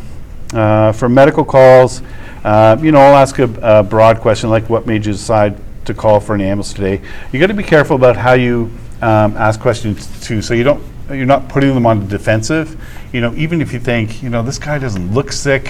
Uh, 0.53 0.93
For 0.93 1.09
medical 1.09 1.47
calls, 1.47 2.03
uh, 2.45 2.77
you 2.81 2.93
know, 2.93 2.99
I'll 2.99 3.17
ask 3.17 3.39
a 3.39 3.45
a 3.63 3.83
broad 3.83 4.21
question 4.21 4.51
like 4.51 4.69
what 4.69 4.87
made 4.87 5.07
you 5.07 5.13
decide 5.13 5.57
to 5.85 5.95
call 5.95 6.21
for 6.21 6.35
an 6.35 6.41
ambulance 6.41 6.73
today? 6.73 7.01
You 7.33 7.41
got 7.41 7.49
to 7.49 7.55
be 7.55 7.63
careful 7.63 7.97
about 7.97 8.17
how 8.17 8.33
you 8.33 8.71
um, 9.01 9.37
ask 9.37 9.61
questions 9.61 10.27
too, 10.27 10.43
so 10.43 10.55
you 10.55 10.65
don't, 10.65 10.83
you're 11.09 11.27
not 11.27 11.49
putting 11.49 11.75
them 11.75 11.87
on 11.87 12.01
the 12.01 12.07
defensive. 12.07 12.81
You 13.13 13.21
know, 13.21 13.35
even 13.35 13.61
if 13.61 13.73
you 13.73 13.81
think, 13.81 14.23
you 14.23 14.31
know, 14.31 14.43
this 14.43 14.59
guy 14.59 14.79
doesn't 14.79 15.13
look 15.13 15.33
sick, 15.33 15.69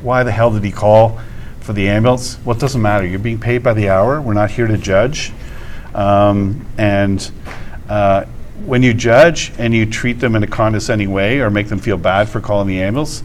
why 0.00 0.22
the 0.22 0.30
hell 0.30 0.52
did 0.52 0.64
he 0.64 0.70
call 0.70 1.20
for 1.60 1.72
the 1.72 1.88
ambulance? 1.88 2.38
Well, 2.44 2.56
it 2.56 2.60
doesn't 2.60 2.80
matter. 2.80 3.04
You're 3.04 3.18
being 3.18 3.40
paid 3.40 3.62
by 3.62 3.74
the 3.74 3.88
hour. 3.88 4.20
We're 4.20 4.34
not 4.34 4.50
here 4.50 4.66
to 4.66 4.78
judge. 4.78 5.32
Um, 5.94 6.66
and 6.78 7.30
uh, 7.88 8.24
when 8.64 8.82
you 8.82 8.94
judge 8.94 9.52
and 9.58 9.74
you 9.74 9.86
treat 9.86 10.20
them 10.20 10.36
in 10.36 10.42
a 10.42 10.46
condescending 10.46 11.10
way 11.12 11.40
or 11.40 11.50
make 11.50 11.68
them 11.68 11.78
feel 11.78 11.96
bad 11.96 12.28
for 12.28 12.40
calling 12.40 12.68
the 12.68 12.80
ambulance, 12.80 13.22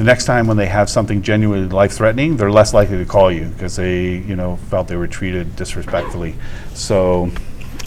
the 0.00 0.04
next 0.04 0.24
time 0.24 0.46
when 0.46 0.56
they 0.56 0.64
have 0.64 0.88
something 0.88 1.20
genuinely 1.20 1.68
life-threatening, 1.68 2.38
they're 2.38 2.50
less 2.50 2.72
likely 2.72 2.96
to 2.96 3.04
call 3.04 3.30
you 3.30 3.48
because 3.48 3.76
they, 3.76 4.16
you 4.16 4.34
know, 4.34 4.56
felt 4.70 4.88
they 4.88 4.96
were 4.96 5.06
treated 5.06 5.54
disrespectfully. 5.56 6.34
So, 6.72 7.30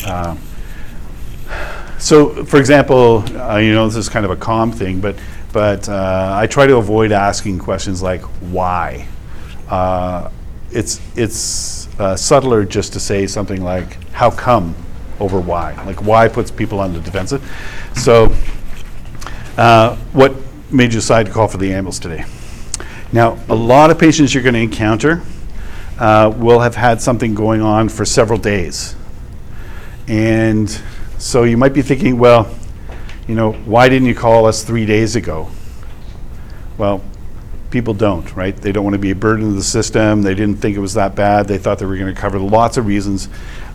uh, 0.06 0.38
so, 1.98 2.46
for 2.46 2.60
example, 2.60 3.24
uh, 3.36 3.58
you 3.58 3.74
know, 3.74 3.88
this 3.88 3.96
is 3.96 4.10
kind 4.10 4.26
of 4.26 4.32
a 4.32 4.36
calm 4.36 4.72
thing, 4.72 5.02
but 5.02 5.16
but 5.52 5.90
uh, 5.90 6.36
I 6.36 6.46
try 6.46 6.68
to 6.68 6.76
avoid 6.76 7.12
asking 7.12 7.58
questions 7.58 8.04
like 8.04 8.22
why. 8.22 9.08
Uh, 9.68 10.30
it's 10.70 11.02
it's 11.16 11.88
uh, 12.00 12.16
subtler 12.16 12.64
just 12.64 12.94
to 12.94 13.00
say 13.00 13.26
something 13.26 13.64
like 13.64 13.98
how 14.12 14.30
come 14.30 14.76
over 15.20 15.40
why. 15.40 15.74
Like 15.84 16.04
why 16.04 16.28
puts 16.28 16.52
people 16.52 16.80
on 16.80 16.94
the 16.94 17.00
defensive. 17.00 17.42
So, 17.96 18.32
uh, 19.58 19.96
what 20.12 20.43
made 20.74 20.94
you 20.94 21.00
decide 21.00 21.28
to 21.28 21.32
call 21.32 21.48
for 21.48 21.58
the 21.58 21.74
ambulance 21.74 22.00
today? 22.00 22.26
Now, 23.12 23.38
a 23.48 23.56
lot 23.56 23.92
of 23.92 24.00
patients 24.00 24.34
you're 24.34 24.44
going 24.44 24.56
to 24.56 24.62
encounter 24.62 25.22
uh, 26.00 26.34
will 26.36 26.60
have 26.60 26.76
had 26.76 27.02
something 27.02 27.36
going 27.36 27.62
on 27.62 27.90
for 27.90 28.06
several 28.06 28.40
days. 28.40 28.96
And 30.08 30.70
so 31.20 31.44
you 31.44 31.56
might 31.56 31.74
be 31.74 31.82
thinking, 31.82 32.18
well, 32.18 32.54
you 33.28 33.36
know, 33.36 33.54
why 33.54 33.88
didn't 33.88 34.08
you 34.08 34.16
call 34.16 34.46
us 34.46 34.64
three 34.64 34.86
days 34.86 35.16
ago? 35.16 35.50
Well, 36.78 37.04
people 37.70 37.94
don't, 37.94 38.36
right? 38.36 38.56
They 38.56 38.72
don't 38.72 38.84
want 38.84 38.96
to 38.96 39.00
be 39.00 39.12
a 39.12 39.16
burden 39.16 39.46
to 39.46 39.54
the 39.54 39.64
system. 39.64 40.22
They 40.22 40.36
didn't 40.36 40.58
think 40.58 40.76
it 40.76 40.80
was 40.80 40.96
that 40.96 41.16
bad. 41.16 41.48
They 41.48 41.58
thought 41.58 41.80
they 41.80 41.86
were 41.86 41.98
going 41.98 42.14
to 42.14 42.20
cover 42.20 42.40
lots 42.40 42.78
of 42.78 42.86
reasons 42.86 43.30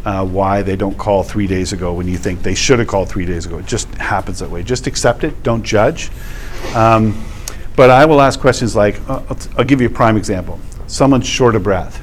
uh, 0.04 0.26
why 0.26 0.62
they 0.62 0.76
don't 0.76 0.98
call 0.98 1.22
three 1.22 1.46
days 1.46 1.72
ago 1.72 1.92
when 1.92 2.06
you 2.08 2.18
think 2.18 2.42
they 2.42 2.54
should 2.54 2.78
have 2.78 2.88
called 2.88 3.08
three 3.08 3.24
days 3.24 3.46
ago. 3.46 3.58
It 3.58 3.66
just 3.66 3.88
happens 3.94 4.40
that 4.40 4.50
way. 4.50 4.62
Just 4.62 4.86
accept 4.86 5.24
it. 5.24 5.42
Don't 5.42 5.62
judge. 5.62 6.10
Um, 6.74 7.24
but 7.76 7.90
I 7.90 8.04
will 8.04 8.20
ask 8.20 8.40
questions 8.40 8.74
like, 8.74 9.00
uh, 9.08 9.22
I'll, 9.28 9.38
I'll 9.58 9.64
give 9.64 9.80
you 9.80 9.86
a 9.86 9.90
prime 9.90 10.16
example. 10.16 10.58
Someone's 10.86 11.26
short 11.26 11.54
of 11.54 11.62
breath. 11.62 12.02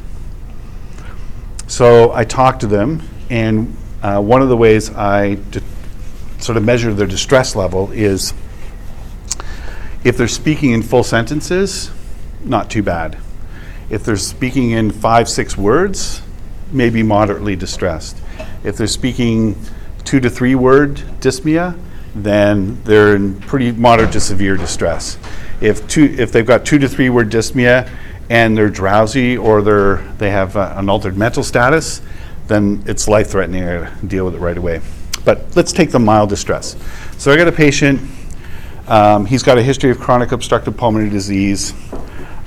So 1.68 2.13
I 2.13 2.24
talk 2.24 2.60
to 2.60 2.68
them, 2.68 3.02
and 3.30 3.76
uh, 4.02 4.22
one 4.22 4.41
of 4.41 4.50
the 4.50 4.58
ways 4.58 4.94
I 4.94 5.38
sort 6.39 6.58
of 6.58 6.63
measure 6.63 6.94
their 6.94 7.08
distress 7.08 7.56
level 7.56 7.91
is 7.91 8.34
if 10.04 10.18
they're 10.18 10.28
speaking 10.28 10.72
in 10.72 10.84
full 10.84 11.04
sentences, 11.04 11.91
not 12.44 12.70
too 12.70 12.84
bad. 12.84 13.18
If 13.89 14.04
they're 14.04 14.18
speaking 14.18 14.72
in 14.72 14.91
five, 14.91 15.28
six 15.28 15.58
words, 15.58 16.22
maybe 16.72 17.02
moderately 17.04 17.56
distressed. 17.56 18.18
If 18.63 18.78
they're 18.78 18.88
speaking 18.88 19.60
two 20.04 20.20
to 20.20 20.30
three 20.30 20.56
word 20.56 20.98
dyspnea, 21.20 21.80
then 22.15 22.82
they're 22.84 23.15
in 23.15 23.39
pretty 23.41 23.71
moderate 23.73 24.13
to 24.13 24.19
severe 24.19 24.56
distress. 24.56 25.17
If 25.62 25.88
two, 25.88 26.15
if 26.17 26.32
they've 26.32 26.45
got 26.45 26.65
two 26.65 26.80
to 26.80 26.88
three 26.88 27.10
word 27.10 27.30
dyspnea 27.30 27.89
and 28.30 28.58
they're 28.58 28.69
drowsy 28.69 29.38
or 29.38 29.62
they're 29.62 29.97
they 30.17 30.32
have 30.32 30.56
uh, 30.56 30.73
an 30.78 30.89
altered 30.89 31.17
mental 31.17 31.43
status, 31.43 32.01
then 32.47 32.84
it's 32.88 33.08
life 33.08 33.30
threatening. 33.30 33.63
Gotta 33.63 33.91
deal 34.08 34.25
with 34.25 34.36
it 34.36 34.39
right 34.39 34.58
away. 34.58 34.82
But 35.25 35.56
let's 35.56 35.71
take 35.71 35.91
the 35.91 35.99
mild 35.99 36.30
distress. 36.30 36.75
So 37.17 37.32
I 37.32 37.38
got 37.38 37.47
a 37.47 37.51
patient. 37.51 37.99
Um, 38.88 39.25
he's 39.25 39.43
got 39.43 39.58
a 39.58 39.63
history 39.63 39.89
of 39.89 39.99
chronic 39.99 40.32
obstructive 40.32 40.78
pulmonary 40.78 41.10
disease. 41.10 41.73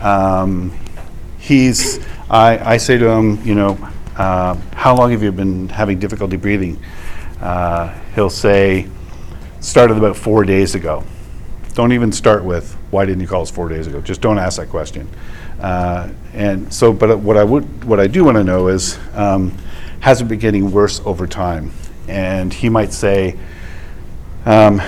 Um, 0.00 0.76
he's. 1.38 1.98
I, 2.30 2.74
I 2.74 2.76
say 2.76 2.98
to 2.98 3.08
him, 3.08 3.42
you 3.44 3.54
know, 3.54 3.78
uh, 4.16 4.54
how 4.74 4.94
long 4.94 5.10
have 5.12 5.22
you 5.22 5.32
been 5.32 5.68
having 5.68 5.98
difficulty 5.98 6.36
breathing? 6.36 6.78
Uh, 7.40 7.88
he'll 8.14 8.30
say, 8.30 8.86
started 9.60 9.96
about 9.96 10.16
four 10.16 10.44
days 10.44 10.74
ago. 10.74 11.04
Don't 11.74 11.92
even 11.92 12.12
start 12.12 12.44
with, 12.44 12.74
why 12.90 13.04
didn't 13.06 13.20
you 13.20 13.28
call 13.28 13.42
us 13.42 13.50
four 13.50 13.68
days 13.68 13.86
ago? 13.86 14.00
Just 14.00 14.20
don't 14.20 14.38
ask 14.38 14.58
that 14.58 14.68
question. 14.68 15.08
Uh, 15.60 16.08
and 16.32 16.72
so, 16.72 16.92
but 16.92 17.18
what 17.18 17.36
I 17.36 17.44
would, 17.44 17.84
what 17.84 18.00
I 18.00 18.06
do 18.06 18.24
want 18.24 18.36
to 18.36 18.44
know 18.44 18.68
is, 18.68 18.98
um, 19.14 19.56
has 20.00 20.20
it 20.20 20.24
been 20.24 20.38
getting 20.38 20.70
worse 20.70 21.00
over 21.04 21.26
time? 21.26 21.72
And 22.08 22.52
he 22.52 22.68
might 22.68 22.92
say, 22.92 23.38
um, 24.46 24.80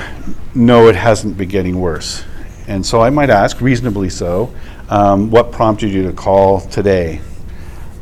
no, 0.54 0.88
it 0.88 0.96
hasn't 0.96 1.36
been 1.36 1.48
getting 1.48 1.80
worse. 1.80 2.24
And 2.66 2.84
so 2.84 3.00
I 3.00 3.10
might 3.10 3.30
ask, 3.30 3.60
reasonably 3.60 4.08
so, 4.08 4.54
um, 4.88 5.30
what 5.30 5.52
prompted 5.52 5.90
you 5.90 6.04
to 6.04 6.12
call 6.12 6.60
today? 6.60 7.20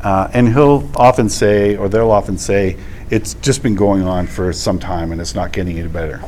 Uh, 0.01 0.29
and 0.33 0.47
he'll 0.47 0.89
often 0.95 1.27
say, 1.27 1.75
or 1.75 1.89
they'll 1.89 2.11
often 2.11 2.37
say, 2.37 2.77
it's 3.09 3.33
just 3.35 3.63
been 3.63 3.75
going 3.75 4.03
on 4.03 4.27
for 4.27 4.53
some 4.53 4.79
time 4.79 5.11
and 5.11 5.19
it's 5.19 5.35
not 5.35 5.51
getting 5.51 5.77
any 5.79 5.87
better. 5.87 6.21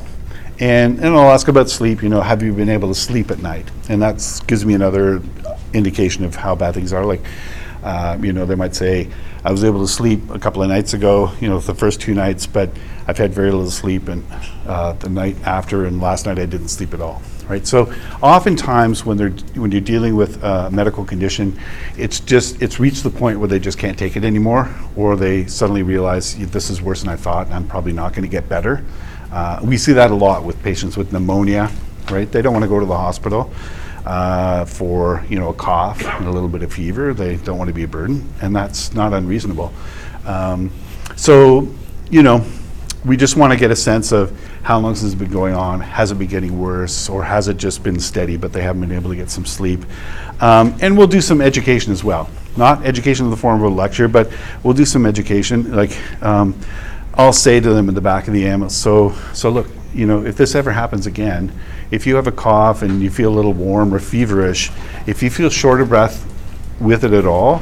And, 0.62 1.00
and 1.00 1.08
I'll 1.08 1.32
ask 1.32 1.48
about 1.48 1.72
sleep, 1.72 2.04
you 2.04 2.10
know, 2.10 2.22
have 2.22 2.44
you 2.44 2.54
been 2.54 2.70
able 2.70 2.88
to 2.90 2.96
sleep 2.96 3.32
at 3.32 3.40
night? 3.40 3.68
And 3.90 4.00
that 4.04 4.42
gives 4.46 4.64
me 4.64 4.76
another 4.76 5.20
indication 5.74 6.24
of 6.24 6.36
how 6.36 6.54
bad 6.54 6.76
things 6.76 6.94
are. 6.94 7.04
Like, 7.04 7.22
uh, 7.84 8.20
you 8.22 8.32
know, 8.32 8.46
they 8.46 8.54
might 8.54 8.76
say, 8.76 9.10
I 9.44 9.52
was 9.52 9.64
able 9.64 9.82
to 9.82 9.92
sleep 9.92 10.30
a 10.30 10.38
couple 10.38 10.62
of 10.62 10.70
nights 10.70 10.94
ago, 10.94 11.32
you 11.42 11.50
know, 11.50 11.58
the 11.58 11.74
first 11.74 12.00
two 12.00 12.14
nights, 12.14 12.46
but 12.46 12.70
I've 13.08 13.18
had 13.18 13.34
very 13.34 13.50
little 13.50 13.72
sleep 13.72 14.08
and 14.08 14.24
uh, 14.68 14.94
the 14.94 15.10
night 15.10 15.36
after 15.46 15.86
and 15.86 16.00
last 16.00 16.28
night 16.28 16.38
I 16.38 16.46
didn't 16.46 16.70
sleep 16.70 16.94
at 16.94 17.02
all. 17.02 17.24
Right. 17.50 17.66
So 17.68 17.92
oftentimes 18.22 19.04
when 19.04 19.18
they're 19.18 19.32
when 19.56 19.74
you're 19.74 19.82
dealing 19.82 20.16
with 20.16 20.42
a 20.42 20.70
medical 20.72 21.04
condition, 21.04 21.60
it's 21.98 22.22
just 22.22 22.62
it's 22.62 22.80
reached 22.80 23.04
the 23.04 23.10
point 23.10 23.40
where 23.40 23.50
they 23.50 23.60
just 23.60 23.78
can't 23.78 24.00
take 24.00 24.16
it 24.16 24.24
anymore, 24.24 24.74
or 24.96 25.18
they 25.18 25.48
suddenly 25.48 25.84
realize 25.84 26.38
this 26.38 26.70
is 26.70 26.82
worse 26.82 27.02
than 27.02 27.10
I 27.10 27.18
thought, 27.18 27.48
and 27.48 27.56
I'm 27.56 27.68
probably 27.68 27.92
not 27.92 28.14
going 28.14 28.24
to 28.24 28.30
get 28.30 28.48
better. 28.48 28.86
Uh, 29.32 29.60
we 29.64 29.78
see 29.78 29.94
that 29.94 30.12
a 30.12 30.16
lot 30.16 30.44
with 30.44 30.62
patients 30.64 30.98
with 30.98 31.14
pneumonia. 31.14 31.72
Right. 32.10 32.30
They 32.30 32.42
don't 32.42 32.54
want 32.54 32.64
to 32.64 32.70
go 32.70 32.80
to 32.80 32.86
the 32.86 32.98
hospital 32.98 33.52
uh, 34.06 34.66
for 34.66 35.24
you 35.30 35.40
know 35.40 35.50
a 35.50 35.54
cough 35.54 36.04
and 36.04 36.28
a 36.28 36.32
little 36.32 36.50
bit 36.50 36.64
of 36.64 36.74
fever. 36.74 37.14
They 37.14 37.38
don't 37.38 37.58
want 37.58 37.70
to 37.70 37.74
be 37.74 37.84
a 37.84 37.88
burden, 37.88 38.28
and 38.42 38.56
that's 38.56 38.94
not 38.94 39.14
unreasonable. 39.14 39.72
Um, 40.26 40.72
so 41.16 41.74
you 42.10 42.24
know, 42.24 42.46
we 43.06 43.16
just 43.16 43.38
want 43.38 43.54
to 43.54 43.60
get 43.60 43.72
a 43.72 43.76
sense 43.76 44.12
of 44.12 44.38
how 44.64 44.80
long 44.80 44.94
this 44.94 45.02
has 45.02 45.16
been 45.16 45.32
going 45.32 45.54
on. 45.54 45.80
Has 45.80 46.12
it 46.12 46.16
been 46.16 46.28
getting 46.28 46.60
worse, 46.60 47.10
or 47.10 47.24
has 47.24 47.48
it 47.48 47.58
just 47.58 47.84
been 47.84 48.00
steady, 48.00 48.38
but 48.38 48.52
they 48.52 48.62
haven't 48.62 48.82
been 48.82 48.92
able 48.92 49.10
to 49.10 49.16
get 49.16 49.30
some 49.30 49.46
sleep? 49.46 49.86
Um, 50.42 50.76
and 50.82 50.98
we'll 50.98 51.08
do 51.08 51.22
some 51.22 51.42
education 51.42 51.92
as 51.92 52.04
well. 52.04 52.30
Not 52.58 52.86
education 52.86 53.26
in 53.26 53.32
the 53.32 53.38
form 53.38 53.64
of 53.64 53.72
a 53.72 53.74
lecture, 53.74 54.08
but 54.08 54.32
we'll 54.64 54.74
do 54.74 54.86
some 54.86 55.06
education. 55.06 55.74
Like 55.74 55.98
um, 56.22 56.60
I'll 57.22 57.32
say 57.32 57.60
to 57.60 57.70
them 57.70 57.88
in 57.88 57.94
the 57.94 58.02
back 58.02 58.28
of 58.28 58.34
the 58.34 58.48
ambulance. 58.48 58.76
So, 58.76 59.14
so 59.32 59.52
look, 59.52 59.68
you 59.94 60.08
know, 60.08 60.26
if 60.26 60.38
this 60.38 60.56
ever 60.56 60.72
happens 60.72 61.06
again, 61.06 61.52
if 61.92 62.08
you 62.08 62.16
have 62.16 62.26
a 62.26 62.32
cough 62.32 62.82
and 62.82 63.00
you 63.00 63.12
feel 63.12 63.32
a 63.32 63.36
little 63.36 63.54
warm 63.54 63.94
or 63.94 64.00
feverish, 64.00 64.72
if 65.06 65.22
you 65.22 65.30
feel 65.30 65.52
short 65.52 65.82
of 65.82 65.90
breath 65.90 66.26
with 66.80 67.04
it 67.04 67.14
at 67.14 67.28
all, 67.28 67.62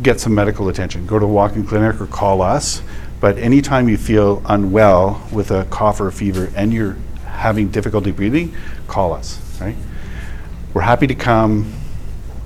get 0.00 0.20
some 0.20 0.32
medical 0.32 0.68
attention. 0.68 1.06
Go 1.06 1.18
to 1.18 1.24
a 1.24 1.28
walk-in 1.28 1.66
clinic 1.66 2.00
or 2.00 2.06
call 2.06 2.40
us. 2.40 2.82
But 3.18 3.36
anytime 3.36 3.88
you 3.88 3.96
feel 3.96 4.42
unwell 4.46 5.26
with 5.32 5.50
a 5.50 5.64
cough 5.64 6.00
or 6.00 6.06
a 6.06 6.12
fever 6.12 6.52
and 6.54 6.72
you're 6.72 6.96
having 7.26 7.68
difficulty 7.68 8.12
breathing, 8.12 8.54
call 8.86 9.12
us, 9.12 9.40
right? 9.60 9.76
We're 10.72 10.82
happy 10.82 11.08
to 11.08 11.16
come. 11.16 11.72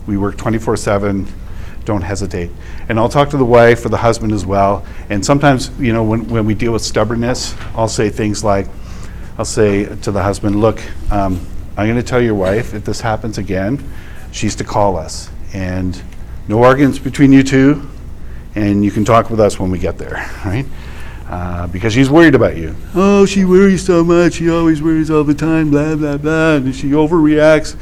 We 0.06 0.16
work 0.16 0.38
24/7. 0.38 1.26
Don't 1.88 2.02
hesitate. 2.02 2.50
And 2.90 2.98
I'll 2.98 3.08
talk 3.08 3.30
to 3.30 3.38
the 3.38 3.46
wife 3.46 3.82
or 3.86 3.88
the 3.88 3.96
husband 3.96 4.30
as 4.32 4.44
well. 4.44 4.84
And 5.08 5.24
sometimes, 5.24 5.70
you 5.80 5.94
know, 5.94 6.04
when, 6.04 6.28
when 6.28 6.44
we 6.44 6.52
deal 6.52 6.74
with 6.74 6.82
stubbornness, 6.82 7.54
I'll 7.74 7.88
say 7.88 8.10
things 8.10 8.44
like, 8.44 8.66
I'll 9.38 9.46
say 9.46 9.86
to 9.86 10.12
the 10.12 10.22
husband, 10.22 10.60
look, 10.60 10.82
um, 11.10 11.40
I'm 11.78 11.86
going 11.86 11.96
to 11.96 12.02
tell 12.02 12.20
your 12.20 12.34
wife 12.34 12.74
if 12.74 12.84
this 12.84 13.00
happens 13.00 13.38
again, 13.38 13.82
she's 14.32 14.54
to 14.56 14.64
call 14.64 14.98
us. 14.98 15.30
And 15.54 15.98
no 16.46 16.62
arguments 16.62 16.98
between 16.98 17.32
you 17.32 17.42
two, 17.42 17.88
and 18.54 18.84
you 18.84 18.90
can 18.90 19.06
talk 19.06 19.30
with 19.30 19.40
us 19.40 19.58
when 19.58 19.70
we 19.70 19.78
get 19.78 19.96
there, 19.96 20.30
right? 20.44 20.66
Uh, 21.26 21.68
because 21.68 21.94
she's 21.94 22.10
worried 22.10 22.34
about 22.34 22.58
you. 22.58 22.76
Oh, 22.94 23.24
she 23.24 23.46
worries 23.46 23.82
so 23.82 24.04
much. 24.04 24.34
She 24.34 24.50
always 24.50 24.82
worries 24.82 25.10
all 25.10 25.24
the 25.24 25.32
time, 25.32 25.70
blah, 25.70 25.96
blah, 25.96 26.18
blah, 26.18 26.56
and 26.56 26.74
she 26.74 26.90
overreacts. 26.90 27.76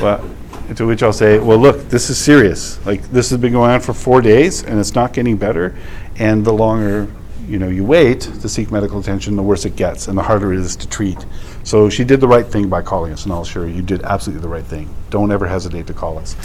Well, 0.00 0.28
to 0.76 0.86
which 0.86 1.02
I'll 1.02 1.12
say, 1.12 1.38
well, 1.38 1.58
look, 1.58 1.88
this 1.88 2.10
is 2.10 2.18
serious. 2.18 2.84
Like, 2.86 3.02
this 3.10 3.30
has 3.30 3.38
been 3.38 3.52
going 3.52 3.70
on 3.70 3.80
for 3.80 3.92
four 3.92 4.20
days, 4.20 4.64
and 4.64 4.78
it's 4.78 4.94
not 4.94 5.12
getting 5.12 5.36
better. 5.36 5.76
And 6.16 6.44
the 6.44 6.52
longer, 6.52 7.08
you 7.46 7.58
know, 7.58 7.68
you 7.68 7.84
wait 7.84 8.20
to 8.20 8.48
seek 8.48 8.70
medical 8.70 8.98
attention, 8.98 9.36
the 9.36 9.42
worse 9.42 9.64
it 9.64 9.76
gets, 9.76 10.08
and 10.08 10.16
the 10.16 10.22
harder 10.22 10.52
it 10.52 10.60
is 10.60 10.76
to 10.76 10.88
treat. 10.88 11.24
So 11.64 11.88
she 11.88 12.04
did 12.04 12.20
the 12.20 12.28
right 12.28 12.46
thing 12.46 12.68
by 12.68 12.82
calling 12.82 13.12
us, 13.12 13.24
and 13.24 13.32
I'll 13.32 13.42
assure 13.42 13.66
you, 13.66 13.74
you 13.74 13.82
did 13.82 14.02
absolutely 14.02 14.42
the 14.42 14.48
right 14.48 14.64
thing. 14.64 14.94
Don't 15.10 15.30
ever 15.30 15.46
hesitate 15.46 15.86
to 15.88 15.94
call 15.94 16.18
us. 16.18 16.36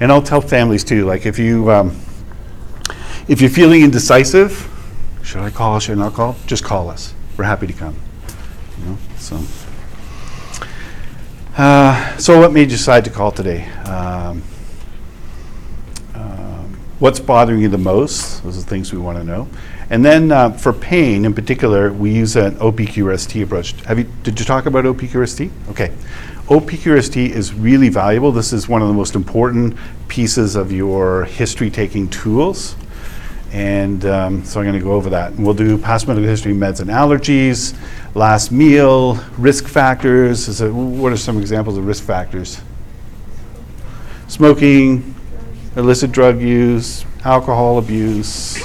And 0.00 0.10
I'll 0.10 0.22
tell 0.22 0.40
families 0.40 0.84
too, 0.84 1.04
like, 1.04 1.26
if 1.26 1.38
you, 1.38 1.70
um, 1.70 2.00
if 3.28 3.40
you're 3.40 3.50
feeling 3.50 3.82
indecisive, 3.82 4.70
should 5.22 5.40
I 5.40 5.50
call, 5.50 5.78
should 5.80 5.98
I 5.98 6.02
not 6.02 6.14
call? 6.14 6.36
Just 6.46 6.64
call 6.64 6.90
us. 6.90 7.14
We're 7.36 7.44
happy 7.44 7.66
to 7.66 7.72
come. 7.72 7.96
You 8.78 8.84
know, 8.90 8.98
so. 9.16 9.40
Uh, 11.56 12.16
so 12.16 12.40
what 12.40 12.52
made 12.52 12.62
you 12.62 12.76
decide 12.76 13.04
to 13.04 13.10
call 13.10 13.30
today? 13.30 13.64
Um, 13.86 14.42
um, 16.14 16.76
what's 16.98 17.20
bothering 17.20 17.60
you 17.60 17.68
the 17.68 17.78
most? 17.78 18.42
Those 18.42 18.58
are 18.58 18.60
the 18.60 18.66
things 18.66 18.92
we 18.92 18.98
want 18.98 19.18
to 19.18 19.24
know. 19.24 19.48
And 19.88 20.04
then 20.04 20.32
uh, 20.32 20.50
for 20.50 20.72
pain 20.72 21.24
in 21.24 21.32
particular, 21.32 21.92
we 21.92 22.12
use 22.12 22.34
an 22.34 22.56
OPQRST 22.56 23.44
approach. 23.44 23.72
Have 23.82 24.00
you, 24.00 24.10
did 24.24 24.40
you 24.40 24.44
talk 24.44 24.66
about 24.66 24.84
OPQRST? 24.84 25.48
Okay. 25.70 25.92
OPQRST 26.48 27.30
is 27.30 27.54
really 27.54 27.88
valuable. 27.88 28.32
This 28.32 28.52
is 28.52 28.68
one 28.68 28.82
of 28.82 28.88
the 28.88 28.94
most 28.94 29.14
important 29.14 29.76
pieces 30.08 30.56
of 30.56 30.72
your 30.72 31.24
history 31.24 31.70
taking 31.70 32.08
tools. 32.08 32.74
And 33.54 34.04
um, 34.04 34.44
so 34.44 34.58
I'm 34.58 34.66
going 34.66 34.76
to 34.76 34.84
go 34.84 34.94
over 34.94 35.10
that. 35.10 35.32
We'll 35.36 35.54
do 35.54 35.78
past 35.78 36.08
medical 36.08 36.28
history, 36.28 36.52
meds 36.52 36.80
and 36.80 36.90
allergies, 36.90 37.78
last 38.16 38.50
meal, 38.50 39.14
risk 39.38 39.68
factors. 39.68 40.60
What 40.60 41.12
are 41.12 41.16
some 41.16 41.38
examples 41.38 41.78
of 41.78 41.86
risk 41.86 42.02
factors? 42.02 42.60
Smoking, 44.26 45.14
illicit 45.76 46.10
drug 46.10 46.42
use, 46.42 47.04
alcohol 47.24 47.78
abuse. 47.78 48.60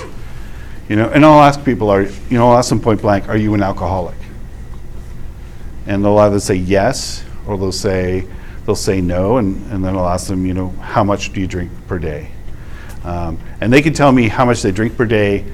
You 0.90 0.96
know, 0.96 1.08
and 1.10 1.24
I'll 1.24 1.44
ask 1.44 1.64
people, 1.64 1.92
are 1.92 2.02
you 2.02 2.12
know, 2.32 2.50
I'll 2.50 2.58
ask 2.58 2.70
them 2.70 2.82
point 2.82 3.04
blank, 3.04 3.30
are 3.30 3.38
you 3.38 3.54
an 3.54 3.62
alcoholic? 3.62 4.18
And 5.86 6.04
they'll 6.04 6.18
either 6.18 6.40
say 6.40 6.56
yes, 6.56 7.24
or 7.46 7.60
they'll 7.60 7.72
say 7.72 8.28
they'll 8.66 8.76
say 8.76 9.02
no, 9.02 9.38
and, 9.38 9.72
and 9.72 9.86
then 9.86 9.96
I'll 9.96 10.10
ask 10.10 10.26
them, 10.26 10.48
you 10.48 10.56
know, 10.56 10.70
how 10.82 11.04
much 11.04 11.32
do 11.32 11.42
you 11.42 11.46
drink 11.46 11.72
per 11.88 12.00
day? 12.00 12.32
Um, 13.04 13.38
and 13.62 13.72
they 13.72 13.82
can 13.82 13.94
tell 13.94 14.12
me 14.12 14.28
how 14.28 14.46
much 14.46 14.62
they 14.62 14.72
drink 14.72 14.96
per 14.96 15.06
day. 15.06 15.46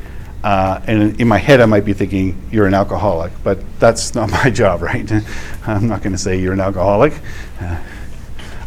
Uh, 0.44 0.80
and 0.86 1.20
in 1.20 1.28
my 1.28 1.40
head, 1.40 1.60
I 1.60 1.66
might 1.66 1.86
be 1.86 1.94
thinking, 1.94 2.40
you're 2.52 2.68
an 2.68 2.76
alcoholic, 2.76 3.32
but 3.44 3.60
that's 3.80 4.14
not 4.14 4.30
my 4.44 4.50
job, 4.50 4.82
right? 4.82 5.12
I'm 5.68 5.88
not 5.88 6.02
going 6.02 6.14
to 6.14 6.20
say 6.20 6.40
you're 6.40 6.54
an 6.54 6.60
alcoholic. 6.60 7.14
Uh, 7.60 7.80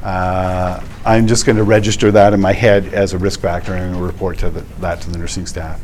uh, 0.02 0.84
I'm 1.04 1.26
just 1.26 1.46
going 1.46 1.56
to 1.56 1.64
register 1.64 2.10
that 2.12 2.32
in 2.32 2.40
my 2.40 2.52
head 2.52 2.94
as 2.94 3.12
a 3.12 3.18
risk 3.18 3.40
factor 3.40 3.74
and 3.74 4.00
report 4.02 4.38
to 4.38 4.50
the, 4.50 4.60
that 4.80 5.00
to 5.02 5.10
the 5.10 5.18
nursing 5.18 5.46
staff. 5.46 5.80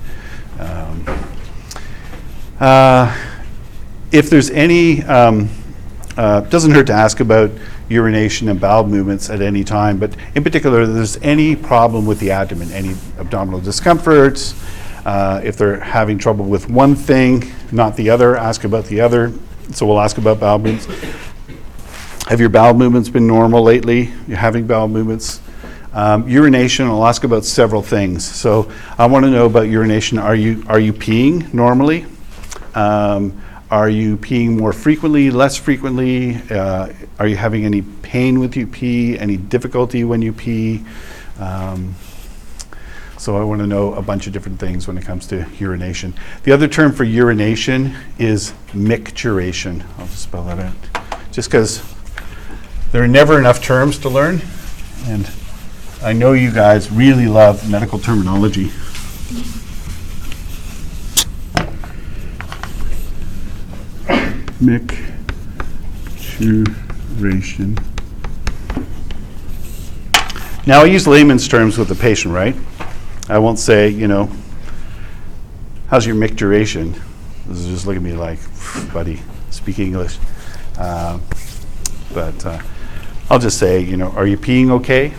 Um, 0.58 1.04
uh, 2.60 3.16
if 4.12 4.30
there's 4.30 4.50
any, 4.50 5.02
um, 5.02 5.48
uh, 6.16 6.40
doesn't 6.42 6.70
hurt 6.70 6.86
to 6.86 6.92
ask 6.92 7.20
about 7.20 7.50
urination 7.88 8.48
and 8.48 8.60
bowel 8.60 8.86
movements 8.86 9.30
at 9.30 9.40
any 9.40 9.64
time, 9.64 9.98
but 9.98 10.14
in 10.34 10.42
particular, 10.42 10.82
if 10.82 10.90
there's 10.90 11.16
any 11.18 11.54
problem 11.54 12.06
with 12.06 12.18
the 12.20 12.30
abdomen, 12.30 12.70
any 12.72 12.94
abdominal 13.18 13.60
discomforts, 13.60 14.54
uh, 15.04 15.40
if 15.44 15.56
they're 15.56 15.80
having 15.80 16.18
trouble 16.18 16.46
with 16.46 16.68
one 16.70 16.94
thing, 16.94 17.52
not 17.72 17.96
the 17.96 18.08
other, 18.08 18.36
ask 18.36 18.64
about 18.64 18.86
the 18.86 19.00
other. 19.00 19.32
So 19.72 19.86
we'll 19.86 20.00
ask 20.00 20.18
about 20.18 20.40
bowel 20.40 20.58
movements. 20.58 20.86
Have 22.28 22.40
your 22.40 22.48
bowel 22.48 22.72
movements 22.72 23.10
been 23.10 23.26
normal 23.26 23.62
lately? 23.62 24.12
You're 24.26 24.38
having 24.38 24.66
bowel 24.66 24.88
movements? 24.88 25.40
Um, 25.92 26.28
urination, 26.28 26.86
I'll 26.86 27.06
ask 27.06 27.22
about 27.22 27.44
several 27.44 27.82
things. 27.82 28.24
So 28.24 28.72
I 28.98 29.06
want 29.06 29.26
to 29.26 29.30
know 29.30 29.46
about 29.46 29.68
urination. 29.68 30.18
Are 30.18 30.34
you, 30.34 30.64
are 30.66 30.80
you 30.80 30.92
peeing 30.92 31.52
normally? 31.52 32.06
Um, 32.74 33.40
are 33.74 33.88
you 33.88 34.16
peeing 34.16 34.56
more 34.56 34.72
frequently, 34.72 35.32
less 35.32 35.56
frequently? 35.56 36.36
Uh, 36.48 36.92
are 37.18 37.26
you 37.26 37.34
having 37.34 37.64
any 37.64 37.82
pain 37.82 38.38
with 38.38 38.56
you 38.56 38.68
pee, 38.68 39.18
any 39.18 39.36
difficulty 39.36 40.04
when 40.04 40.22
you 40.22 40.32
pee? 40.32 40.84
Um, 41.40 41.96
so 43.18 43.36
I 43.36 43.42
want 43.42 43.62
to 43.62 43.66
know 43.66 43.92
a 43.94 44.00
bunch 44.00 44.28
of 44.28 44.32
different 44.32 44.60
things 44.60 44.86
when 44.86 44.96
it 44.96 45.04
comes 45.04 45.26
to 45.26 45.44
urination. 45.58 46.14
The 46.44 46.52
other 46.52 46.68
term 46.68 46.92
for 46.92 47.02
urination 47.02 47.96
is 48.16 48.52
micturation. 48.68 49.84
I'll 49.98 50.06
just 50.06 50.22
spell 50.22 50.44
that 50.44 50.60
out. 50.60 51.12
Just 51.32 51.50
because 51.50 51.82
there 52.92 53.02
are 53.02 53.08
never 53.08 53.40
enough 53.40 53.60
terms 53.60 53.98
to 53.98 54.08
learn, 54.08 54.40
and 55.06 55.28
I 56.00 56.12
know 56.12 56.32
you 56.32 56.52
guys 56.52 56.92
really 56.92 57.26
love 57.26 57.68
medical 57.68 57.98
terminology. 57.98 58.70
Micturation. 64.60 65.94
Now, 70.66 70.80
I 70.80 70.84
use 70.86 71.06
layman's 71.06 71.46
terms 71.46 71.76
with 71.76 71.88
the 71.88 71.94
patient, 71.94 72.32
right? 72.32 72.56
I 73.28 73.38
won't 73.38 73.58
say, 73.58 73.88
you 73.88 74.08
know, 74.08 74.30
how's 75.88 76.06
your 76.06 76.16
micturation? 76.16 76.94
This 77.46 77.58
is 77.58 77.66
just 77.66 77.86
look 77.86 77.96
at 77.96 78.02
me 78.02 78.12
like, 78.14 78.38
buddy, 78.92 79.20
speak 79.50 79.78
English. 79.78 80.18
Uh, 80.78 81.18
but 82.12 82.46
uh, 82.46 82.60
I'll 83.28 83.38
just 83.38 83.58
say, 83.58 83.80
you 83.80 83.96
know, 83.96 84.10
are 84.12 84.26
you 84.26 84.38
peeing 84.38 84.70
okay? 84.70 85.12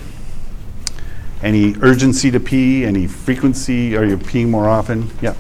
Any 1.43 1.75
urgency 1.81 2.31
to 2.31 2.39
pee? 2.39 2.85
Any 2.85 3.05
frequency? 3.05 3.95
Are 3.95 4.05
you 4.05 4.17
peeing 4.17 4.49
more 4.49 4.67
often? 4.67 5.11
Yeah. 5.21 5.35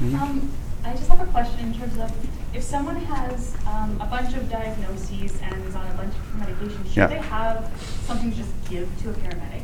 Um, 0.00 0.50
I 0.84 0.94
just 0.94 1.08
have 1.08 1.20
a 1.20 1.26
question 1.26 1.60
in 1.60 1.74
terms 1.74 1.98
of, 1.98 2.10
if 2.54 2.62
someone 2.62 2.96
has 2.96 3.54
um, 3.66 3.98
a 4.00 4.06
bunch 4.06 4.34
of 4.34 4.48
diagnoses 4.50 5.40
and 5.42 5.64
is 5.66 5.74
on 5.74 5.86
a 5.88 5.94
bunch 5.94 6.14
of 6.14 6.40
medications, 6.40 6.84
should 6.86 6.96
Yeah. 6.96 7.06
they 7.06 7.18
have 7.18 7.70
something 8.06 8.30
to 8.30 8.36
just 8.36 8.50
give 8.68 8.88
to 9.02 9.10
a 9.10 9.12
paramedic? 9.14 9.62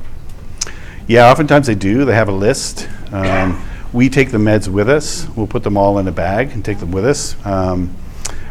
Yeah, 1.06 1.30
oftentimes 1.30 1.66
they 1.66 1.74
do. 1.74 2.04
They 2.04 2.14
have 2.14 2.28
a 2.28 2.32
list. 2.32 2.88
Um, 3.12 3.62
we 3.92 4.08
take 4.08 4.30
the 4.30 4.38
meds 4.38 4.68
with 4.68 4.88
us. 4.88 5.26
We'll 5.36 5.46
put 5.46 5.62
them 5.64 5.76
all 5.76 5.98
in 5.98 6.08
a 6.08 6.12
bag 6.12 6.50
and 6.52 6.64
take 6.64 6.78
them 6.78 6.90
with 6.92 7.06
us. 7.06 7.34
Um, 7.46 7.94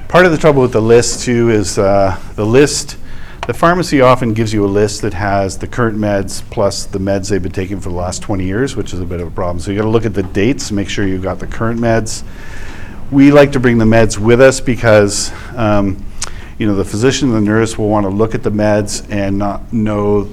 part 0.08 0.26
of 0.26 0.32
the 0.32 0.38
trouble 0.38 0.62
with 0.64 0.72
the 0.72 0.82
list, 0.82 1.24
too, 1.24 1.50
is 1.50 1.78
uh, 1.78 2.18
the 2.36 2.46
list. 2.46 2.98
The 3.46 3.54
pharmacy 3.54 4.02
often 4.02 4.34
gives 4.34 4.54
you 4.54 4.66
a 4.66 4.68
list 4.68 5.04
that 5.04 5.14
has 5.14 5.58
the 5.60 5.68
current 5.68 5.98
meds 5.98 6.42
plus 6.50 6.86
the 6.86 7.00
meds 7.00 7.30
they've 7.30 7.42
been 7.42 7.52
taking 7.52 7.80
for 7.80 7.90
the 7.90 7.96
last 7.96 8.22
20 8.22 8.44
years, 8.44 8.76
which 8.76 8.92
is 8.94 9.00
a 9.00 9.06
bit 9.06 9.22
of 9.22 9.28
a 9.28 9.32
problem. 9.32 9.60
So 9.60 9.72
you 9.72 9.78
got 9.78 9.84
to 9.84 9.90
look 9.90 10.06
at 10.06 10.14
the 10.14 10.24
dates, 10.24 10.72
make 10.72 10.90
sure 10.90 11.08
you've 11.08 11.24
got 11.24 11.40
the 11.40 11.48
current 11.48 11.80
meds. 11.80 12.24
We 13.10 13.32
like 13.32 13.53
to 13.53 13.60
bring 13.60 13.78
the 13.78 13.86
meds 13.86 14.18
with 14.18 14.41
us 14.41 14.60
because, 14.60 15.32
um, 15.55 16.03
you 16.58 16.68
know, 16.68 16.76
the 16.76 16.84
physician 16.84 17.30
and 17.30 17.38
the 17.38 17.49
nurse 17.49 17.78
will 17.78 17.88
want 17.88 18.03
to 18.03 18.10
look 18.10 18.36
at 18.36 18.43
the 18.43 18.49
meds 18.49 19.10
and 19.10 19.38
not 19.38 19.72
know 19.72 20.30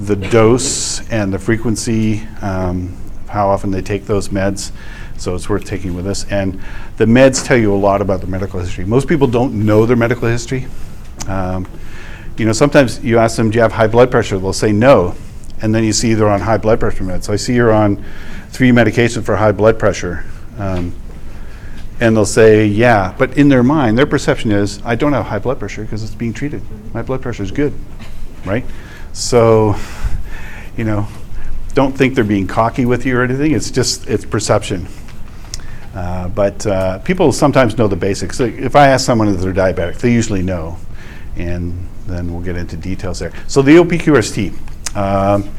the 0.00 0.16
dose 0.16 1.08
and 1.10 1.32
the 1.32 1.38
frequency, 1.38 2.26
um, 2.42 2.96
how 3.28 3.48
often 3.48 3.70
they 3.70 3.80
take 3.80 4.06
those 4.06 4.30
meds. 4.30 4.72
So 5.18 5.36
it's 5.36 5.48
worth 5.48 5.64
taking 5.64 5.94
with 5.94 6.08
us. 6.08 6.24
And 6.32 6.60
the 6.96 7.04
meds 7.04 7.44
tell 7.44 7.56
you 7.56 7.72
a 7.72 7.76
lot 7.76 8.02
about 8.02 8.20
their 8.20 8.30
medical 8.30 8.58
history. 8.58 8.84
Most 8.84 9.06
people 9.06 9.28
don't 9.28 9.64
know 9.64 9.86
their 9.86 9.96
medical 9.96 10.26
history. 10.26 10.66
Um, 11.28 11.68
you 12.38 12.44
know, 12.44 12.52
sometimes 12.52 13.04
you 13.04 13.18
ask 13.18 13.36
them, 13.36 13.50
do 13.50 13.56
you 13.56 13.62
have 13.62 13.72
high 13.72 13.86
blood 13.86 14.10
pressure? 14.10 14.36
They'll 14.36 14.52
say 14.52 14.72
no. 14.72 15.14
And 15.62 15.72
then 15.72 15.84
you 15.84 15.92
see 15.92 16.14
they're 16.14 16.28
on 16.28 16.40
high 16.40 16.58
blood 16.58 16.80
pressure 16.80 17.04
meds. 17.04 17.24
So 17.24 17.34
I 17.34 17.36
see 17.36 17.54
you're 17.54 17.72
on 17.72 18.02
three 18.48 18.70
medications 18.70 19.24
for 19.24 19.36
high 19.36 19.52
blood 19.52 19.78
pressure. 19.78 20.24
Um, 20.58 20.92
and 22.00 22.16
they'll 22.16 22.24
say, 22.24 22.66
yeah. 22.66 23.14
But 23.16 23.36
in 23.36 23.48
their 23.48 23.62
mind, 23.62 23.96
their 23.96 24.06
perception 24.06 24.50
is, 24.50 24.80
I 24.84 24.96
don't 24.96 25.12
have 25.12 25.26
high 25.26 25.38
blood 25.38 25.58
pressure 25.58 25.82
because 25.82 26.02
it's 26.02 26.14
being 26.14 26.32
treated. 26.32 26.62
My 26.94 27.02
blood 27.02 27.22
pressure 27.22 27.42
is 27.42 27.50
good, 27.50 27.72
right? 28.44 28.64
So, 29.12 29.76
you 30.76 30.84
know, 30.84 31.06
don't 31.74 31.96
think 31.96 32.14
they're 32.14 32.24
being 32.24 32.46
cocky 32.46 32.86
with 32.86 33.06
you 33.06 33.18
or 33.18 33.22
anything. 33.22 33.52
It's 33.52 33.70
just, 33.70 34.08
it's 34.08 34.24
perception. 34.24 34.88
Uh, 35.94 36.28
but 36.28 36.66
uh, 36.66 36.98
people 37.00 37.32
sometimes 37.32 37.76
know 37.76 37.86
the 37.86 37.96
basics. 37.96 38.40
If 38.40 38.74
I 38.74 38.88
ask 38.88 39.04
someone 39.04 39.28
if 39.28 39.40
they're 39.40 39.52
diabetic, 39.52 39.98
they 39.98 40.12
usually 40.12 40.42
know. 40.42 40.78
And 41.36 41.86
then 42.06 42.32
we'll 42.32 42.42
get 42.42 42.56
into 42.56 42.76
details 42.76 43.18
there. 43.18 43.32
So 43.46 43.62
the 43.62 43.76
OPQRST. 43.76 44.96
Um, 44.96 45.50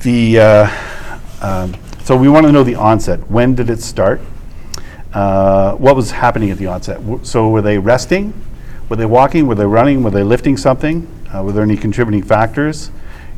The, 0.00 0.40
uh, 0.40 0.70
um, 1.42 1.74
so 2.04 2.16
we 2.16 2.30
want 2.30 2.46
to 2.46 2.52
know 2.52 2.64
the 2.64 2.74
onset. 2.74 3.30
When 3.30 3.54
did 3.54 3.68
it 3.68 3.82
start? 3.82 4.22
Uh, 5.12 5.74
What 5.76 5.96
was 5.96 6.10
happening 6.12 6.50
at 6.50 6.58
the 6.58 6.66
onset? 6.66 6.98
W- 6.98 7.20
So 7.24 7.48
were 7.48 7.62
they 7.62 7.78
resting? 7.78 8.32
Were 8.88 8.96
they 8.96 9.06
walking? 9.06 9.46
Were 9.46 9.54
they 9.54 9.66
running? 9.66 10.02
Were 10.02 10.10
they 10.10 10.22
lifting 10.22 10.56
something? 10.56 11.06
Uh, 11.34 11.42
Were 11.42 11.52
there 11.52 11.62
any 11.62 11.76
contributing 11.76 12.22
factors? 12.22 12.90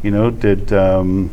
You 0.03 0.11
know, 0.11 0.31
did, 0.31 0.73
um, 0.73 1.31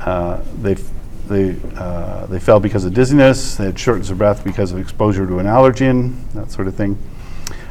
uh, 0.00 0.40
they, 0.60 0.72
f- 0.72 0.90
they, 1.28 1.56
uh, 1.76 2.26
they 2.26 2.38
fell 2.38 2.60
because 2.60 2.84
of 2.84 2.94
dizziness, 2.94 3.56
they 3.56 3.64
had 3.66 3.78
shortness 3.78 4.10
of 4.10 4.18
breath 4.18 4.44
because 4.44 4.72
of 4.72 4.78
exposure 4.78 5.26
to 5.26 5.38
an 5.38 5.46
allergen, 5.46 6.14
that 6.34 6.50
sort 6.50 6.68
of 6.68 6.74
thing. 6.74 6.98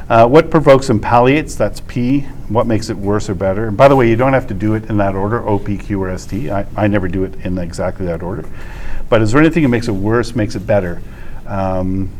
Uh, 0.08 0.26
what 0.26 0.50
provokes 0.50 0.88
and 0.88 1.02
palliates? 1.02 1.54
That's 1.54 1.80
P. 1.80 2.20
What 2.48 2.66
makes 2.66 2.88
it 2.88 2.96
worse 2.96 3.28
or 3.28 3.34
better? 3.34 3.68
And 3.68 3.76
by 3.76 3.88
the 3.88 3.96
way, 3.96 4.08
you 4.08 4.16
don't 4.16 4.32
have 4.32 4.46
to 4.48 4.54
do 4.54 4.74
it 4.74 4.86
in 4.88 4.96
that 4.96 5.14
order, 5.14 5.46
O, 5.46 5.58
P, 5.58 5.76
Q, 5.76 6.02
or 6.02 6.08
S, 6.08 6.24
T. 6.24 6.50
I, 6.50 6.66
I 6.76 6.86
never 6.88 7.08
do 7.08 7.24
it 7.24 7.34
in 7.44 7.58
exactly 7.58 8.06
that 8.06 8.22
order. 8.22 8.48
But 9.10 9.20
is 9.22 9.32
there 9.32 9.40
anything 9.40 9.62
that 9.64 9.68
makes 9.68 9.86
it 9.86 9.92
worse, 9.92 10.34
makes 10.34 10.54
it 10.54 10.66
better? 10.66 11.02
Um, 11.48 12.10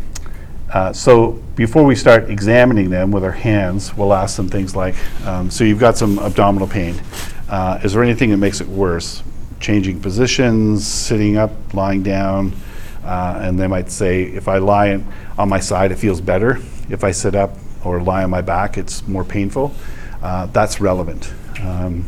uh, 0.72 0.92
so 0.92 1.32
before 1.54 1.84
we 1.84 1.94
start 1.94 2.28
examining 2.30 2.90
them 2.90 3.10
with 3.10 3.24
our 3.24 3.32
hands, 3.32 3.96
we'll 3.96 4.12
ask 4.12 4.36
them 4.36 4.48
things 4.48 4.76
like, 4.76 4.94
um, 5.26 5.50
so 5.50 5.64
you've 5.64 5.78
got 5.78 5.96
some 5.96 6.18
abdominal 6.18 6.68
pain. 6.68 7.00
Uh, 7.48 7.80
is 7.82 7.94
there 7.94 8.02
anything 8.02 8.30
that 8.30 8.36
makes 8.36 8.60
it 8.60 8.68
worse? 8.68 9.22
Changing 9.60 10.00
positions, 10.00 10.86
sitting 10.86 11.36
up, 11.36 11.52
lying 11.72 12.02
down, 12.02 12.52
uh, 13.04 13.38
and 13.42 13.58
they 13.58 13.66
might 13.66 13.90
say, 13.90 14.24
if 14.24 14.48
I 14.48 14.58
lie 14.58 15.02
on 15.38 15.48
my 15.48 15.60
side, 15.60 15.90
it 15.90 15.96
feels 15.96 16.20
better. 16.20 16.58
If 16.90 17.04
I 17.04 17.12
sit 17.12 17.34
up 17.34 17.56
or 17.84 18.02
lie 18.02 18.24
on 18.24 18.30
my 18.30 18.42
back, 18.42 18.76
it's 18.76 19.06
more 19.08 19.24
painful. 19.24 19.74
Uh, 20.22 20.46
that's 20.46 20.80
relevant. 20.80 21.32
Um, 21.62 22.04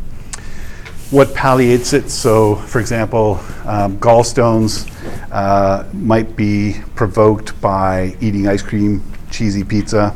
what 1.11 1.35
palliates 1.35 1.93
it. 1.93 2.11
So, 2.11 2.55
for 2.55 2.81
example, 2.81 3.41
um, 3.65 3.99
gallstones 3.99 4.89
uh, 5.33 5.85
might 5.93 6.37
be 6.37 6.77
provoked 6.95 7.61
by 7.61 8.17
eating 8.21 8.47
ice 8.47 8.63
cream, 8.63 9.03
cheesy 9.31 9.65
pizza, 9.65 10.15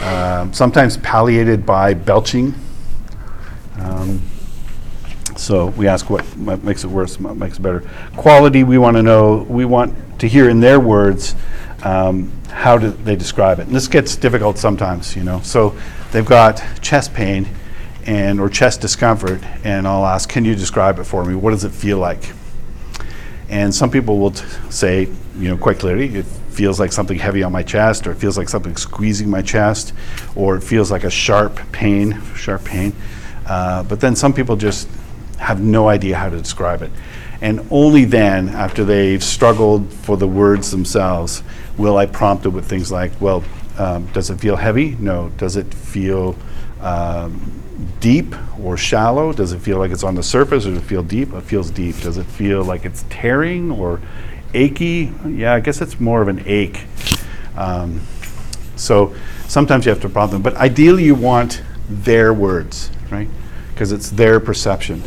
um, 0.00 0.52
sometimes 0.52 0.96
palliated 0.98 1.64
by 1.64 1.94
belching. 1.94 2.54
Um, 3.78 4.20
so 5.36 5.66
we 5.66 5.86
ask 5.86 6.10
what 6.10 6.24
ma- 6.36 6.56
makes 6.56 6.82
it 6.82 6.88
worse, 6.88 7.20
what 7.20 7.36
makes 7.36 7.58
it 7.58 7.62
better. 7.62 7.88
Quality, 8.16 8.64
we 8.64 8.78
want 8.78 8.96
to 8.96 9.02
know, 9.02 9.46
we 9.48 9.64
want 9.64 9.94
to 10.18 10.26
hear 10.26 10.48
in 10.48 10.58
their 10.58 10.80
words, 10.80 11.36
um, 11.84 12.32
how 12.50 12.76
do 12.76 12.90
they 12.90 13.14
describe 13.14 13.60
it? 13.60 13.68
And 13.68 13.76
this 13.76 13.86
gets 13.86 14.16
difficult 14.16 14.58
sometimes, 14.58 15.14
you 15.14 15.22
know. 15.22 15.40
So 15.42 15.78
they've 16.10 16.26
got 16.26 16.60
chest 16.82 17.14
pain 17.14 17.46
and, 18.08 18.40
or 18.40 18.48
chest 18.48 18.80
discomfort, 18.80 19.38
and 19.64 19.86
I'll 19.86 20.06
ask, 20.06 20.30
can 20.30 20.42
you 20.46 20.54
describe 20.54 20.98
it 20.98 21.04
for 21.04 21.26
me? 21.26 21.34
What 21.34 21.50
does 21.50 21.64
it 21.64 21.72
feel 21.72 21.98
like? 21.98 22.32
And 23.50 23.74
some 23.74 23.90
people 23.90 24.18
will 24.18 24.30
t- 24.30 24.46
say, 24.70 25.08
you 25.36 25.48
know, 25.48 25.58
quite 25.58 25.78
clearly, 25.78 26.14
it 26.16 26.24
feels 26.24 26.80
like 26.80 26.90
something 26.90 27.18
heavy 27.18 27.42
on 27.42 27.52
my 27.52 27.62
chest, 27.62 28.06
or 28.06 28.12
it 28.12 28.14
feels 28.14 28.38
like 28.38 28.48
something 28.48 28.74
squeezing 28.76 29.28
my 29.28 29.42
chest, 29.42 29.92
or 30.34 30.56
it 30.56 30.62
feels 30.62 30.90
like 30.90 31.04
a 31.04 31.10
sharp 31.10 31.60
pain, 31.70 32.18
sharp 32.34 32.64
pain. 32.64 32.94
Uh, 33.46 33.82
but 33.82 34.00
then 34.00 34.16
some 34.16 34.32
people 34.32 34.56
just 34.56 34.88
have 35.38 35.60
no 35.60 35.86
idea 35.86 36.16
how 36.16 36.30
to 36.30 36.38
describe 36.38 36.80
it. 36.80 36.90
And 37.42 37.68
only 37.70 38.06
then, 38.06 38.48
after 38.48 38.86
they've 38.86 39.22
struggled 39.22 39.92
for 39.92 40.16
the 40.16 40.26
words 40.26 40.70
themselves, 40.70 41.42
will 41.76 41.98
I 41.98 42.06
prompt 42.06 42.46
it 42.46 42.48
with 42.48 42.64
things 42.64 42.90
like, 42.90 43.12
well, 43.20 43.44
um, 43.76 44.06
does 44.14 44.30
it 44.30 44.40
feel 44.40 44.56
heavy? 44.56 44.96
No. 44.98 45.28
Does 45.36 45.56
it 45.56 45.72
feel 45.74 46.36
um, 46.80 47.52
deep 48.00 48.34
or 48.60 48.76
shallow? 48.76 49.32
Does 49.32 49.52
it 49.52 49.60
feel 49.60 49.78
like 49.78 49.90
it's 49.90 50.04
on 50.04 50.14
the 50.14 50.22
surface 50.22 50.66
or 50.66 50.70
does 50.70 50.78
it 50.78 50.86
feel 50.86 51.02
deep? 51.02 51.32
It 51.32 51.42
feels 51.42 51.70
deep. 51.70 52.00
Does 52.00 52.16
it 52.16 52.26
feel 52.26 52.64
like 52.64 52.84
it's 52.84 53.04
tearing 53.10 53.70
or 53.70 54.00
achy? 54.54 55.12
Yeah, 55.26 55.54
I 55.54 55.60
guess 55.60 55.80
it's 55.80 56.00
more 56.00 56.22
of 56.22 56.28
an 56.28 56.42
ache. 56.46 56.84
Um, 57.56 58.00
so 58.76 59.14
sometimes 59.46 59.84
you 59.84 59.90
have 59.90 60.00
to 60.02 60.08
prompt 60.08 60.32
them, 60.32 60.42
but 60.42 60.54
ideally 60.56 61.04
you 61.04 61.14
want 61.14 61.62
their 61.88 62.32
words, 62.32 62.90
right? 63.10 63.28
Because 63.72 63.92
it's 63.92 64.10
their 64.10 64.40
perception. 64.40 65.02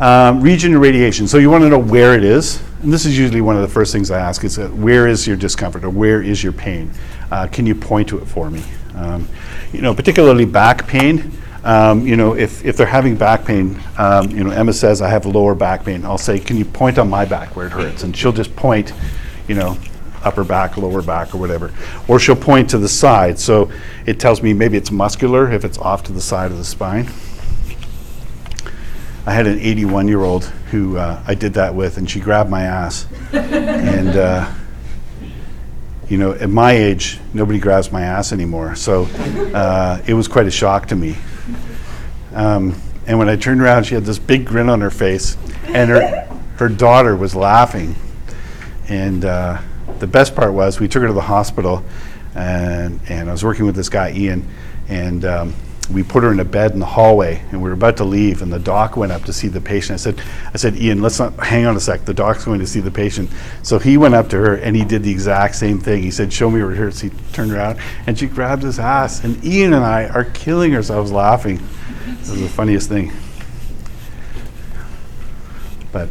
Um, 0.00 0.40
region 0.40 0.72
and 0.72 0.82
radiation. 0.82 1.28
So 1.28 1.38
you 1.38 1.50
want 1.50 1.62
to 1.62 1.68
know 1.68 1.78
where 1.78 2.14
it 2.14 2.24
is. 2.24 2.62
And 2.82 2.92
this 2.92 3.06
is 3.06 3.16
usually 3.16 3.40
one 3.40 3.56
of 3.56 3.62
the 3.62 3.68
first 3.68 3.92
things 3.92 4.10
I 4.10 4.18
ask 4.18 4.44
is 4.44 4.58
uh, 4.58 4.68
where 4.68 5.06
is 5.06 5.26
your 5.26 5.36
discomfort 5.36 5.84
or 5.84 5.90
where 5.90 6.20
is 6.20 6.42
your 6.42 6.52
pain? 6.52 6.90
Uh, 7.30 7.46
can 7.46 7.64
you 7.64 7.74
point 7.74 8.08
to 8.08 8.18
it 8.18 8.26
for 8.26 8.50
me? 8.50 8.62
Um, 8.94 9.28
you 9.74 9.82
know, 9.82 9.94
particularly 9.94 10.44
back 10.44 10.86
pain. 10.86 11.32
Um, 11.64 12.06
you 12.06 12.16
know, 12.16 12.34
if, 12.34 12.64
if 12.64 12.76
they're 12.76 12.86
having 12.86 13.16
back 13.16 13.44
pain, 13.44 13.80
um, 13.96 14.30
you 14.30 14.44
know, 14.44 14.50
Emma 14.50 14.72
says, 14.72 15.00
I 15.00 15.08
have 15.08 15.26
lower 15.26 15.54
back 15.54 15.84
pain. 15.84 16.04
I'll 16.04 16.18
say, 16.18 16.38
can 16.38 16.56
you 16.56 16.64
point 16.64 16.98
on 16.98 17.08
my 17.08 17.24
back 17.24 17.56
where 17.56 17.66
it 17.66 17.72
hurts? 17.72 18.02
And 18.02 18.14
she'll 18.14 18.32
just 18.32 18.54
point, 18.54 18.92
you 19.48 19.54
know, 19.54 19.76
upper 20.22 20.44
back, 20.44 20.76
lower 20.76 21.02
back, 21.02 21.34
or 21.34 21.38
whatever. 21.38 21.72
Or 22.06 22.20
she'll 22.20 22.36
point 22.36 22.70
to 22.70 22.78
the 22.78 22.88
side. 22.88 23.38
So 23.38 23.72
it 24.06 24.20
tells 24.20 24.42
me 24.42 24.52
maybe 24.52 24.76
it's 24.76 24.90
muscular 24.90 25.50
if 25.50 25.64
it's 25.64 25.78
off 25.78 26.04
to 26.04 26.12
the 26.12 26.20
side 26.20 26.52
of 26.52 26.58
the 26.58 26.64
spine. 26.64 27.08
I 29.26 29.32
had 29.32 29.46
an 29.46 29.58
81 29.58 30.06
year 30.06 30.20
old 30.20 30.44
who 30.70 30.98
uh, 30.98 31.22
I 31.26 31.34
did 31.34 31.54
that 31.54 31.74
with, 31.74 31.96
and 31.96 32.08
she 32.08 32.20
grabbed 32.20 32.50
my 32.50 32.64
ass. 32.64 33.06
and, 33.32 34.16
uh, 34.16 34.52
you 36.08 36.18
know, 36.18 36.32
at 36.32 36.50
my 36.50 36.72
age, 36.72 37.18
nobody 37.32 37.58
grabs 37.58 37.90
my 37.90 38.02
ass 38.02 38.32
anymore. 38.32 38.74
So 38.74 39.04
uh, 39.54 40.02
it 40.06 40.14
was 40.14 40.28
quite 40.28 40.46
a 40.46 40.50
shock 40.50 40.86
to 40.88 40.96
me. 40.96 41.16
Um, 42.34 42.80
and 43.06 43.18
when 43.18 43.28
I 43.28 43.36
turned 43.36 43.60
around, 43.60 43.84
she 43.84 43.94
had 43.94 44.04
this 44.04 44.18
big 44.18 44.46
grin 44.46 44.68
on 44.68 44.80
her 44.80 44.90
face, 44.90 45.36
and 45.66 45.90
her, 45.90 46.26
her 46.56 46.68
daughter 46.68 47.16
was 47.16 47.34
laughing. 47.34 47.94
And 48.88 49.24
uh, 49.24 49.60
the 49.98 50.06
best 50.06 50.34
part 50.34 50.52
was, 50.52 50.80
we 50.80 50.88
took 50.88 51.02
her 51.02 51.08
to 51.08 51.14
the 51.14 51.20
hospital, 51.20 51.84
and, 52.34 53.00
and 53.08 53.28
I 53.28 53.32
was 53.32 53.44
working 53.44 53.66
with 53.66 53.76
this 53.76 53.88
guy, 53.88 54.12
Ian, 54.12 54.48
and 54.88 55.24
um, 55.24 55.54
we 55.90 56.02
put 56.02 56.22
her 56.22 56.32
in 56.32 56.40
a 56.40 56.44
bed 56.44 56.72
in 56.72 56.78
the 56.78 56.86
hallway, 56.86 57.42
and 57.50 57.62
we 57.62 57.68
were 57.68 57.74
about 57.74 57.98
to 57.98 58.04
leave, 58.04 58.40
and 58.40 58.52
the 58.52 58.58
doc 58.58 58.96
went 58.96 59.12
up 59.12 59.24
to 59.24 59.32
see 59.32 59.48
the 59.48 59.60
patient. 59.60 59.94
I 59.94 60.02
said, 60.02 60.22
I 60.54 60.56
said, 60.56 60.76
Ian, 60.76 61.02
let's 61.02 61.18
not 61.18 61.34
hang 61.34 61.66
on 61.66 61.76
a 61.76 61.80
sec. 61.80 62.06
The 62.06 62.14
doc's 62.14 62.44
going 62.44 62.60
to 62.60 62.66
see 62.66 62.80
the 62.80 62.90
patient. 62.90 63.30
So 63.62 63.78
he 63.78 63.98
went 63.98 64.14
up 64.14 64.30
to 64.30 64.38
her, 64.38 64.54
and 64.54 64.74
he 64.74 64.84
did 64.84 65.02
the 65.02 65.10
exact 65.10 65.56
same 65.56 65.78
thing. 65.78 66.02
He 66.02 66.10
said, 66.10 66.32
"Show 66.32 66.50
me 66.50 66.62
where 66.62 66.72
it 66.72 66.76
hurts." 66.76 67.00
He 67.00 67.10
turned 67.32 67.52
around, 67.52 67.78
and 68.06 68.18
she 68.18 68.26
grabbed 68.26 68.62
his 68.62 68.78
ass, 68.78 69.22
and 69.22 69.44
Ian 69.44 69.74
and 69.74 69.84
I 69.84 70.08
are 70.08 70.24
killing 70.24 70.74
ourselves 70.74 71.12
laughing. 71.12 71.60
This 72.18 72.30
is 72.30 72.40
the 72.40 72.48
funniest 72.48 72.88
thing. 72.88 73.12
But 75.92 76.08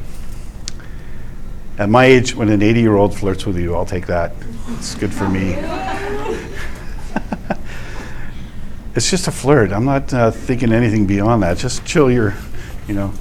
at 1.80 1.90
my 1.90 2.06
age, 2.06 2.36
when 2.36 2.50
an 2.50 2.62
80-year-old 2.62 3.18
flirts 3.18 3.46
with 3.46 3.58
you, 3.58 3.76
I'll 3.76 3.86
take 3.86 4.06
that. 4.06 4.34
It's 4.78 4.94
good 4.96 5.12
for 5.12 5.28
me. 5.28 5.56
It's 8.96 9.10
just 9.10 9.28
a 9.28 9.32
flirt. 9.32 9.72
I'm 9.72 9.86
not 9.86 10.14
uh, 10.14 10.32
thinking 10.32 10.72
anything 10.72 11.06
beyond 11.06 11.44
that. 11.44 11.58
Just 11.58 11.86
chill 11.86 12.12
your, 12.12 12.36
you 12.88 12.94
know, 12.94 13.14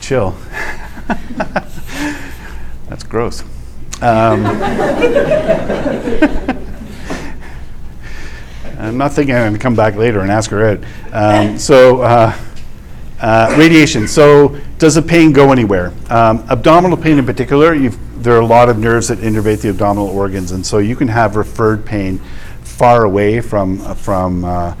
chill. 0.00 0.36
That's 2.88 3.04
gross. 3.04 3.42
Um, 4.00 4.46
I'm 8.78 8.98
not 8.98 9.12
thinking 9.12 9.34
I'm 9.34 9.42
going 9.42 9.52
to 9.54 9.58
come 9.58 9.74
back 9.74 9.94
later 9.94 10.20
and 10.20 10.30
ask 10.30 10.50
her 10.50 10.68
out. 10.68 10.84
Um, 11.12 11.58
so, 11.58 12.02
uh, 12.02 12.36
uh, 13.20 13.54
radiation. 13.58 14.08
So, 14.08 14.60
does 14.78 14.96
the 14.96 15.02
pain 15.02 15.32
go 15.32 15.52
anywhere? 15.52 15.92
Um, 16.10 16.44
abdominal 16.50 16.98
pain, 16.98 17.18
in 17.18 17.24
particular, 17.24 17.74
you've, 17.74 17.96
there 18.24 18.34
are 18.34 18.40
a 18.40 18.46
lot 18.46 18.70
of 18.70 18.78
nerves 18.78 19.08
that 19.08 19.18
innervate 19.18 19.60
the 19.60 19.68
abdominal 19.68 20.08
organs, 20.08 20.50
and 20.50 20.64
so 20.64 20.78
you 20.78 20.96
can 20.96 21.08
have 21.08 21.36
referred 21.36 21.84
pain 21.84 22.18
far 22.62 23.04
away 23.04 23.42
from 23.42 23.78
from 23.96 24.46
uh, 24.46 24.74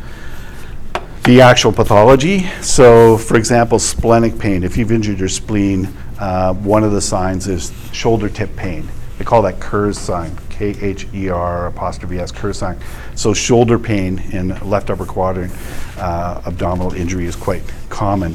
the 1.24 1.42
actual 1.42 1.70
pathology. 1.70 2.46
So, 2.62 3.18
for 3.18 3.36
example, 3.36 3.78
splenic 3.78 4.38
pain. 4.38 4.64
If 4.64 4.78
you've 4.78 4.90
injured 4.90 5.18
your 5.18 5.28
spleen, 5.28 5.94
uh, 6.18 6.54
one 6.54 6.84
of 6.84 6.92
the 6.92 7.02
signs 7.02 7.46
is 7.46 7.70
shoulder 7.92 8.30
tip 8.30 8.56
pain. 8.56 8.88
They 9.18 9.24
call 9.24 9.42
that 9.42 9.60
Kehr's 9.60 9.98
sign, 9.98 10.36
K 10.48 10.74
H 10.80 11.06
E 11.12 11.28
R 11.28 11.66
apostrophe 11.66 12.18
S, 12.18 12.32
Kehr's 12.32 12.58
sign. 12.58 12.78
So, 13.14 13.34
shoulder 13.34 13.78
pain 13.78 14.20
in 14.32 14.58
left 14.68 14.88
upper 14.88 15.04
quadrant 15.04 15.52
uh, 15.98 16.40
abdominal 16.46 16.94
injury 16.94 17.26
is 17.26 17.36
quite 17.36 17.62
common. 17.90 18.34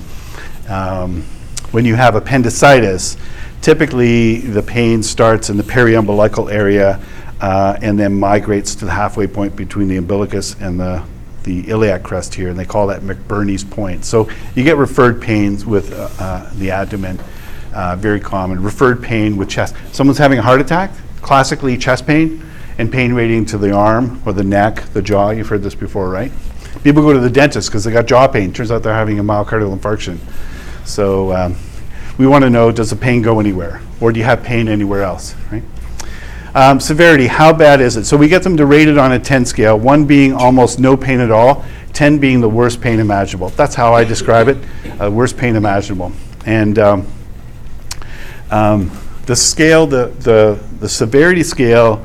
Um, 0.68 1.26
when 1.72 1.86
you 1.86 1.95
have 1.95 2.15
appendicitis, 2.15 3.17
typically 3.61 4.38
the 4.38 4.63
pain 4.63 5.03
starts 5.03 5.49
in 5.49 5.57
the 5.57 5.63
periumbilical 5.63 6.51
area 6.51 6.99
uh, 7.41 7.78
and 7.82 7.99
then 7.99 8.20
migrates 8.20 8.76
to 8.76 8.86
the 8.86 8.91
halfway 8.91 9.28
point 9.28 9.55
between 9.55 9.88
the 9.88 9.97
umbilicus 9.97 10.55
and 10.59 10.80
the 10.80 11.03
the 11.43 11.70
iliac 11.70 12.03
crest 12.03 12.36
here, 12.36 12.49
and 12.49 12.59
they 12.59 12.65
call 12.65 12.88
that 12.88 13.01
McBurney's 13.01 13.63
point. 13.63 14.03
So 14.03 14.30
you 14.55 14.63
get 14.63 14.78
referred 14.78 15.22
pains 15.22 15.65
with 15.65 15.93
uh, 15.93 16.09
uh, 16.20 16.51
the 16.55 16.70
abdomen, 16.70 17.20
uh, 17.74 17.95
very 17.95 18.20
common. 18.20 18.61
Referred 18.61 19.01
pain 19.01 19.38
with 19.38 19.49
chest. 19.49 19.74
Someone's 19.91 20.17
having 20.17 20.38
a 20.38 20.41
heart 20.41 20.59
attack, 20.59 20.91
classically 21.22 21.78
chest 21.78 22.05
pain, 22.05 22.45
and 22.78 22.91
pain 22.91 23.13
radiating 23.13 23.45
to 23.45 23.57
the 23.57 23.72
arm 23.72 24.22
or 24.26 24.34
the 24.34 24.43
neck, 24.43 24.84
the 24.93 25.01
jaw. 25.01 25.30
You've 25.30 25.47
heard 25.47 25.63
this 25.63 25.76
before, 25.76 26.09
right? 26.09 26.32
People 26.84 27.03
go 27.03 27.13
to 27.13 27.20
the 27.20 27.30
dentist 27.30 27.70
because 27.70 27.84
they 27.84 27.91
got 27.91 28.05
jaw 28.05 28.28
pain. 28.28 28.53
Turns 28.53 28.70
out 28.72 28.84
they're 28.84 28.93
having 28.93 29.20
a 29.20 29.24
myocardial 29.24 29.78
infarction. 29.78 30.20
So 30.90 31.32
um, 31.32 31.56
we 32.18 32.26
want 32.26 32.44
to 32.44 32.50
know, 32.50 32.72
does 32.72 32.90
the 32.90 32.96
pain 32.96 33.22
go 33.22 33.40
anywhere? 33.40 33.82
Or 34.02 34.12
do 34.12 34.20
you 34.20 34.26
have 34.26 34.44
pain 34.44 34.68
anywhere 34.68 35.04
else, 35.04 35.36
right? 35.52 35.64
Um, 36.56 36.80
severity, 36.80 37.28
how 37.28 37.54
bad 37.54 37.80
is 37.80 37.96
it? 37.96 38.06
So 38.06 38.18
we 38.18 38.28
get 38.28 38.42
them 38.42 38.58
to 38.58 38.66
rate 38.66 38.88
it 38.88 38.98
on 38.98 39.12
a 39.12 39.20
10 39.20 39.46
scale, 39.46 39.78
one 39.78 40.06
being 40.06 40.34
almost 40.34 40.80
no 40.80 40.98
pain 40.98 41.20
at 41.20 41.30
all, 41.30 41.64
10 41.94 42.18
being 42.18 42.42
the 42.42 42.50
worst 42.50 42.82
pain 42.82 43.00
imaginable. 43.00 43.50
That's 43.50 43.76
how 43.76 43.94
I 43.94 44.04
describe 44.04 44.48
it, 44.48 44.58
uh, 45.00 45.12
worst 45.12 45.38
pain 45.38 45.56
imaginable. 45.56 46.12
And 46.48 46.80
um, 46.80 47.08
um, 48.50 48.92
the 49.28 49.36
scale, 49.36 49.86
the, 49.86 50.08
the, 50.20 50.60
the 50.80 50.90
severity 50.90 51.44
scale 51.44 52.04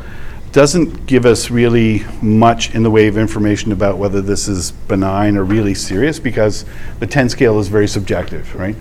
doesn't 0.55 1.07
give 1.07 1.27
us 1.27 1.51
really 1.51 2.05
much 2.23 2.77
in 2.77 2.85
the 2.85 2.91
way 2.91 3.09
of 3.09 3.19
information 3.19 3.73
about 3.73 3.99
whether 3.99 4.23
this 4.23 4.47
is 4.47 4.71
benign 4.71 5.37
or 5.37 5.43
really 5.43 5.75
serious 5.75 6.21
because 6.21 6.65
the 7.01 7.07
10 7.09 7.29
scale 7.29 7.59
is 7.59 7.67
very 7.67 7.89
subjective, 7.89 8.55
right? 8.55 8.77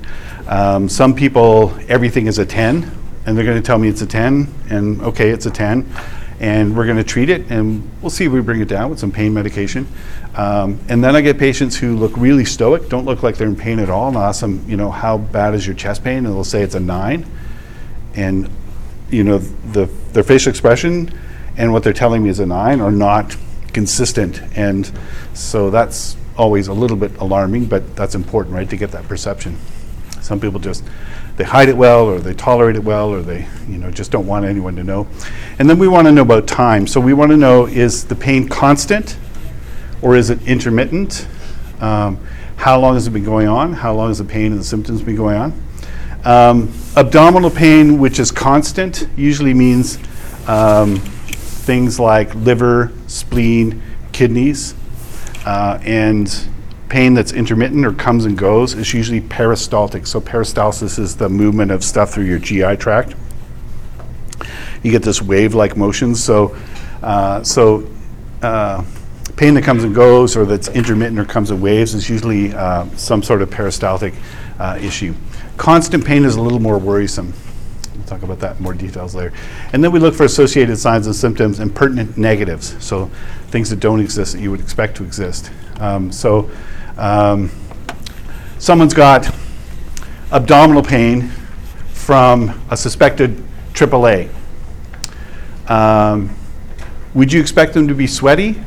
Um, 0.48 0.88
some 0.88 1.16
people, 1.16 1.76
everything 1.90 2.28
is 2.28 2.38
a 2.38 2.46
10, 2.46 2.92
and 3.26 3.36
they're 3.36 3.44
going 3.44 3.58
to 3.58 3.66
tell 3.66 3.80
me 3.80 3.88
it's 3.88 4.04
a 4.04 4.06
10, 4.06 4.54
and 4.70 5.02
okay, 5.02 5.32
it's 5.32 5.48
a 5.48 5.50
10, 5.50 5.92
and 6.40 6.78
we're 6.78 6.86
going 6.86 6.98
to 6.98 7.04
treat 7.04 7.32
it, 7.32 7.50
and 7.50 7.90
we'll 8.04 8.12
see 8.12 8.26
if 8.26 8.32
we 8.32 8.40
bring 8.40 8.62
it 8.62 8.68
down 8.68 8.92
with 8.92 9.00
some 9.00 9.12
pain 9.12 9.34
medication. 9.34 9.88
Um, 10.36 10.80
and 10.90 11.04
then 11.04 11.16
I 11.16 11.22
get 11.22 11.40
patients 11.40 11.76
who 11.76 11.96
look 11.96 12.16
really 12.16 12.46
stoic, 12.46 12.88
don't 12.88 13.06
look 13.06 13.24
like 13.24 13.38
they're 13.38 13.48
in 13.48 13.56
pain 13.56 13.80
at 13.80 13.90
all, 13.90 14.10
and 14.10 14.18
I'll 14.18 14.26
ask 14.26 14.42
them, 14.42 14.64
you 14.68 14.78
know, 14.78 14.92
how 14.92 15.18
bad 15.18 15.56
is 15.56 15.66
your 15.66 15.76
chest 15.76 16.04
pain? 16.04 16.18
And 16.18 16.28
they'll 16.28 16.44
say 16.44 16.62
it's 16.62 16.76
a 16.76 16.80
9 16.80 17.26
and 18.16 18.48
you 19.10 19.24
know 19.24 19.40
the 19.40 19.86
their 20.12 20.24
facial 20.24 20.52
expression 20.52 21.12
and 21.58 21.72
what 21.72 21.84
they're 21.84 21.94
telling 21.94 22.24
me 22.24 22.30
is 22.30 22.40
a 22.40 22.46
nine 22.46 22.82
are 22.82 22.92
not 22.92 23.36
consistent. 23.74 24.42
And 24.56 24.92
so 25.34 25.70
that's 25.70 26.16
always 26.36 26.68
a 26.68 26.74
little 26.74 26.98
bit 26.98 27.16
alarming 27.18 27.66
but 27.66 27.96
that's 27.96 28.16
important 28.16 28.56
right 28.56 28.70
to 28.70 28.78
get 28.78 28.92
that 28.92 29.08
perception. 29.08 29.58
Some 30.22 30.40
people 30.40 30.60
just 30.60 30.84
they 31.36 31.44
hide 31.44 31.70
it 31.70 31.78
well 31.78 32.06
or 32.06 32.20
they 32.20 32.34
tolerate 32.34 32.76
it 32.76 32.84
well 32.84 33.10
or 33.10 33.22
they 33.22 33.48
you 33.68 33.78
know 33.78 33.92
just 33.92 34.12
don't 34.12 34.26
want 34.26 34.46
anyone 34.46 34.76
to 34.78 34.84
know. 34.84 35.08
And 35.60 35.70
then 35.70 35.78
we 35.80 35.88
want 35.88 36.08
to 36.08 36.12
know 36.12 36.22
about 36.22 36.48
time. 36.48 36.88
So 36.88 37.00
we 37.00 37.14
want 37.14 37.32
to 37.32 37.38
know 37.38 37.66
is 37.66 38.06
the 38.06 38.16
pain 38.16 38.48
constant 38.48 39.18
or 40.02 40.16
is 40.16 40.30
it 40.30 40.42
intermittent? 40.48 41.28
Um, 41.80 42.20
how 42.56 42.80
long 42.80 42.94
has 42.94 43.08
it 43.08 43.12
been 43.12 43.26
going 43.26 43.48
on? 43.48 43.74
How 43.74 43.94
long 43.94 44.08
has 44.08 44.20
the 44.20 44.24
pain 44.24 44.52
and 44.52 44.60
the 44.60 44.64
symptoms 44.64 45.02
been 45.02 45.16
going 45.16 45.36
on? 45.36 45.64
Um, 46.24 46.72
abdominal 46.96 47.50
pain, 47.50 48.00
which 48.00 48.20
is 48.20 48.32
constant, 48.32 49.08
usually 49.18 49.54
means 49.54 49.98
um, 50.48 51.02
things 51.64 52.00
like 52.00 52.34
liver, 52.36 52.92
spleen, 53.08 53.82
kidneys, 54.12 54.76
uh, 55.46 55.80
and 55.84 56.48
pain 56.90 57.16
that's 57.16 57.32
intermittent 57.32 57.86
or 57.86 57.94
comes 57.94 58.26
and 58.26 58.38
goes 58.38 58.76
is 58.76 58.94
usually 58.94 59.22
peristaltic. 59.22 60.06
So 60.06 60.22
peristalsis 60.22 61.00
is 61.00 61.16
the 61.16 61.28
movement 61.28 61.72
of 61.72 61.84
stuff 61.84 62.12
through 62.12 62.26
your 62.26 62.40
GI 62.40 62.78
tract. 62.78 63.16
You 64.84 64.92
get 64.92 65.02
this 65.02 65.22
wave-like 65.22 65.76
motion. 65.76 66.14
So, 66.14 66.56
uh, 67.02 67.42
so 67.44 67.90
uh, 68.42 68.84
pain 69.38 69.54
that 69.56 69.64
comes 69.64 69.84
and 69.84 69.96
goes, 69.96 70.36
or 70.36 70.46
that's 70.46 70.68
intermittent 70.68 71.18
or 71.18 71.26
comes 71.26 71.50
in 71.50 71.62
waves, 71.62 71.96
is 71.96 72.10
usually 72.10 72.54
uh, 72.54 72.88
some 72.96 73.24
sort 73.24 73.42
of 73.42 73.50
peristaltic 73.50 74.14
uh, 74.60 74.78
issue. 74.82 75.16
Constant 75.58 76.06
pain 76.06 76.26
is 76.26 76.36
a 76.36 76.42
little 76.42 76.60
more 76.60 76.78
worrisome. 76.78 77.34
Talk 78.14 78.22
about 78.22 78.40
that 78.42 78.58
in 78.58 78.64
more 78.64 78.76
details 78.76 79.16
later. 79.16 79.34
And 79.74 79.84
then 79.84 79.92
we 79.92 79.98
look 79.98 80.14
for 80.14 80.24
associated 80.24 80.78
signs 80.78 81.08
and 81.08 81.16
symptoms 81.16 81.58
and 81.58 81.74
pertinent 81.74 82.16
negatives, 82.16 82.76
so 82.80 83.08
things 83.48 83.72
that 83.72 83.80
don't 83.80 84.00
exist 84.00 84.34
that 84.34 84.40
you 84.40 84.52
would 84.52 84.60
expect 84.60 84.98
to 84.98 85.04
exist. 85.04 85.50
Um, 85.80 86.12
so, 86.12 86.48
um, 86.96 87.50
someone's 88.60 88.94
got 88.94 89.34
abdominal 90.32 90.84
pain 90.84 91.30
from 91.90 92.62
a 92.70 92.78
suspected 92.78 93.44
AAA. 93.74 94.30
Um, 95.68 96.30
would 97.16 97.34
you 97.34 97.42
expect 97.42 97.74
them 97.74 97.88
to 97.88 97.96
be 97.96 98.06
sweaty? 98.06 98.62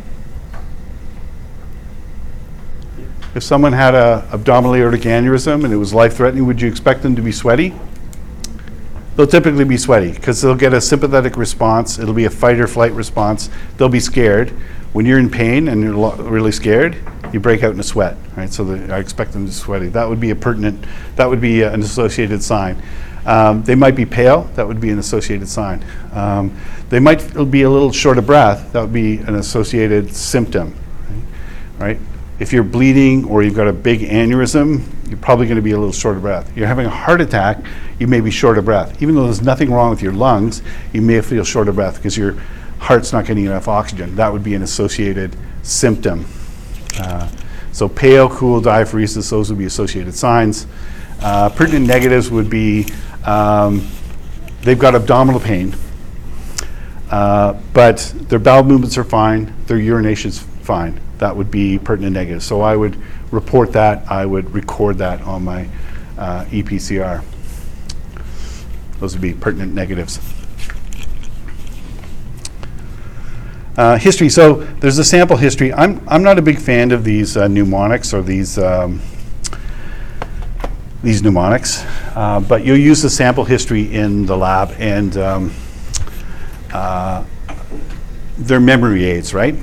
If 3.36 3.44
someone 3.44 3.74
had 3.74 3.94
a 3.94 4.28
abdominal 4.32 4.74
aortic 4.74 5.03
aneurysm 5.03 5.62
and 5.62 5.72
it 5.72 5.76
was 5.76 5.94
life-threatening, 5.94 6.47
would 6.47 6.61
you 6.61 6.68
expect 6.68 7.03
them 7.03 7.14
to 7.14 7.22
be 7.22 7.30
sweaty? 7.30 7.72
They'll 9.16 9.26
typically 9.26 9.64
be 9.64 9.78
sweaty 9.78 10.12
because 10.12 10.42
they'll 10.42 10.54
get 10.54 10.74
a 10.74 10.80
sympathetic 10.80 11.38
response. 11.38 11.98
It'll 11.98 12.14
be 12.14 12.26
a 12.26 12.30
fight 12.30 12.60
or 12.60 12.66
flight 12.66 12.92
response. 12.92 13.48
They'll 13.78 13.88
be 13.88 14.00
scared. 14.00 14.50
When 14.92 15.06
you're 15.06 15.18
in 15.18 15.30
pain 15.30 15.68
and 15.68 15.82
you're 15.82 15.94
lo- 15.94 16.16
really 16.16 16.52
scared, 16.52 16.96
you 17.32 17.40
break 17.40 17.62
out 17.62 17.72
in 17.72 17.80
a 17.80 17.82
sweat, 17.82 18.16
right? 18.36 18.52
So 18.52 18.64
the, 18.64 18.94
I 18.94 18.98
expect 18.98 19.32
them 19.32 19.44
to 19.44 19.48
be 19.48 19.52
sweaty. 19.52 19.88
That 19.88 20.08
would 20.08 20.20
be 20.20 20.30
a 20.30 20.36
pertinent, 20.36 20.84
that 21.16 21.28
would 21.28 21.40
be 21.40 21.62
an 21.62 21.80
associated 21.80 22.42
sign. 22.42 22.82
Um, 23.24 23.62
they 23.64 23.74
might 23.74 23.96
be 23.96 24.06
pale. 24.06 24.44
That 24.54 24.68
would 24.68 24.80
be 24.80 24.90
an 24.90 24.98
associated 24.98 25.48
sign. 25.48 25.84
Um, 26.12 26.56
they 26.90 27.00
might 27.00 27.50
be 27.50 27.62
a 27.62 27.70
little 27.70 27.92
short 27.92 28.18
of 28.18 28.26
breath. 28.26 28.72
That 28.72 28.82
would 28.82 28.92
be 28.92 29.18
an 29.18 29.34
associated 29.34 30.14
symptom, 30.14 30.74
right? 31.78 31.98
If 32.39 32.53
you're 32.53 32.64
bleeding 32.64 33.24
or 33.24 33.43
you've 33.43 33.55
got 33.55 33.66
a 33.66 33.72
big 33.72 34.01
aneurysm, 34.01 34.82
you're 35.09 35.18
probably 35.18 35.47
going 35.47 35.57
to 35.57 35.62
be 35.62 35.70
a 35.70 35.78
little 35.78 35.93
short 35.93 36.16
of 36.16 36.22
breath. 36.22 36.55
You're 36.57 36.66
having 36.66 36.87
a 36.87 36.91
heart 36.91 37.20
attack, 37.20 37.64
you 37.99 38.07
may 38.07 38.20
be 38.20 38.30
short 38.30 38.59
of 38.59 38.66
breath. 38.66 39.03
Even 39.03 39.14
though 39.14 39.24
there's 39.24 39.41
nothing 39.41 39.70
wrong 39.70 39.91
with 39.91 40.03
your 40.03 40.12
lungs, 40.12 40.62
you 40.93 41.01
may 41.01 41.20
feel 41.22 41.45
short 41.45 41.68
of 41.68 41.76
breath 41.76 41.97
because 41.97 42.16
your 42.16 42.32
heart's 42.78 43.12
not 43.12 43.24
getting 43.24 43.47
enough 43.47 43.68
oxygen. 43.68 44.16
That 44.16 44.32
would 44.32 44.45
be 44.45 44.55
an 44.55 44.62
associated 44.62 45.34
symptom. 45.62 46.26
Uh, 46.99 47.28
so 47.72 47.89
pale, 47.89 48.28
cool, 48.28 48.61
diaphoresis, 48.61 49.30
those 49.30 49.49
would 49.51 49.59
be 49.59 49.64
associated 49.64 50.14
signs. 50.14 50.66
Uh, 51.20 51.49
pertinent 51.49 51.87
negatives 51.87 52.30
would 52.30 52.51
be 52.51 52.87
um, 53.24 53.87
they've 54.62 54.78
got 54.78 54.95
abdominal 54.95 55.41
pain, 55.41 55.74
uh, 57.11 57.55
but 57.72 58.12
their 58.28 58.39
bowel 58.39 58.62
movements 58.62 58.99
are 58.99 59.05
fine, 59.05 59.55
their 59.66 59.78
urination's 59.78 60.39
fine. 60.39 61.01
That 61.18 61.36
would 61.36 61.50
be 61.50 61.78
pertinent 61.78 62.12
negative. 62.12 62.42
So 62.42 62.60
I 62.60 62.76
would 62.76 63.00
report 63.30 63.72
that, 63.72 64.10
I 64.10 64.26
would 64.26 64.52
record 64.52 64.98
that 64.98 65.22
on 65.22 65.44
my 65.44 65.68
uh, 66.18 66.44
EPCR. 66.46 67.22
Those 69.00 69.14
would 69.14 69.22
be 69.22 69.34
pertinent 69.34 69.74
negatives. 69.74 70.20
Uh, 73.76 73.98
history. 73.98 74.30
So 74.30 74.54
there's 74.80 74.96
a 74.96 75.04
sample 75.04 75.36
history. 75.36 75.72
I'm, 75.72 76.06
I'm 76.08 76.22
not 76.22 76.38
a 76.38 76.42
big 76.42 76.58
fan 76.58 76.92
of 76.92 77.04
these 77.04 77.36
uh, 77.36 77.46
mnemonics 77.46 78.14
or 78.14 78.22
these 78.22 78.58
um, 78.58 79.02
these 81.02 81.22
mnemonics, 81.22 81.84
uh, 82.16 82.40
but 82.40 82.64
you'll 82.64 82.78
use 82.78 83.02
the 83.02 83.10
sample 83.10 83.44
history 83.44 83.94
in 83.94 84.26
the 84.26 84.36
lab, 84.36 84.74
and 84.78 85.16
um, 85.18 85.54
uh, 86.72 87.22
they're 88.38 88.58
memory 88.58 89.04
aids, 89.04 89.32
right? 89.32 89.54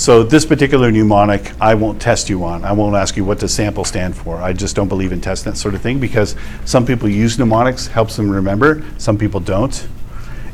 So 0.00 0.22
this 0.22 0.46
particular 0.46 0.90
mnemonic, 0.90 1.52
I 1.60 1.74
won't 1.74 2.00
test 2.00 2.30
you 2.30 2.42
on. 2.42 2.64
I 2.64 2.72
won't 2.72 2.96
ask 2.96 3.18
you 3.18 3.24
what 3.26 3.38
does 3.38 3.52
sample 3.52 3.84
stand 3.84 4.16
for. 4.16 4.38
I 4.38 4.54
just 4.54 4.74
don't 4.74 4.88
believe 4.88 5.12
in 5.12 5.20
testing 5.20 5.52
that 5.52 5.58
sort 5.58 5.74
of 5.74 5.82
thing 5.82 6.00
because 6.00 6.36
some 6.64 6.86
people 6.86 7.06
use 7.06 7.38
mnemonics, 7.38 7.86
helps 7.86 8.16
them 8.16 8.30
remember. 8.30 8.82
Some 8.96 9.18
people 9.18 9.40
don't. 9.40 9.86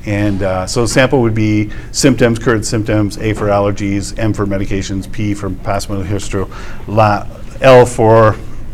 And 0.04 0.42
uh, 0.42 0.66
so 0.66 0.84
sample 0.84 1.22
would 1.22 1.36
be 1.36 1.70
symptoms, 1.92 2.40
current 2.40 2.66
symptoms, 2.66 3.18
A 3.18 3.34
for 3.34 3.44
allergies, 3.44 4.18
M 4.18 4.32
for 4.32 4.46
medications, 4.46 5.10
P 5.12 5.32
for 5.32 5.48
past 5.48 5.88
medical 5.88 6.10
history, 6.10 6.44
la- 6.88 7.28
L 7.60 7.86
for 7.86 8.32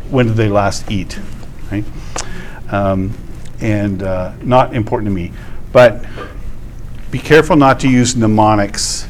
when 0.08 0.28
did 0.28 0.36
they 0.36 0.48
last 0.48 0.90
eat, 0.90 1.18
right? 1.70 1.84
Um, 2.70 3.12
and 3.60 4.02
uh, 4.02 4.32
not 4.40 4.74
important 4.74 5.08
to 5.08 5.14
me. 5.14 5.32
But 5.70 6.02
be 7.10 7.18
careful 7.18 7.56
not 7.56 7.78
to 7.80 7.90
use 7.90 8.16
mnemonics 8.16 9.06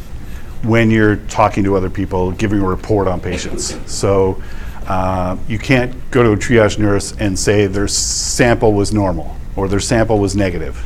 when 0.63 0.91
you're 0.91 1.17
talking 1.17 1.65
to 1.65 1.77
other 1.77 1.91
people, 1.91 2.33
giving 2.33 2.61
a 2.61 2.67
report 2.67 3.09
on 3.09 3.21
patients. 3.21 3.79
So 3.91 4.43
uh, 4.87 5.37
you 5.49 5.59
can't 5.59 6.11
go 6.11 6.23
to 6.23 6.33
a 6.33 6.37
triage 6.37 6.79
nurse 6.79 7.13
and 7.19 7.39
say 7.39 7.67
their 7.67 7.89
sample 7.89 8.73
was 8.73 8.93
normal 8.93 9.37
or 9.57 9.69
their 9.69 9.81
sample 9.81 10.19
was 10.19 10.37
negative 10.37 10.83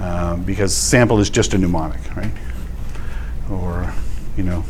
um, 0.00 0.42
because 0.42 0.74
sample 0.74 1.20
is 1.20 1.30
just 1.30 1.54
a 1.54 1.58
mnemonic, 1.58 2.00
right? 2.16 2.32
Or, 3.50 3.92
you 4.36 4.42
know, 4.42 4.64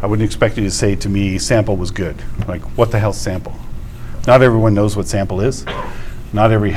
I 0.00 0.06
wouldn't 0.06 0.26
expect 0.26 0.56
you 0.56 0.64
to 0.64 0.70
say 0.70 0.96
to 0.96 1.08
me, 1.08 1.38
sample 1.38 1.76
was 1.76 1.90
good. 1.90 2.16
Like, 2.48 2.62
what 2.76 2.90
the 2.90 2.98
hell's 2.98 3.20
sample? 3.20 3.54
Not 4.26 4.42
everyone 4.42 4.74
knows 4.74 4.96
what 4.96 5.06
sample 5.06 5.40
is. 5.40 5.64
Not 6.32 6.52
every 6.52 6.72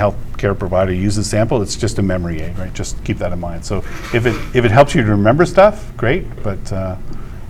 healthcare 0.46 0.58
provider 0.58 0.93
uses 0.93 1.30
sample. 1.30 1.62
It's 1.62 1.76
just 1.76 2.00
a 2.00 2.02
memory 2.02 2.41
aid, 2.41 2.58
right? 2.58 2.74
Just 2.74 3.04
keep 3.04 3.18
that 3.18 3.32
in 3.32 3.39
mind. 3.39 3.66
So 3.66 3.80
if 4.14 4.26
it 4.26 4.36
if 4.56 4.66
it 4.66 4.72
helps 4.72 4.96
you 4.96 5.04
to 5.04 5.10
remember 5.12 5.46
stuff, 5.46 5.96
great. 5.98 6.43
But 6.43 6.72
uh, 6.72 6.98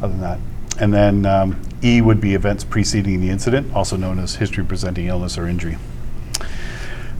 other 0.01 0.13
than 0.13 0.21
that, 0.21 0.39
and 0.79 0.93
then 0.93 1.25
um, 1.25 1.61
E 1.83 2.01
would 2.01 2.21
be 2.21 2.33
events 2.33 2.63
preceding 2.63 3.21
the 3.21 3.29
incident, 3.29 3.73
also 3.73 3.97
known 3.97 4.19
as 4.19 4.35
history 4.35 4.63
presenting 4.63 5.07
illness 5.07 5.37
or 5.37 5.47
injury. 5.47 5.77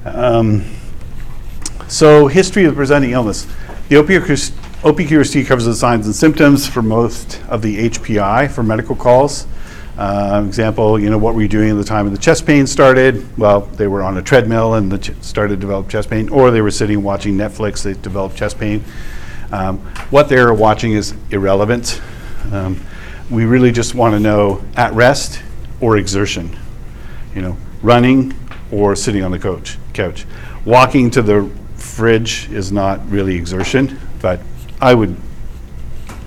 Um, 0.05 0.65
so 1.87 2.27
history 2.27 2.65
of 2.65 2.75
presenting 2.75 3.11
illness. 3.11 3.45
The 3.89 3.97
opioid, 3.97 4.51
OPQRST 4.81 5.45
covers 5.45 5.65
the 5.65 5.75
signs 5.75 6.05
and 6.05 6.15
symptoms 6.15 6.67
for 6.67 6.81
most 6.81 7.41
of 7.47 7.61
the 7.61 7.89
HPI 7.89 8.51
for 8.51 8.63
medical 8.63 8.95
calls. 8.95 9.47
Uh, 9.97 10.43
example, 10.45 10.99
you 10.99 11.09
know, 11.09 11.17
what 11.17 11.35
were 11.35 11.41
you 11.41 11.47
doing 11.47 11.69
at 11.69 11.77
the 11.77 11.83
time 11.83 12.05
of 12.05 12.11
the 12.11 12.17
chest 12.17 12.45
pain 12.45 12.67
started? 12.67 13.37
Well, 13.37 13.61
they 13.61 13.87
were 13.87 14.03
on 14.03 14.17
a 14.17 14.21
treadmill 14.21 14.73
and 14.73 15.01
ch- 15.01 15.11
started 15.21 15.55
to 15.55 15.61
develop 15.61 15.87
chest 15.87 16.09
pain, 16.09 16.27
or 16.29 16.51
they 16.51 16.61
were 16.61 16.71
sitting 16.71 17.01
watching 17.01 17.35
Netflix, 17.35 17.83
they 17.83 17.93
developed 17.93 18.35
chest 18.35 18.59
pain. 18.59 18.83
Um, 19.51 19.79
what 20.09 20.27
they're 20.27 20.53
watching 20.53 20.91
is 20.93 21.13
irrelevant. 21.31 22.01
Um, 22.51 22.81
we 23.29 23.45
really 23.45 23.71
just 23.71 23.95
want 23.95 24.13
to 24.13 24.19
know 24.19 24.63
at 24.75 24.93
rest 24.93 25.41
or 25.79 25.97
exertion. 25.97 26.57
You 27.33 27.41
know, 27.41 27.57
running 27.81 28.33
or 28.71 28.95
sitting 28.95 29.23
on 29.23 29.31
the 29.31 29.39
coach 29.39 29.77
couch. 29.93 30.25
Walking 30.65 31.09
to 31.11 31.21
the 31.21 31.49
fridge 31.75 32.49
is 32.51 32.71
not 32.71 33.07
really 33.09 33.35
exertion, 33.35 33.99
but 34.21 34.41
I 34.81 34.93
would 34.93 35.15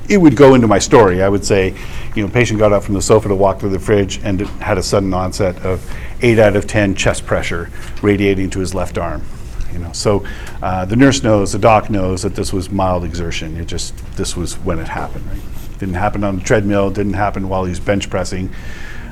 it 0.08 0.16
would 0.16 0.36
go 0.36 0.54
into 0.54 0.66
my 0.66 0.78
story. 0.78 1.22
I 1.22 1.28
would 1.28 1.44
say, 1.44 1.74
you 2.18 2.26
know, 2.26 2.32
patient 2.32 2.58
got 2.58 2.72
up 2.72 2.82
from 2.82 2.94
the 2.94 3.00
sofa 3.00 3.28
to 3.28 3.34
walk 3.36 3.60
to 3.60 3.68
the 3.68 3.78
fridge 3.78 4.18
and 4.24 4.40
had 4.40 4.76
a 4.76 4.82
sudden 4.82 5.14
onset 5.14 5.56
of 5.64 5.88
eight 6.20 6.40
out 6.40 6.56
of 6.56 6.66
10 6.66 6.96
chest 6.96 7.24
pressure 7.24 7.70
radiating 8.02 8.50
to 8.50 8.58
his 8.58 8.74
left 8.74 8.98
arm. 8.98 9.22
You 9.72 9.78
know, 9.78 9.92
so 9.92 10.26
uh, 10.60 10.84
the 10.84 10.96
nurse 10.96 11.22
knows, 11.22 11.52
the 11.52 11.60
doc 11.60 11.90
knows 11.90 12.22
that 12.22 12.34
this 12.34 12.52
was 12.52 12.70
mild 12.70 13.04
exertion. 13.04 13.56
It 13.56 13.66
just, 13.66 13.96
this 14.16 14.36
was 14.36 14.58
when 14.58 14.80
it 14.80 14.88
happened, 14.88 15.26
right? 15.26 15.78
Didn't 15.78 15.94
happen 15.94 16.24
on 16.24 16.38
the 16.38 16.42
treadmill, 16.42 16.90
didn't 16.90 17.12
happen 17.12 17.48
while 17.48 17.62
he 17.62 17.70
was 17.70 17.78
bench 17.78 18.10
pressing, 18.10 18.52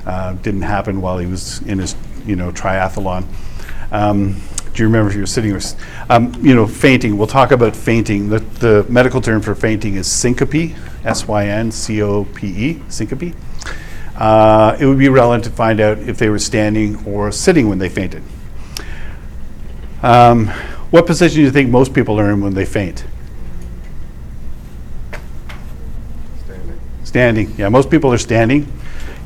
uh, 0.04 0.32
didn't 0.32 0.62
happen 0.62 1.00
while 1.00 1.18
he 1.18 1.26
was 1.26 1.62
in 1.62 1.78
his, 1.78 1.94
you 2.26 2.34
know, 2.34 2.50
triathlon. 2.50 3.24
Um, 3.92 4.40
do 4.76 4.82
you 4.82 4.88
remember 4.88 5.08
if 5.08 5.14
you 5.14 5.22
were 5.22 5.26
sitting 5.26 5.52
or, 5.52 5.56
s- 5.56 5.74
um, 6.10 6.34
you 6.44 6.54
know, 6.54 6.66
fainting? 6.66 7.16
We'll 7.16 7.26
talk 7.26 7.50
about 7.50 7.74
fainting. 7.74 8.28
The, 8.28 8.40
the 8.40 8.86
medical 8.90 9.22
term 9.22 9.40
for 9.40 9.54
fainting 9.54 9.94
is 9.94 10.06
syncope, 10.06 10.76
S 11.04 11.26
Y 11.26 11.46
N 11.46 11.72
C 11.72 12.02
O 12.02 12.24
P 12.26 12.46
E, 12.46 12.82
syncope. 12.88 13.34
Uh, 14.16 14.76
it 14.78 14.84
would 14.86 14.98
be 14.98 15.08
relevant 15.08 15.44
to 15.44 15.50
find 15.50 15.80
out 15.80 15.98
if 15.98 16.18
they 16.18 16.28
were 16.28 16.38
standing 16.38 17.02
or 17.06 17.32
sitting 17.32 17.68
when 17.68 17.78
they 17.78 17.88
fainted. 17.88 18.22
Um, 20.02 20.48
what 20.90 21.06
position 21.06 21.36
do 21.36 21.42
you 21.42 21.50
think 21.50 21.70
most 21.70 21.94
people 21.94 22.20
are 22.20 22.30
in 22.30 22.40
when 22.42 22.52
they 22.54 22.66
faint? 22.66 23.04
Standing. 26.44 26.80
Standing. 27.04 27.54
Yeah, 27.56 27.68
most 27.70 27.90
people 27.90 28.12
are 28.12 28.18
standing. 28.18 28.70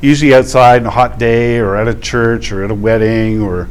Usually 0.00 0.32
outside 0.32 0.82
on 0.82 0.86
a 0.86 0.90
hot 0.90 1.18
day 1.18 1.58
or 1.58 1.76
at 1.76 1.88
a 1.88 1.94
church 1.94 2.52
or 2.52 2.64
at 2.64 2.70
a 2.70 2.74
wedding 2.74 3.42
or 3.42 3.68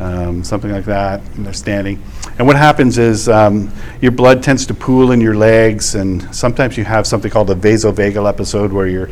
um, 0.00 0.42
something 0.42 0.70
like 0.70 0.86
that, 0.86 1.20
and 1.36 1.44
they're 1.44 1.52
standing. 1.52 2.02
And 2.38 2.46
what 2.46 2.56
happens 2.56 2.96
is 2.96 3.28
um, 3.28 3.70
your 4.00 4.12
blood 4.12 4.42
tends 4.42 4.64
to 4.66 4.74
pool 4.74 5.12
in 5.12 5.20
your 5.20 5.36
legs, 5.36 5.94
and 5.94 6.34
sometimes 6.34 6.78
you 6.78 6.84
have 6.84 7.06
something 7.06 7.30
called 7.30 7.50
a 7.50 7.54
vasovagal 7.54 8.26
episode 8.26 8.72
where 8.72 8.86
your 8.86 9.06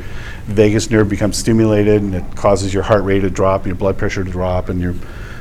vagus 0.47 0.91
nerve 0.91 1.11
becomes 1.11 1.36
stimulated 1.36 2.01
and 2.01 2.14
it 2.14 2.36
causes 2.36 2.72
your 2.72 2.82
heart 2.82 3.05
rate 3.05 3.20
to 3.20 3.28
drop, 3.28 3.66
your 3.66 3.74
blood 3.74 3.99
pressure 3.99 4.24
to 4.24 4.30
drop, 4.30 4.70
and 4.70 4.80
your 4.80 4.95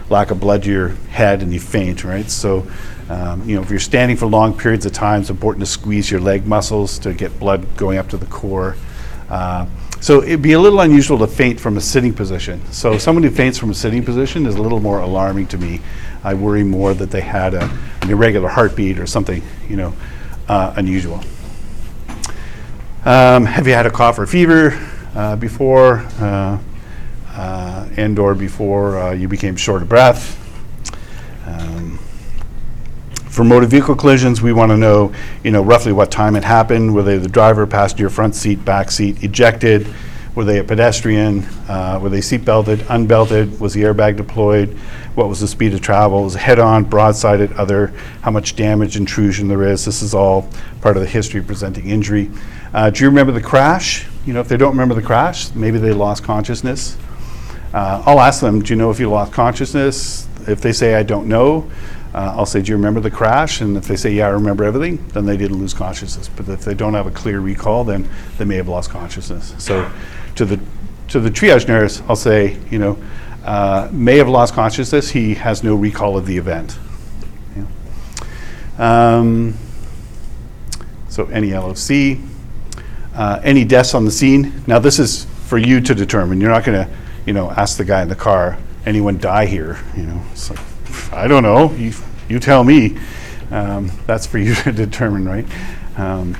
lack 0.09 0.31
of 0.31 0.39
blood 0.39 0.63
to 0.63 0.69
your 0.69 0.89
head, 1.09 1.41
and 1.41 1.53
you 1.53 1.61
faint, 1.61 2.03
right? 2.03 2.29
So, 2.29 2.67
um, 3.09 3.47
you 3.47 3.55
know, 3.55 3.61
if 3.61 3.69
you're 3.69 3.79
standing 3.79 4.17
for 4.17 4.25
long 4.25 4.57
periods 4.57 4.85
of 4.85 4.91
time, 4.91 5.21
it's 5.21 5.29
important 5.29 5.65
to 5.65 5.71
squeeze 5.71 6.11
your 6.11 6.19
leg 6.19 6.45
muscles 6.45 6.99
to 6.99 7.13
get 7.13 7.39
blood 7.39 7.65
going 7.77 7.97
up 7.97 8.09
to 8.09 8.17
the 8.17 8.25
core. 8.25 8.75
Uh, 9.29 9.65
so 9.99 10.21
it'd 10.21 10.41
be 10.41 10.53
a 10.53 10.59
little 10.59 10.79
unusual 10.79 11.17
to 11.19 11.27
faint 11.27 11.59
from 11.59 11.77
a 11.77 11.81
sitting 11.81 12.13
position. 12.13 12.61
So 12.71 12.97
someone 12.97 13.23
who 13.23 13.31
faints 13.31 13.57
from 13.57 13.71
a 13.71 13.73
sitting 13.73 14.03
position 14.03 14.45
is 14.45 14.55
a 14.55 14.61
little 14.61 14.79
more 14.79 14.99
alarming 14.99 15.47
to 15.47 15.57
me. 15.57 15.81
I 16.23 16.33
worry 16.33 16.63
more 16.63 16.93
that 16.93 17.11
they 17.11 17.21
had 17.21 17.53
a, 17.53 17.69
an 18.01 18.09
irregular 18.09 18.49
heartbeat 18.49 18.99
or 18.99 19.07
something, 19.07 19.41
you 19.67 19.75
know, 19.75 19.93
uh, 20.47 20.73
unusual. 20.75 21.21
Um, 23.05 23.45
have 23.45 23.67
you 23.67 23.73
had 23.73 23.85
a 23.85 23.91
cough 23.91 24.19
or 24.19 24.25
fever 24.25 24.77
uh, 25.15 25.35
before, 25.37 25.99
uh, 26.19 26.59
uh, 27.29 27.89
and/or 27.95 28.35
before 28.35 28.99
uh, 28.99 29.11
you 29.13 29.27
became 29.27 29.55
short 29.55 29.81
of 29.81 29.89
breath? 29.89 30.37
Um, 31.45 31.99
for 33.37 33.43
motor 33.43 33.67
vehicle 33.67 33.95
collisions, 33.95 34.41
we 34.41 34.51
want 34.51 34.71
to 34.71 34.77
know, 34.77 35.13
you 35.43 35.51
know, 35.51 35.61
roughly 35.61 35.93
what 35.93 36.09
time 36.09 36.35
it 36.35 36.43
happened. 36.43 36.95
Were 36.95 37.03
they 37.03 37.19
the 37.19 37.29
driver, 37.29 37.67
passenger, 37.67 38.09
front 38.09 38.33
seat, 38.33 38.65
back 38.65 38.89
seat, 38.89 39.23
ejected? 39.23 39.87
Were 40.33 40.43
they 40.43 40.57
a 40.57 40.63
pedestrian? 40.63 41.43
Uh, 41.69 41.99
were 42.01 42.09
they 42.09 42.19
seat 42.19 42.43
belted, 42.43 42.79
unbelted? 42.89 43.59
Was 43.59 43.75
the 43.75 43.83
airbag 43.83 44.17
deployed? 44.17 44.75
What 45.13 45.29
was 45.29 45.39
the 45.39 45.47
speed 45.47 45.75
of 45.75 45.81
travel? 45.81 46.23
Was 46.23 46.33
it 46.33 46.39
head-on, 46.39 46.85
broadsided, 46.85 47.55
other? 47.59 47.93
How 48.23 48.31
much 48.31 48.55
damage, 48.55 48.97
intrusion 48.97 49.47
there 49.47 49.61
is? 49.61 49.85
This 49.85 50.01
is 50.01 50.15
all 50.15 50.49
part 50.81 50.97
of 50.97 51.03
the 51.03 51.09
history 51.09 51.39
of 51.39 51.45
presenting 51.45 51.89
injury. 51.89 52.31
Uh, 52.73 52.89
do 52.89 53.03
you 53.03 53.07
remember 53.07 53.33
the 53.33 53.41
crash? 53.41 54.07
You 54.25 54.33
know, 54.33 54.39
if 54.39 54.47
they 54.47 54.57
don't 54.57 54.71
remember 54.71 54.95
the 54.95 55.03
crash, 55.03 55.53
maybe 55.53 55.77
they 55.77 55.93
lost 55.93 56.23
consciousness. 56.23 56.97
Uh, 57.71 58.01
I'll 58.03 58.19
ask 58.19 58.41
them, 58.41 58.63
do 58.63 58.73
you 58.73 58.79
know 58.79 58.89
if 58.89 58.99
you 58.99 59.11
lost 59.11 59.31
consciousness? 59.31 60.27
If 60.47 60.61
they 60.61 60.73
say, 60.73 60.95
I 60.95 61.03
don't 61.03 61.27
know, 61.27 61.69
uh, 62.13 62.33
I'll 62.35 62.45
say, 62.45 62.61
do 62.61 62.71
you 62.71 62.75
remember 62.77 62.99
the 62.99 63.11
crash? 63.11 63.61
And 63.61 63.77
if 63.77 63.87
they 63.87 63.95
say, 63.95 64.11
yeah, 64.11 64.27
I 64.27 64.29
remember 64.29 64.63
everything, 64.63 65.05
then 65.09 65.25
they 65.25 65.37
didn't 65.37 65.59
lose 65.59 65.73
consciousness. 65.73 66.29
But 66.29 66.47
if 66.49 66.61
they 66.61 66.73
don't 66.73 66.93
have 66.93 67.07
a 67.07 67.11
clear 67.11 67.39
recall, 67.39 67.83
then 67.83 68.09
they 68.37 68.45
may 68.45 68.55
have 68.55 68.67
lost 68.67 68.89
consciousness. 68.89 69.53
So 69.57 69.91
to 70.35 70.45
the, 70.45 70.59
to 71.09 71.19
the 71.19 71.29
triage 71.29 71.67
nurse, 71.67 72.01
I'll 72.07 72.15
say, 72.15 72.57
you 72.71 72.79
know, 72.79 72.97
uh, 73.43 73.89
may 73.91 74.17
have 74.17 74.27
lost 74.27 74.53
consciousness, 74.53 75.09
he 75.09 75.35
has 75.35 75.63
no 75.63 75.75
recall 75.75 76.17
of 76.17 76.25
the 76.25 76.37
event. 76.37 76.77
Yeah. 77.55 79.17
Um, 79.17 79.57
so 81.09 81.27
any 81.27 81.53
LOC. 81.53 82.19
Uh, 83.17 83.41
any 83.43 83.65
deaths 83.65 83.95
on 83.95 84.05
the 84.05 84.11
scene? 84.11 84.53
Now, 84.67 84.77
this 84.77 84.99
is 84.99 85.25
for 85.47 85.57
you 85.57 85.81
to 85.81 85.95
determine. 85.95 86.39
You're 86.39 86.51
not 86.51 86.63
going 86.63 86.85
to, 86.85 86.93
you 87.25 87.33
know, 87.33 87.49
ask 87.49 87.75
the 87.77 87.83
guy 87.83 88.03
in 88.03 88.09
the 88.09 88.15
car, 88.15 88.59
anyone 88.85 89.17
die 89.17 89.47
here? 89.47 89.79
You 89.95 90.03
know, 90.03 90.21
it's 90.33 90.51
like, 90.51 90.59
I 91.11 91.27
don't 91.27 91.43
know. 91.43 91.71
You, 91.73 91.93
you 92.27 92.39
tell 92.39 92.63
me. 92.63 92.97
Um, 93.51 93.91
that's 94.05 94.27
for 94.27 94.37
you 94.37 94.55
to 94.63 94.71
determine, 94.71 95.27
right? 95.27 95.45
Um, 95.97 96.37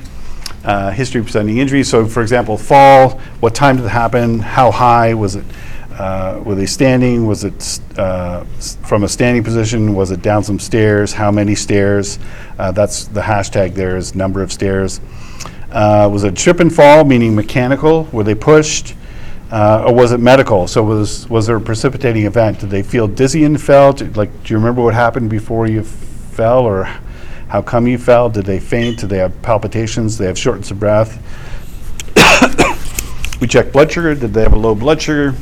uh, 0.64 0.90
history 0.90 1.20
of 1.20 1.26
presenting 1.26 1.58
injuries. 1.58 1.88
So, 1.88 2.06
for 2.06 2.22
example, 2.22 2.56
fall. 2.58 3.18
What 3.40 3.54
time 3.54 3.76
did 3.76 3.86
it 3.86 3.90
happen? 3.90 4.40
How 4.40 4.70
high 4.70 5.14
was 5.14 5.36
it? 5.36 5.44
Uh, 5.92 6.40
were 6.44 6.54
they 6.54 6.66
standing? 6.66 7.26
Was 7.26 7.44
it 7.44 7.80
uh, 7.98 8.44
from 8.84 9.02
a 9.02 9.08
standing 9.08 9.42
position? 9.42 9.94
Was 9.94 10.10
it 10.10 10.22
down 10.22 10.44
some 10.44 10.58
stairs? 10.58 11.12
How 11.12 11.30
many 11.30 11.54
stairs? 11.54 12.18
Uh, 12.58 12.70
that's 12.70 13.06
the 13.06 13.20
hashtag. 13.20 13.74
There 13.74 13.96
is 13.96 14.14
number 14.14 14.42
of 14.42 14.52
stairs. 14.52 15.00
Uh, 15.72 16.08
was 16.12 16.24
it 16.24 16.36
trip 16.36 16.60
and 16.60 16.72
fall, 16.74 17.04
meaning 17.04 17.34
mechanical? 17.34 18.04
Were 18.12 18.24
they 18.24 18.34
pushed? 18.34 18.94
Uh, 19.50 19.84
or 19.86 19.94
was 19.94 20.12
it 20.12 20.18
medical? 20.18 20.68
So 20.68 20.82
was 20.82 21.28
was 21.30 21.46
there 21.46 21.56
a 21.56 21.60
precipitating 21.60 22.26
event? 22.26 22.60
Did 22.60 22.70
they 22.70 22.82
feel 22.82 23.08
dizzy 23.08 23.44
and 23.44 23.60
fell? 23.60 23.92
Did- 23.94 24.16
like, 24.16 24.30
do 24.44 24.52
you 24.52 24.58
remember 24.58 24.82
what 24.82 24.94
happened 24.94 25.30
before 25.30 25.66
you 25.66 25.82
fell, 25.82 26.60
or 26.60 26.84
how 27.48 27.62
come 27.62 27.86
you 27.86 27.96
fell? 27.96 28.28
Did 28.28 28.44
they 28.44 28.60
faint? 28.60 28.98
Did 28.98 29.08
they 29.08 29.18
have 29.18 29.40
palpitations? 29.40 30.16
Did 30.16 30.24
they 30.24 30.26
have 30.26 30.38
shortness 30.38 30.70
of 30.70 30.78
breath? 30.78 31.18
we 33.40 33.46
checked 33.46 33.72
blood 33.72 33.90
sugar. 33.90 34.14
Did 34.14 34.34
they 34.34 34.42
have 34.42 34.52
a 34.52 34.58
low 34.58 34.74
blood 34.74 35.00
sugar? 35.00 35.34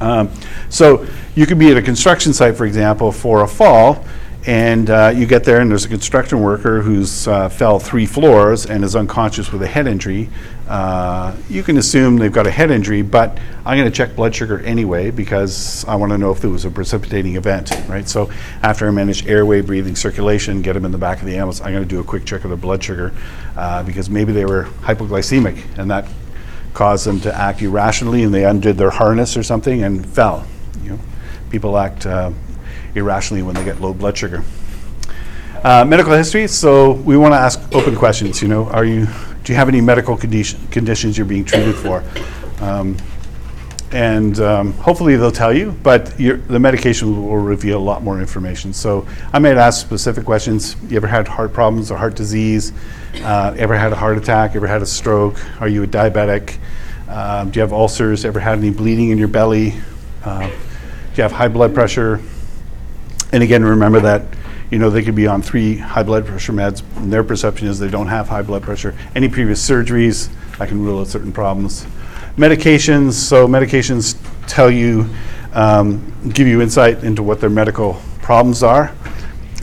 Um, 0.00 0.30
so 0.68 1.06
you 1.34 1.46
could 1.46 1.58
be 1.58 1.70
at 1.70 1.76
a 1.76 1.82
construction 1.82 2.32
site, 2.32 2.56
for 2.56 2.66
example, 2.66 3.10
for 3.10 3.42
a 3.42 3.48
fall, 3.48 4.04
and 4.46 4.90
uh, 4.90 5.12
you 5.14 5.26
get 5.26 5.42
there 5.42 5.60
and 5.60 5.68
there's 5.68 5.84
a 5.84 5.88
construction 5.88 6.40
worker 6.40 6.80
who's 6.80 7.26
uh, 7.26 7.48
fell 7.48 7.80
three 7.80 8.06
floors 8.06 8.64
and 8.64 8.84
is 8.84 8.94
unconscious 8.94 9.50
with 9.50 9.60
a 9.60 9.66
head 9.66 9.88
injury. 9.88 10.28
Uh, 10.68 11.34
you 11.48 11.64
can 11.64 11.76
assume 11.78 12.16
they've 12.16 12.32
got 12.32 12.46
a 12.46 12.50
head 12.50 12.70
injury, 12.70 13.02
but 13.02 13.36
I'm 13.64 13.76
going 13.76 13.90
to 13.90 13.96
check 13.96 14.14
blood 14.14 14.36
sugar 14.36 14.60
anyway 14.60 15.10
because 15.10 15.84
I 15.86 15.96
want 15.96 16.12
to 16.12 16.18
know 16.18 16.30
if 16.30 16.40
there 16.40 16.50
was 16.50 16.64
a 16.64 16.70
precipitating 16.70 17.34
event, 17.34 17.72
right? 17.88 18.08
So 18.08 18.30
after 18.62 18.86
I 18.86 18.92
manage 18.92 19.26
airway, 19.26 19.62
breathing, 19.62 19.96
circulation, 19.96 20.62
get 20.62 20.74
them 20.74 20.84
in 20.84 20.92
the 20.92 20.98
back 20.98 21.18
of 21.18 21.26
the 21.26 21.34
ambulance, 21.34 21.60
I'm 21.60 21.72
going 21.72 21.82
to 21.82 21.88
do 21.88 21.98
a 21.98 22.04
quick 22.04 22.24
check 22.24 22.44
of 22.44 22.50
their 22.50 22.56
blood 22.56 22.84
sugar 22.84 23.12
uh, 23.56 23.82
because 23.82 24.08
maybe 24.08 24.32
they 24.32 24.44
were 24.44 24.64
hypoglycemic 24.82 25.76
and 25.76 25.90
that 25.90 26.08
caused 26.72 27.04
them 27.04 27.20
to 27.22 27.34
act 27.34 27.62
irrationally 27.62 28.22
and 28.22 28.32
they 28.32 28.44
undid 28.44 28.76
their 28.76 28.90
harness 28.90 29.36
or 29.36 29.42
something 29.42 29.82
and 29.82 30.06
fell. 30.06 30.46
You 30.84 30.90
know, 30.90 31.00
people 31.50 31.76
act 31.76 32.06
uh, 32.06 32.30
irrationally 32.96 33.42
when 33.42 33.54
they 33.54 33.64
get 33.64 33.80
low 33.80 33.92
blood 33.92 34.16
sugar. 34.16 34.42
Uh, 35.62 35.84
medical 35.84 36.12
history. 36.12 36.46
So 36.46 36.92
we 36.92 37.16
want 37.16 37.32
to 37.32 37.38
ask 37.38 37.60
open 37.74 37.96
questions. 37.96 38.40
You 38.42 38.48
know, 38.48 38.66
are 38.66 38.84
you? 38.84 39.06
Do 39.44 39.52
you 39.52 39.56
have 39.56 39.68
any 39.68 39.80
medical 39.80 40.16
condition, 40.16 40.60
conditions 40.68 41.16
you're 41.16 41.26
being 41.26 41.44
treated 41.44 41.74
for? 41.74 42.02
Um, 42.60 42.96
and 43.92 44.40
um, 44.40 44.72
hopefully 44.74 45.16
they'll 45.16 45.30
tell 45.30 45.56
you, 45.56 45.70
but 45.82 46.16
the 46.16 46.58
medication 46.58 47.26
will 47.26 47.38
reveal 47.38 47.78
a 47.78 47.82
lot 47.82 48.02
more 48.02 48.20
information. 48.20 48.72
So 48.72 49.06
I 49.32 49.38
might 49.38 49.56
ask 49.56 49.80
specific 49.80 50.24
questions. 50.24 50.76
You 50.88 50.96
ever 50.96 51.06
had 51.06 51.28
heart 51.28 51.52
problems 51.52 51.90
or 51.90 51.96
heart 51.96 52.16
disease? 52.16 52.72
Uh, 53.14 53.54
ever 53.56 53.76
had 53.76 53.92
a 53.92 53.96
heart 53.96 54.18
attack? 54.18 54.56
Ever 54.56 54.66
had 54.66 54.82
a 54.82 54.86
stroke? 54.86 55.36
Are 55.60 55.68
you 55.68 55.84
a 55.84 55.86
diabetic? 55.86 56.58
Um, 57.08 57.50
do 57.50 57.58
you 57.58 57.62
have 57.62 57.72
ulcers? 57.72 58.24
Ever 58.24 58.40
had 58.40 58.58
any 58.58 58.70
bleeding 58.70 59.10
in 59.10 59.18
your 59.18 59.28
belly? 59.28 59.74
Uh, 60.24 60.48
do 60.48 60.52
you 61.14 61.22
have 61.22 61.32
high 61.32 61.48
blood 61.48 61.72
pressure? 61.72 62.20
And 63.32 63.42
again, 63.42 63.64
remember 63.64 64.00
that 64.00 64.22
you 64.70 64.78
know, 64.78 64.90
they 64.90 65.02
could 65.02 65.14
be 65.14 65.26
on 65.26 65.42
three 65.42 65.76
high 65.76 66.02
blood 66.02 66.26
pressure 66.26 66.52
meds, 66.52 66.82
and 66.96 67.12
their 67.12 67.22
perception 67.22 67.68
is 67.68 67.78
they 67.78 67.88
don't 67.88 68.08
have 68.08 68.28
high 68.28 68.42
blood 68.42 68.62
pressure. 68.62 68.94
Any 69.14 69.28
previous 69.28 69.66
surgeries, 69.66 70.28
I 70.58 70.66
can 70.66 70.82
rule 70.82 71.00
out 71.00 71.06
certain 71.06 71.32
problems. 71.32 71.86
Medications, 72.36 73.12
so 73.12 73.46
medications 73.46 74.18
tell 74.46 74.70
you, 74.70 75.08
um, 75.52 76.12
give 76.34 76.48
you 76.48 76.60
insight 76.60 77.04
into 77.04 77.22
what 77.22 77.40
their 77.40 77.50
medical 77.50 78.00
problems 78.22 78.62
are. 78.62 78.92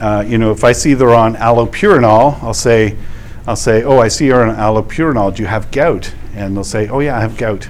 Uh, 0.02 0.24
you 0.26 0.38
know, 0.38 0.52
if 0.52 0.64
I 0.64 0.72
see 0.72 0.94
they're 0.94 1.14
on 1.14 1.36
allopurinol, 1.36 2.42
I'll 2.42 2.54
say, 2.54 2.98
I'll 3.46 3.56
say, 3.56 3.84
oh, 3.84 4.00
I 4.00 4.08
see 4.08 4.28
you're 4.28 4.50
on 4.50 4.56
allopurinol. 4.56 5.36
Do 5.36 5.44
you 5.44 5.48
have 5.48 5.70
gout? 5.72 6.14
And 6.34 6.56
they'll 6.56 6.64
say, 6.64 6.88
oh 6.88 7.00
yeah, 7.00 7.18
I 7.18 7.22
have 7.22 7.38
gout. 7.38 7.70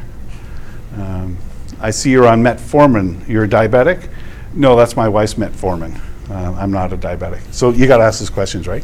Um, 0.96 1.38
I 1.82 1.90
see 1.90 2.12
you're 2.12 2.28
on 2.28 2.44
metformin. 2.44 3.28
You're 3.28 3.48
diabetic? 3.48 4.10
No, 4.54 4.76
that's 4.76 4.96
my 4.96 5.08
wife's 5.10 5.34
metformin. 5.36 6.00
Uh, 6.30 6.54
I'm 6.54 6.72
not 6.72 6.94
a 6.94 6.98
diabetic. 6.98 7.42
So 7.54 7.72
you 7.72 7.88
got 7.88 7.98
to 7.98 8.04
ask 8.04 8.20
those 8.20 8.30
questions, 8.30 8.68
right? 8.68 8.84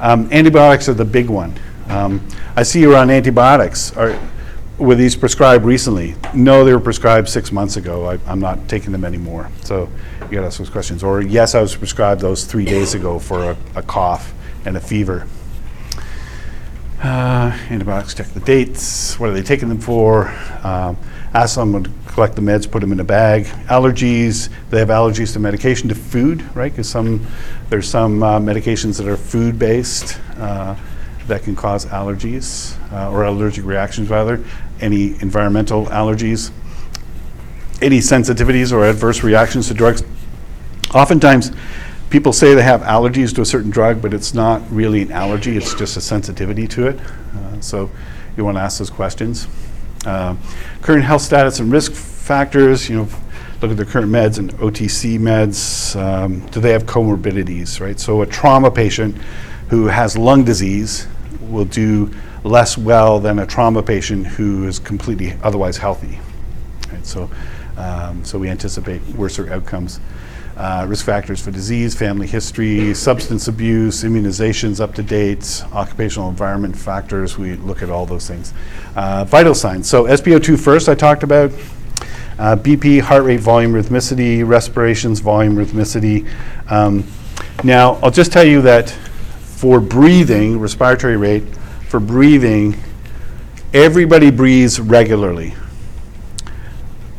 Um, 0.00 0.28
antibiotics 0.32 0.88
are 0.88 0.94
the 0.94 1.04
big 1.04 1.28
one. 1.28 1.58
Um, 1.88 2.26
I 2.56 2.62
see 2.62 2.80
you're 2.80 2.96
on 2.96 3.10
antibiotics. 3.10 3.96
Are, 3.96 4.18
were 4.78 4.94
these 4.94 5.16
prescribed 5.16 5.64
recently? 5.64 6.14
No, 6.34 6.64
they 6.64 6.74
were 6.74 6.80
prescribed 6.80 7.28
six 7.28 7.50
months 7.50 7.76
ago. 7.76 8.10
I, 8.10 8.18
I'm 8.26 8.40
not 8.40 8.68
taking 8.68 8.92
them 8.92 9.04
anymore. 9.04 9.50
So 9.62 9.88
you 10.22 10.32
got 10.32 10.40
to 10.40 10.46
ask 10.46 10.58
those 10.58 10.68
questions. 10.68 11.02
Or 11.02 11.22
yes, 11.22 11.54
I 11.54 11.62
was 11.62 11.74
prescribed 11.74 12.20
those 12.20 12.44
three 12.44 12.64
days 12.64 12.94
ago 12.94 13.18
for 13.18 13.52
a, 13.52 13.56
a 13.74 13.82
cough 13.82 14.34
and 14.64 14.76
a 14.76 14.80
fever. 14.80 15.26
Uh, 17.02 17.56
antibiotics, 17.70 18.14
check 18.14 18.26
the 18.28 18.40
dates. 18.40 19.18
What 19.20 19.30
are 19.30 19.32
they 19.32 19.42
taking 19.42 19.68
them 19.68 19.80
for? 19.80 20.28
Um, 20.62 20.96
ask 21.32 21.54
someone 21.54 21.92
collect 22.16 22.34
the 22.34 22.40
meds, 22.40 22.68
put 22.68 22.80
them 22.80 22.92
in 22.92 23.00
a 23.00 23.04
bag. 23.04 23.44
Allergies, 23.68 24.48
they 24.70 24.78
have 24.78 24.88
allergies 24.88 25.34
to 25.34 25.38
medication, 25.38 25.86
to 25.90 25.94
food, 25.94 26.42
right? 26.56 26.72
Because 26.72 26.88
some, 26.88 27.26
there's 27.68 27.86
some 27.86 28.22
uh, 28.22 28.40
medications 28.40 28.96
that 28.96 29.06
are 29.06 29.18
food-based 29.18 30.18
uh, 30.38 30.74
that 31.26 31.42
can 31.42 31.54
cause 31.54 31.84
allergies 31.84 32.74
uh, 32.90 33.10
or 33.10 33.24
allergic 33.24 33.66
reactions, 33.66 34.08
rather. 34.08 34.42
Any 34.80 35.20
environmental 35.20 35.84
allergies, 35.86 36.52
any 37.82 37.98
sensitivities 37.98 38.72
or 38.72 38.86
adverse 38.86 39.22
reactions 39.22 39.68
to 39.68 39.74
drugs. 39.74 40.02
Oftentimes, 40.94 41.52
people 42.08 42.32
say 42.32 42.54
they 42.54 42.62
have 42.62 42.80
allergies 42.80 43.34
to 43.34 43.42
a 43.42 43.44
certain 43.44 43.70
drug, 43.70 44.00
but 44.00 44.14
it's 44.14 44.32
not 44.32 44.62
really 44.70 45.02
an 45.02 45.12
allergy, 45.12 45.58
it's 45.58 45.74
just 45.74 45.98
a 45.98 46.00
sensitivity 46.00 46.66
to 46.68 46.86
it. 46.86 46.98
Uh, 46.98 47.60
so 47.60 47.90
you 48.38 48.44
want 48.46 48.56
to 48.56 48.62
ask 48.62 48.78
those 48.78 48.88
questions. 48.88 49.46
Uh, 50.06 50.36
current 50.82 51.04
health 51.04 51.22
status 51.22 51.58
and 51.58 51.72
risk 51.72 51.92
factors, 51.92 52.88
you 52.88 52.96
know, 52.96 53.08
look 53.60 53.70
at 53.70 53.76
their 53.76 53.86
current 53.86 54.10
meds 54.10 54.38
and 54.38 54.52
OTC 54.54 55.18
meds. 55.18 56.00
Um, 56.00 56.46
do 56.46 56.60
they 56.60 56.70
have 56.70 56.84
comorbidities, 56.84 57.80
right? 57.80 57.98
So 57.98 58.22
a 58.22 58.26
trauma 58.26 58.70
patient 58.70 59.16
who 59.68 59.86
has 59.86 60.16
lung 60.16 60.44
disease 60.44 61.08
will 61.40 61.64
do 61.64 62.10
less 62.44 62.78
well 62.78 63.18
than 63.18 63.40
a 63.40 63.46
trauma 63.46 63.82
patient 63.82 64.26
who 64.26 64.68
is 64.68 64.78
completely 64.78 65.34
otherwise 65.42 65.76
healthy. 65.76 66.20
Right? 66.92 67.04
So, 67.04 67.28
um, 67.76 68.24
so 68.24 68.38
we 68.38 68.48
anticipate 68.48 69.02
worse 69.08 69.38
outcomes. 69.40 70.00
Uh, 70.56 70.86
risk 70.88 71.04
factors 71.04 71.38
for 71.38 71.50
disease, 71.50 71.94
family 71.94 72.26
history, 72.26 72.94
substance 72.94 73.46
abuse, 73.46 74.04
immunizations 74.04 74.80
up 74.80 74.94
to 74.94 75.02
date, 75.02 75.62
occupational 75.72 76.30
environment 76.30 76.74
factors. 76.74 77.36
We 77.36 77.56
look 77.56 77.82
at 77.82 77.90
all 77.90 78.06
those 78.06 78.26
things. 78.26 78.54
Uh, 78.94 79.26
vital 79.26 79.54
signs. 79.54 79.86
So 79.86 80.04
SpO2 80.04 80.58
first, 80.58 80.88
I 80.88 80.94
talked 80.94 81.22
about. 81.22 81.50
Uh, 82.38 82.56
BP, 82.56 83.02
heart 83.02 83.24
rate, 83.24 83.40
volume, 83.40 83.72
rhythmicity, 83.72 84.46
respirations, 84.48 85.20
volume, 85.20 85.56
rhythmicity. 85.56 86.26
Um, 86.70 87.04
now, 87.62 87.98
I'll 88.02 88.10
just 88.10 88.32
tell 88.32 88.44
you 88.44 88.62
that 88.62 88.88
for 88.88 89.78
breathing, 89.78 90.58
respiratory 90.58 91.18
rate, 91.18 91.44
for 91.88 92.00
breathing, 92.00 92.82
everybody 93.74 94.30
breathes 94.30 94.80
regularly 94.80 95.54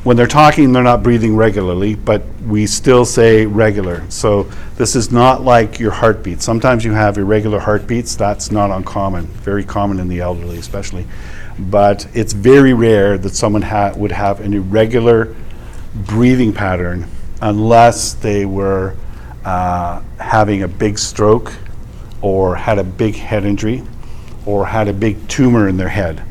when 0.08 0.16
they're 0.16 0.26
talking, 0.26 0.72
they're 0.72 0.84
not 0.84 1.03
breathing 1.03 1.36
regularly, 1.36 1.93
but 1.93 2.24
we 2.47 2.66
still 2.66 3.03
say 3.03 3.45
regular. 3.45 4.10
So 4.10 4.43
this 4.78 4.95
is 4.95 5.12
not 5.12 5.41
like 5.43 5.82
your 5.82 5.91
heartbeat. 5.91 6.41
Sometimes 6.41 6.86
you 6.86 6.93
have 6.93 7.18
irregular 7.18 7.60
heartbeats. 7.60 8.16
That's 8.16 8.49
not 8.49 8.72
uncommon, 8.72 9.26
very 9.26 9.66
common 9.66 9.99
in 9.99 10.08
the 10.08 10.22
elderly, 10.22 10.60
especially. 10.60 11.05
But 11.60 12.08
it's 12.14 12.32
very 12.32 12.74
rare 12.74 13.18
that 13.18 13.36
someone 13.36 13.62
ha- 13.62 13.91
would 13.97 14.14
have 14.14 14.39
an 14.39 14.53
irregular 14.53 15.36
breathing 15.93 16.53
pattern 16.53 17.05
unless 17.41 18.14
they 18.14 18.45
were 18.45 18.95
uh, 19.43 20.01
having 20.22 20.64
a 20.64 20.70
big 20.70 20.97
stroke 20.99 21.51
or 22.22 22.55
had 22.55 22.80
a 22.80 22.84
big 22.86 23.16
head 23.16 23.43
injury 23.43 23.84
or 24.45 24.68
had 24.68 24.88
a 24.88 24.93
big 24.93 25.28
tumor 25.28 25.68
in 25.68 25.76
their 25.76 25.89
head. 25.89 26.24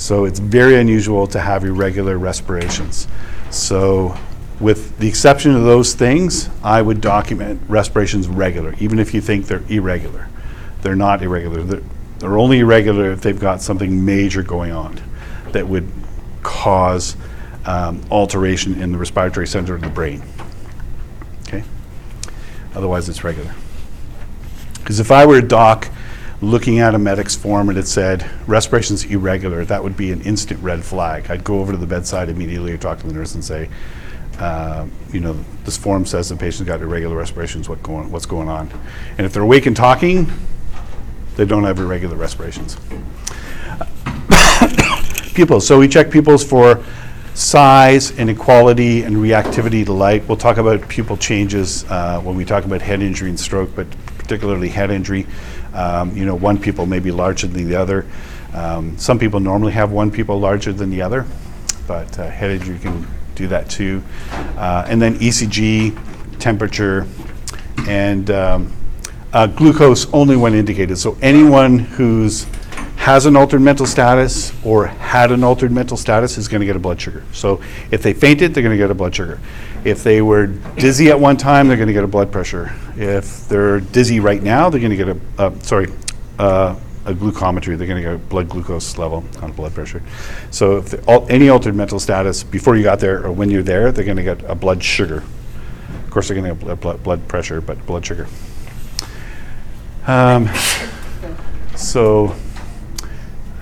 So 0.00 0.24
it's 0.24 0.38
very 0.38 0.76
unusual 0.76 1.26
to 1.26 1.38
have 1.38 1.62
irregular 1.62 2.16
respirations. 2.16 3.06
So 3.50 4.16
with 4.58 4.96
the 4.98 5.06
exception 5.06 5.54
of 5.54 5.64
those 5.64 5.92
things, 5.92 6.48
I 6.64 6.80
would 6.80 7.02
document 7.02 7.60
respirations 7.68 8.26
regular, 8.26 8.74
even 8.80 8.98
if 8.98 9.12
you 9.12 9.20
think 9.20 9.44
they're 9.44 9.62
irregular. 9.68 10.26
They're 10.80 10.96
not 10.96 11.22
irregular. 11.22 11.62
They're, 11.62 11.82
they're 12.18 12.38
only 12.38 12.60
irregular 12.60 13.10
if 13.10 13.20
they've 13.20 13.38
got 13.38 13.60
something 13.60 14.02
major 14.02 14.42
going 14.42 14.72
on 14.72 14.98
that 15.52 15.68
would 15.68 15.86
cause 16.42 17.14
um, 17.66 18.02
alteration 18.10 18.80
in 18.80 18.92
the 18.92 18.98
respiratory 18.98 19.46
center 19.46 19.74
of 19.74 19.82
the 19.82 19.90
brain. 19.90 20.22
Okay? 21.42 21.62
Otherwise, 22.74 23.06
it's 23.10 23.22
regular. 23.22 23.54
Because 24.78 24.98
if 24.98 25.10
I 25.10 25.26
were 25.26 25.36
a 25.36 25.46
doc 25.46 25.90
looking 26.42 26.78
at 26.78 26.94
a 26.94 26.98
medic's 26.98 27.36
form 27.36 27.68
and 27.68 27.78
it 27.78 27.86
said 27.86 28.28
respiration's 28.46 29.04
irregular, 29.04 29.64
that 29.64 29.82
would 29.82 29.96
be 29.96 30.10
an 30.10 30.22
instant 30.22 30.62
red 30.62 30.82
flag. 30.82 31.30
I'd 31.30 31.44
go 31.44 31.60
over 31.60 31.72
to 31.72 31.78
the 31.78 31.86
bedside 31.86 32.28
immediately 32.28 32.72
or 32.72 32.78
talk 32.78 32.98
to 33.00 33.06
the 33.06 33.12
nurse 33.12 33.34
and 33.34 33.44
say, 33.44 33.68
uh, 34.38 34.86
you 35.12 35.20
know, 35.20 35.34
this 35.64 35.76
form 35.76 36.06
says 36.06 36.30
the 36.30 36.36
patient's 36.36 36.66
got 36.66 36.80
irregular 36.80 37.16
respirations. 37.16 37.68
What 37.68 37.82
going, 37.82 38.10
what's 38.10 38.26
going 38.26 38.48
on? 38.48 38.70
And 39.18 39.26
if 39.26 39.34
they're 39.34 39.42
awake 39.42 39.66
and 39.66 39.76
talking, 39.76 40.32
they 41.36 41.44
don't 41.44 41.64
have 41.64 41.78
irregular 41.78 42.16
respirations. 42.16 42.76
pupils. 45.34 45.66
So 45.66 45.78
we 45.78 45.88
check 45.88 46.10
pupils 46.10 46.42
for 46.42 46.82
size, 47.34 48.10
inequality, 48.18 49.02
and 49.02 49.16
reactivity 49.16 49.84
to 49.84 49.92
light. 49.92 50.26
We'll 50.26 50.36
talk 50.36 50.56
about 50.56 50.88
pupil 50.88 51.16
changes 51.16 51.84
uh, 51.84 52.20
when 52.20 52.36
we 52.36 52.44
talk 52.44 52.64
about 52.64 52.82
head 52.82 53.02
injury 53.02 53.28
and 53.28 53.38
stroke, 53.38 53.74
but 53.74 53.86
particularly 54.30 54.68
head 54.68 54.92
injury. 54.92 55.26
Um, 55.74 56.16
you 56.16 56.24
know, 56.24 56.36
one 56.36 56.56
pupil 56.56 56.86
may 56.86 57.00
be 57.00 57.10
larger 57.10 57.48
than 57.48 57.68
the 57.68 57.74
other. 57.74 58.06
Um, 58.54 58.96
some 58.96 59.18
people 59.18 59.40
normally 59.40 59.72
have 59.72 59.90
one 59.90 60.12
pupil 60.12 60.38
larger 60.38 60.72
than 60.72 60.88
the 60.88 61.02
other, 61.02 61.26
but 61.88 62.16
uh, 62.16 62.30
head 62.30 62.52
injury 62.52 62.78
can 62.78 63.08
do 63.34 63.48
that 63.48 63.68
too. 63.68 64.04
Uh, 64.56 64.86
and 64.86 65.02
then 65.02 65.18
ECG, 65.18 65.98
temperature, 66.38 67.08
and 67.88 68.30
um, 68.30 68.72
uh, 69.32 69.48
glucose 69.48 70.06
only 70.12 70.36
when 70.36 70.54
indicated. 70.54 70.96
So 70.96 71.16
anyone 71.20 71.80
who's 71.80 72.46
has 73.00 73.24
an 73.24 73.34
altered 73.34 73.62
mental 73.62 73.86
status 73.86 74.52
or 74.62 74.86
had 74.86 75.32
an 75.32 75.42
altered 75.42 75.72
mental 75.72 75.96
status 75.96 76.36
is 76.36 76.48
going 76.48 76.60
to 76.60 76.66
get 76.66 76.76
a 76.76 76.78
blood 76.78 77.00
sugar. 77.00 77.24
So 77.32 77.62
if 77.90 78.02
they 78.02 78.12
fainted, 78.12 78.52
they're 78.52 78.62
going 78.62 78.74
to 78.74 78.76
get 78.76 78.90
a 78.90 78.94
blood 78.94 79.14
sugar. 79.14 79.40
If 79.84 80.04
they 80.04 80.20
were 80.20 80.48
dizzy 80.48 81.08
at 81.08 81.18
one 81.18 81.38
time, 81.38 81.66
they're 81.66 81.78
going 81.78 81.86
to 81.86 81.94
get 81.94 82.04
a 82.04 82.08
blood 82.08 82.30
pressure. 82.30 82.74
If 82.98 83.48
they're 83.48 83.80
dizzy 83.80 84.20
right 84.20 84.42
now, 84.42 84.68
they're 84.68 84.82
going 84.82 84.90
to 84.90 84.98
get 84.98 85.08
a, 85.08 85.20
uh, 85.38 85.58
sorry, 85.60 85.90
uh, 86.38 86.76
a 87.06 87.14
glucometry. 87.14 87.78
They're 87.78 87.88
going 87.88 87.96
to 87.96 88.02
get 88.02 88.12
a 88.12 88.18
blood 88.18 88.50
glucose 88.50 88.98
level, 88.98 89.24
not 89.40 89.56
blood 89.56 89.72
pressure. 89.72 90.02
So 90.50 90.76
if 90.76 91.08
al- 91.08 91.26
any 91.30 91.48
altered 91.48 91.74
mental 91.74 92.00
status 92.00 92.42
before 92.42 92.76
you 92.76 92.82
got 92.82 93.00
there 93.00 93.24
or 93.24 93.32
when 93.32 93.48
you're 93.48 93.62
there, 93.62 93.92
they're 93.92 94.04
going 94.04 94.18
to 94.18 94.22
get 94.22 94.44
a 94.44 94.54
blood 94.54 94.84
sugar. 94.84 95.24
Of 96.04 96.10
course, 96.10 96.28
they're 96.28 96.38
going 96.38 96.54
to 96.54 96.66
get 96.66 96.80
blood, 96.82 97.02
blood 97.02 97.26
pressure, 97.28 97.62
but 97.62 97.86
blood 97.86 98.04
sugar. 98.04 98.28
Um, 100.06 100.50
so 101.76 102.36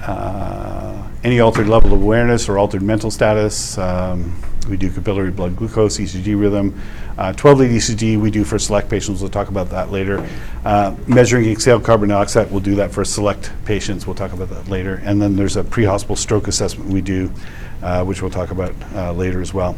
uh, 0.08 1.08
any 1.24 1.40
altered 1.40 1.68
level 1.68 1.92
of 1.92 2.00
awareness 2.00 2.48
or 2.48 2.58
altered 2.58 2.82
mental 2.82 3.10
status. 3.10 3.76
Um, 3.76 4.40
we 4.68 4.76
do 4.76 4.90
capillary 4.90 5.30
blood 5.30 5.56
glucose, 5.56 5.98
ECG 5.98 6.38
rhythm. 6.38 6.80
Uh, 7.16 7.32
12 7.32 7.58
lead 7.58 7.70
ECG 7.70 8.20
we 8.20 8.30
do 8.30 8.44
for 8.44 8.58
select 8.58 8.88
patients. 8.88 9.20
We'll 9.20 9.30
talk 9.30 9.48
about 9.48 9.70
that 9.70 9.90
later. 9.90 10.26
Uh, 10.64 10.94
measuring 11.06 11.46
exhaled 11.46 11.84
carbon 11.84 12.10
dioxide, 12.10 12.50
we'll 12.50 12.60
do 12.60 12.74
that 12.76 12.92
for 12.92 13.04
select 13.04 13.50
patients. 13.64 14.06
We'll 14.06 14.14
talk 14.14 14.32
about 14.32 14.50
that 14.50 14.68
later. 14.68 15.00
And 15.04 15.20
then 15.20 15.36
there's 15.36 15.56
a 15.56 15.64
pre-hospital 15.64 16.16
stroke 16.16 16.48
assessment 16.48 16.90
we 16.90 17.00
do, 17.00 17.32
uh, 17.82 18.04
which 18.04 18.22
we'll 18.22 18.30
talk 18.30 18.50
about 18.50 18.74
uh, 18.94 19.12
later 19.12 19.40
as 19.40 19.52
well. 19.52 19.76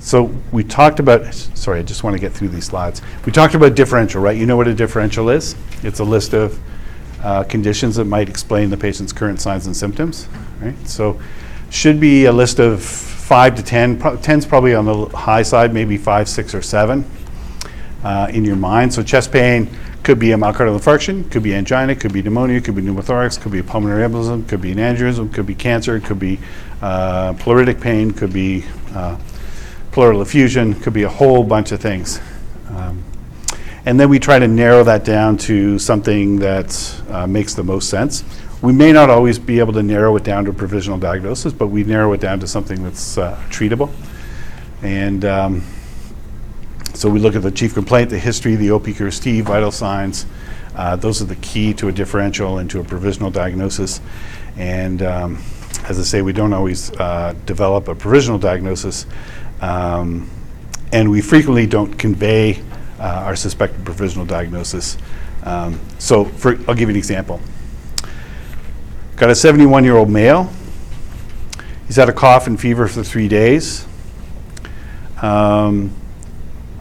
So 0.00 0.24
we 0.52 0.64
talked 0.64 1.00
about, 1.00 1.32
sorry, 1.32 1.80
I 1.80 1.82
just 1.82 2.04
want 2.04 2.14
to 2.14 2.20
get 2.20 2.32
through 2.32 2.48
these 2.48 2.66
slides. 2.66 3.00
We 3.24 3.32
talked 3.32 3.54
about 3.54 3.74
differential, 3.74 4.20
right? 4.20 4.36
You 4.36 4.46
know 4.46 4.56
what 4.56 4.68
a 4.68 4.74
differential 4.74 5.30
is? 5.30 5.54
It's 5.82 6.00
a 6.00 6.04
list 6.04 6.34
of 6.34 6.60
uh, 7.24 7.42
conditions 7.44 7.96
that 7.96 8.04
might 8.04 8.28
explain 8.28 8.70
the 8.70 8.76
patient's 8.76 9.12
current 9.12 9.40
signs 9.40 9.66
and 9.66 9.76
symptoms, 9.76 10.28
right? 10.60 10.76
So 10.86 11.18
should 11.70 11.98
be 11.98 12.26
a 12.26 12.32
list 12.32 12.60
of 12.60 12.82
five 12.82 13.56
to 13.56 13.62
10. 13.64 13.98
Pro- 13.98 14.16
10's 14.18 14.46
probably 14.46 14.74
on 14.74 14.84
the 14.84 15.06
high 15.16 15.42
side, 15.42 15.74
maybe 15.74 15.96
five, 15.96 16.28
six, 16.28 16.54
or 16.54 16.62
seven. 16.62 17.04
uh, 18.04 18.28
in 18.30 18.44
your 18.44 18.56
mind. 18.56 18.92
So 18.92 19.02
chest 19.02 19.32
pain 19.32 19.68
could 20.02 20.18
be 20.18 20.32
a 20.32 20.36
myocardial 20.36 20.78
infarction, 20.78 21.30
could 21.30 21.42
be 21.42 21.54
angina, 21.54 21.96
could 21.96 22.12
be 22.12 22.20
pneumonia, 22.20 22.60
could 22.60 22.74
be 22.74 22.82
pneumothorax, 22.82 23.40
could 23.40 23.50
be 23.52 23.60
a 23.60 23.64
pulmonary 23.64 24.06
embolism, 24.06 24.46
could 24.46 24.60
be 24.60 24.72
an 24.72 24.78
aneurysm, 24.78 25.32
could 25.32 25.46
be 25.46 25.54
cancer, 25.54 25.98
could 26.00 26.18
be 26.18 26.38
uh, 26.82 27.32
pleuritic 27.34 27.80
pain, 27.80 28.10
could 28.10 28.32
be 28.32 28.64
uh, 28.94 29.16
pleural 29.90 30.20
effusion, 30.20 30.74
could 30.74 30.92
be 30.92 31.04
a 31.04 31.08
whole 31.08 31.42
bunch 31.42 31.72
of 31.72 31.80
things. 31.80 32.20
And 33.86 34.00
then 34.00 34.08
we 34.08 34.18
try 34.18 34.38
to 34.38 34.48
narrow 34.48 34.82
that 34.84 35.04
down 35.04 35.36
to 35.38 35.78
something 35.78 36.38
that 36.38 37.02
uh, 37.10 37.26
makes 37.26 37.52
the 37.52 37.62
most 37.62 37.90
sense. 37.90 38.24
We 38.62 38.72
may 38.72 38.92
not 38.92 39.10
always 39.10 39.38
be 39.38 39.58
able 39.58 39.74
to 39.74 39.82
narrow 39.82 40.16
it 40.16 40.24
down 40.24 40.46
to 40.46 40.50
a 40.50 40.54
provisional 40.54 40.98
diagnosis, 40.98 41.52
but 41.52 41.66
we 41.66 41.84
narrow 41.84 42.14
it 42.14 42.20
down 42.20 42.40
to 42.40 42.46
something 42.46 42.82
that's 42.82 43.18
uh, 43.18 43.38
treatable. 43.50 43.92
And 44.80 45.26
um, 45.26 45.62
so 46.94 47.10
we 47.10 47.18
look 47.18 47.36
at 47.36 47.42
the 47.42 47.50
chief 47.50 47.74
complaint, 47.74 48.08
the 48.08 48.18
history, 48.18 48.54
the 48.54 48.68
OPQRST, 48.68 49.42
vital 49.42 49.70
signs. 49.70 50.24
Uh, 50.74 50.96
those 50.96 51.20
are 51.20 51.26
the 51.26 51.36
key 51.36 51.74
to 51.74 51.88
a 51.88 51.92
differential 51.92 52.58
and 52.58 52.70
to 52.70 52.80
a 52.80 52.84
provisional 52.84 53.30
diagnosis. 53.30 54.00
And 54.56 55.02
um, 55.02 55.42
as 55.84 55.98
I 55.98 56.02
say, 56.02 56.22
we 56.22 56.32
don't 56.32 56.54
always 56.54 56.90
uh, 56.92 57.34
develop 57.44 57.88
a 57.88 57.94
provisional 57.94 58.38
diagnosis. 58.38 59.04
Um, 59.60 60.30
and 60.90 61.10
we 61.10 61.20
frequently 61.20 61.66
don't 61.66 61.92
convey 61.98 62.62
our 63.02 63.36
suspected 63.36 63.84
provisional 63.84 64.26
diagnosis. 64.26 64.96
Um, 65.42 65.78
so 65.98 66.24
for, 66.24 66.58
I'll 66.68 66.74
give 66.74 66.88
you 66.88 66.90
an 66.90 66.96
example. 66.96 67.40
Got 69.16 69.30
a 69.30 69.34
71 69.34 69.84
year 69.84 69.96
old 69.96 70.10
male. 70.10 70.50
He's 71.86 71.96
had 71.96 72.08
a 72.08 72.12
cough 72.12 72.46
and 72.46 72.58
fever 72.58 72.88
for 72.88 73.02
three 73.02 73.28
days. 73.28 73.86
Um, 75.20 75.92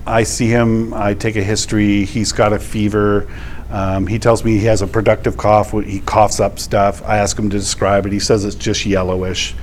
I 0.06 0.24
see 0.24 0.48
him, 0.48 0.94
I 0.94 1.14
take 1.14 1.36
a 1.36 1.44
history, 1.44 2.06
he's 2.06 2.32
got 2.32 2.52
a 2.52 2.60
fever. 2.60 3.28
Um, 3.70 4.06
he 4.06 4.20
tells 4.20 4.44
me 4.44 4.58
he 4.58 4.66
has 4.66 4.82
a 4.82 4.88
productive 4.88 5.38
cough, 5.38 5.72
he 5.72 6.00
coughs 6.02 6.40
up 6.40 6.60
stuff. 6.60 7.02
I 7.04 7.18
ask 7.18 7.38
him 7.38 7.50
to 7.50 7.58
describe 7.58 8.06
it. 8.06 8.12
He 8.12 8.20
says 8.20 8.46
it's 8.46 8.56
just 8.56 8.86
yellowish, 8.86 9.56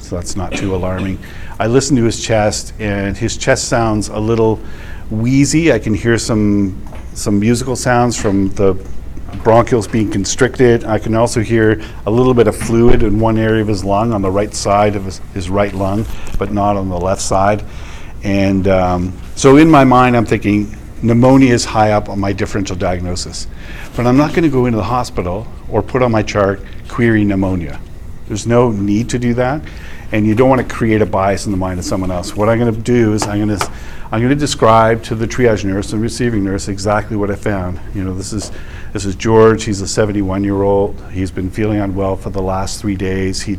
so 0.00 0.16
that's 0.16 0.36
not 0.36 0.52
too 0.52 0.74
alarming. 0.74 1.18
I 1.58 1.66
listen 1.66 1.96
to 1.96 2.04
his 2.04 2.24
chest, 2.24 2.72
and 2.78 3.16
his 3.16 3.36
chest 3.36 3.68
sounds 3.68 4.08
a 4.08 4.18
little 4.18 4.58
wheezy. 5.10 5.72
I 5.72 5.78
can 5.78 5.94
hear 5.94 6.18
some, 6.18 6.82
some 7.14 7.38
musical 7.38 7.76
sounds 7.76 8.20
from 8.20 8.48
the 8.50 8.74
bronchioles 9.42 9.90
being 9.90 10.10
constricted. 10.10 10.84
I 10.84 10.98
can 10.98 11.14
also 11.14 11.40
hear 11.40 11.82
a 12.06 12.10
little 12.10 12.34
bit 12.34 12.46
of 12.46 12.56
fluid 12.56 13.02
in 13.02 13.18
one 13.18 13.36
area 13.38 13.62
of 13.62 13.68
his 13.68 13.84
lung, 13.84 14.12
on 14.12 14.22
the 14.22 14.30
right 14.30 14.54
side 14.54 14.96
of 14.96 15.04
his, 15.04 15.18
his 15.34 15.50
right 15.50 15.72
lung, 15.74 16.06
but 16.38 16.52
not 16.52 16.76
on 16.76 16.88
the 16.88 16.98
left 16.98 17.20
side. 17.20 17.64
And 18.22 18.68
um, 18.68 19.18
so 19.34 19.56
in 19.56 19.70
my 19.70 19.84
mind, 19.84 20.16
I'm 20.16 20.24
thinking 20.24 20.74
pneumonia 21.02 21.52
is 21.52 21.64
high 21.64 21.92
up 21.92 22.08
on 22.08 22.18
my 22.18 22.32
differential 22.32 22.76
diagnosis. 22.76 23.46
But 23.96 24.06
I'm 24.06 24.16
not 24.16 24.30
going 24.30 24.44
to 24.44 24.48
go 24.48 24.66
into 24.66 24.78
the 24.78 24.84
hospital 24.84 25.46
or 25.68 25.82
put 25.82 26.02
on 26.02 26.10
my 26.10 26.22
chart 26.22 26.60
query 26.88 27.24
pneumonia. 27.24 27.80
There's 28.26 28.46
no 28.46 28.70
need 28.70 29.10
to 29.10 29.18
do 29.18 29.34
that. 29.34 29.62
And 30.14 30.24
you 30.24 30.36
don't 30.36 30.48
want 30.48 30.60
to 30.60 30.72
create 30.72 31.02
a 31.02 31.06
bias 31.06 31.44
in 31.44 31.50
the 31.50 31.58
mind 31.58 31.80
of 31.80 31.84
someone 31.84 32.12
else. 32.12 32.36
What 32.36 32.48
I'm 32.48 32.56
going 32.60 32.72
to 32.72 32.80
do 32.80 33.14
is 33.14 33.24
I'm 33.24 33.44
going 33.44 33.58
to 33.58 33.72
I'm 34.12 34.20
going 34.20 34.30
to 34.30 34.36
describe 34.36 35.02
to 35.04 35.16
the 35.16 35.26
triage 35.26 35.64
nurse 35.64 35.92
and 35.92 36.00
receiving 36.00 36.44
nurse 36.44 36.68
exactly 36.68 37.16
what 37.16 37.32
I 37.32 37.34
found. 37.34 37.80
You 37.96 38.04
know, 38.04 38.14
this 38.14 38.32
is 38.32 38.52
this 38.92 39.04
is 39.04 39.16
George. 39.16 39.64
He's 39.64 39.80
a 39.80 39.88
71 39.88 40.44
year 40.44 40.62
old. 40.62 41.02
He's 41.10 41.32
been 41.32 41.50
feeling 41.50 41.80
unwell 41.80 42.14
for 42.14 42.30
the 42.30 42.40
last 42.40 42.80
three 42.80 42.94
days. 42.94 43.42
He 43.42 43.58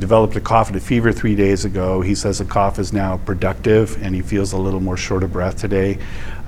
developed 0.00 0.34
a 0.34 0.40
cough 0.40 0.66
and 0.66 0.76
a 0.76 0.80
fever 0.80 1.12
three 1.12 1.36
days 1.36 1.64
ago. 1.64 2.00
He 2.00 2.16
says 2.16 2.38
the 2.38 2.44
cough 2.44 2.80
is 2.80 2.92
now 2.92 3.18
productive 3.18 4.02
and 4.02 4.16
he 4.16 4.20
feels 4.20 4.52
a 4.52 4.58
little 4.58 4.80
more 4.80 4.96
short 4.96 5.22
of 5.22 5.32
breath 5.32 5.58
today. 5.58 5.98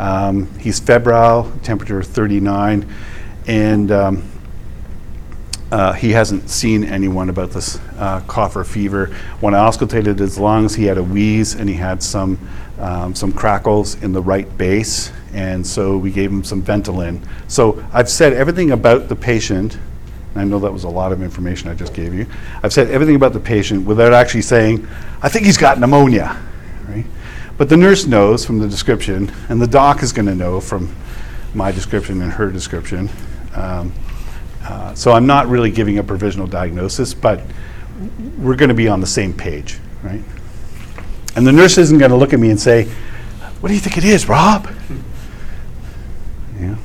Um, 0.00 0.52
he's 0.58 0.80
febrile, 0.80 1.52
temperature 1.62 2.02
39, 2.02 2.92
and 3.46 3.92
um, 3.92 4.28
uh, 5.72 5.92
he 5.92 6.12
hasn't 6.12 6.48
seen 6.48 6.84
anyone 6.84 7.28
about 7.28 7.50
this 7.50 7.78
uh, 7.98 8.20
cough 8.28 8.54
or 8.56 8.64
fever. 8.64 9.06
When 9.40 9.54
I 9.54 9.58
auscultated 9.58 10.18
his 10.18 10.38
lungs, 10.38 10.74
he 10.74 10.84
had 10.84 10.98
a 10.98 11.02
wheeze 11.02 11.54
and 11.54 11.68
he 11.68 11.74
had 11.74 12.02
some 12.02 12.38
um, 12.78 13.14
some 13.14 13.32
crackles 13.32 13.94
in 14.02 14.12
the 14.12 14.20
right 14.20 14.58
base, 14.58 15.10
and 15.32 15.66
so 15.66 15.96
we 15.96 16.10
gave 16.10 16.30
him 16.30 16.44
some 16.44 16.62
Ventolin. 16.62 17.26
So 17.48 17.82
I've 17.92 18.10
said 18.10 18.34
everything 18.34 18.72
about 18.72 19.08
the 19.08 19.16
patient. 19.16 19.78
I 20.34 20.44
know 20.44 20.58
that 20.58 20.72
was 20.72 20.84
a 20.84 20.88
lot 20.88 21.10
of 21.10 21.22
information 21.22 21.70
I 21.70 21.74
just 21.74 21.94
gave 21.94 22.12
you. 22.12 22.26
I've 22.62 22.74
said 22.74 22.90
everything 22.90 23.16
about 23.16 23.32
the 23.32 23.40
patient 23.40 23.86
without 23.86 24.12
actually 24.12 24.42
saying, 24.42 24.86
"I 25.22 25.30
think 25.30 25.46
he's 25.46 25.56
got 25.56 25.80
pneumonia," 25.80 26.36
right? 26.86 27.06
But 27.56 27.70
the 27.70 27.78
nurse 27.78 28.06
knows 28.06 28.44
from 28.44 28.58
the 28.58 28.68
description, 28.68 29.32
and 29.48 29.60
the 29.60 29.66
doc 29.66 30.02
is 30.02 30.12
going 30.12 30.26
to 30.26 30.34
know 30.34 30.60
from 30.60 30.94
my 31.54 31.72
description 31.72 32.20
and 32.20 32.32
her 32.32 32.50
description. 32.50 33.08
Um, 33.54 33.94
uh, 34.68 34.94
So 34.94 35.12
I'm 35.12 35.26
not 35.26 35.48
really 35.48 35.70
giving 35.70 35.98
a 35.98 36.02
provisional 36.02 36.46
diagnosis, 36.46 37.14
but 37.14 37.40
we're 38.38 38.56
going 38.56 38.68
to 38.68 38.74
be 38.74 38.88
on 38.88 39.00
the 39.00 39.06
same 39.06 39.32
page, 39.32 39.78
right? 40.02 40.22
And 41.34 41.46
the 41.46 41.52
nurse 41.52 41.78
isn't 41.78 41.98
going 41.98 42.10
to 42.10 42.16
look 42.16 42.32
at 42.32 42.40
me 42.40 42.50
and 42.50 42.60
say, 42.60 42.84
"What 43.60 43.68
do 43.68 43.74
you 43.74 43.80
think 43.80 43.98
it 43.98 44.04
is, 44.04 44.28
Rob?" 44.28 44.68
Yeah. 46.60 46.76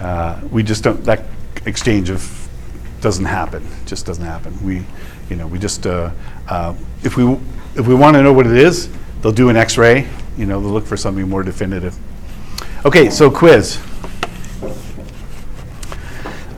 Uh, 0.00 0.40
We 0.50 0.62
just 0.62 0.82
don't, 0.82 1.04
that 1.04 1.24
exchange 1.66 2.10
of, 2.10 2.48
doesn't 3.00 3.26
happen, 3.26 3.66
just 3.86 4.06
doesn't 4.06 4.24
happen. 4.24 4.58
We, 4.64 4.84
you 5.28 5.36
know, 5.36 5.46
we 5.46 5.58
just, 5.58 5.86
uh, 5.86 6.10
uh, 6.48 6.74
if 7.02 7.16
we, 7.16 7.24
if 7.76 7.86
we 7.86 7.94
want 7.94 8.16
to 8.16 8.22
know 8.22 8.32
what 8.32 8.46
it 8.46 8.56
is, 8.56 8.88
they'll 9.22 9.32
do 9.32 9.50
an 9.50 9.56
x-ray, 9.56 10.08
you 10.36 10.46
know, 10.46 10.60
they'll 10.60 10.70
look 10.70 10.86
for 10.86 10.96
something 10.96 11.28
more 11.28 11.42
definitive. 11.42 11.96
Okay, 12.84 13.10
so 13.10 13.30
quiz. 13.30 13.78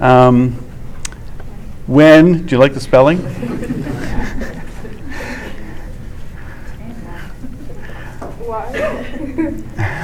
Um, 0.01 0.53
When, 1.87 2.47
do 2.47 2.55
you 2.55 2.59
like 2.59 2.73
the 2.73 2.81
spelling? 2.81 3.19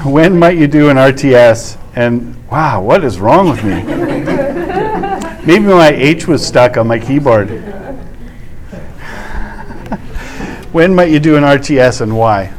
When 0.04 0.38
might 0.38 0.56
you 0.56 0.68
do 0.68 0.88
an 0.88 0.96
RTS? 0.96 1.78
And 1.96 2.36
wow, 2.50 2.82
what 2.82 3.02
is 3.04 3.18
wrong 3.18 3.48
with 3.48 3.64
me? 3.64 3.82
Maybe 5.46 5.64
my 5.64 5.90
H 5.90 6.28
was 6.28 6.46
stuck 6.46 6.76
on 6.76 6.86
my 6.86 6.98
keyboard. 6.98 7.48
When 10.72 10.94
might 10.94 11.10
you 11.10 11.20
do 11.20 11.36
an 11.36 11.44
RTS 11.44 12.02
and 12.02 12.16
why? 12.16 12.52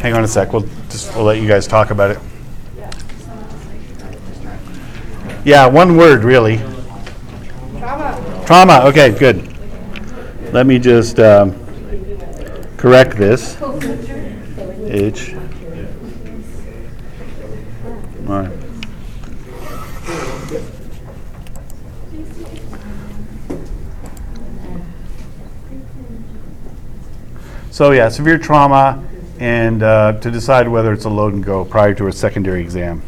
Hang 0.00 0.14
on 0.14 0.24
a 0.24 0.28
sec, 0.28 0.52
we'll 0.52 0.66
just, 0.88 1.14
we'll 1.14 1.24
let 1.24 1.40
you 1.40 1.48
guys 1.48 1.66
talk 1.66 1.90
about 1.90 2.10
it. 2.10 2.18
Yeah, 5.44 5.66
one 5.66 5.98
word, 5.98 6.24
really. 6.24 6.56
Trauma. 7.78 8.44
Trauma, 8.46 8.80
okay, 8.84 9.10
good. 9.10 9.46
Let 10.54 10.66
me 10.66 10.78
just 10.78 11.20
um, 11.20 11.52
correct 12.78 13.18
this. 13.18 13.54
H. 14.86 15.34
All 18.26 18.40
right. 18.40 18.50
So 27.70 27.90
yeah, 27.90 28.08
severe 28.08 28.38
trauma, 28.38 29.04
and 29.38 29.82
uh, 29.82 30.12
to 30.20 30.30
decide 30.30 30.68
whether 30.68 30.94
it's 30.94 31.04
a 31.04 31.10
load 31.10 31.34
and 31.34 31.44
go 31.44 31.66
prior 31.66 31.92
to 31.96 32.06
a 32.06 32.12
secondary 32.12 32.62
exam. 32.62 33.02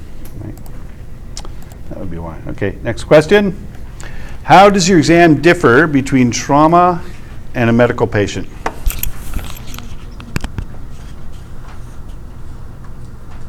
That 1.96 2.00
would 2.00 2.10
be 2.10 2.18
why. 2.18 2.38
Okay, 2.48 2.76
next 2.82 3.04
question. 3.04 3.56
How 4.42 4.68
does 4.68 4.86
your 4.86 4.98
exam 4.98 5.40
differ 5.40 5.86
between 5.86 6.30
trauma 6.30 7.02
and 7.54 7.70
a 7.70 7.72
medical 7.72 8.06
patient? 8.06 8.46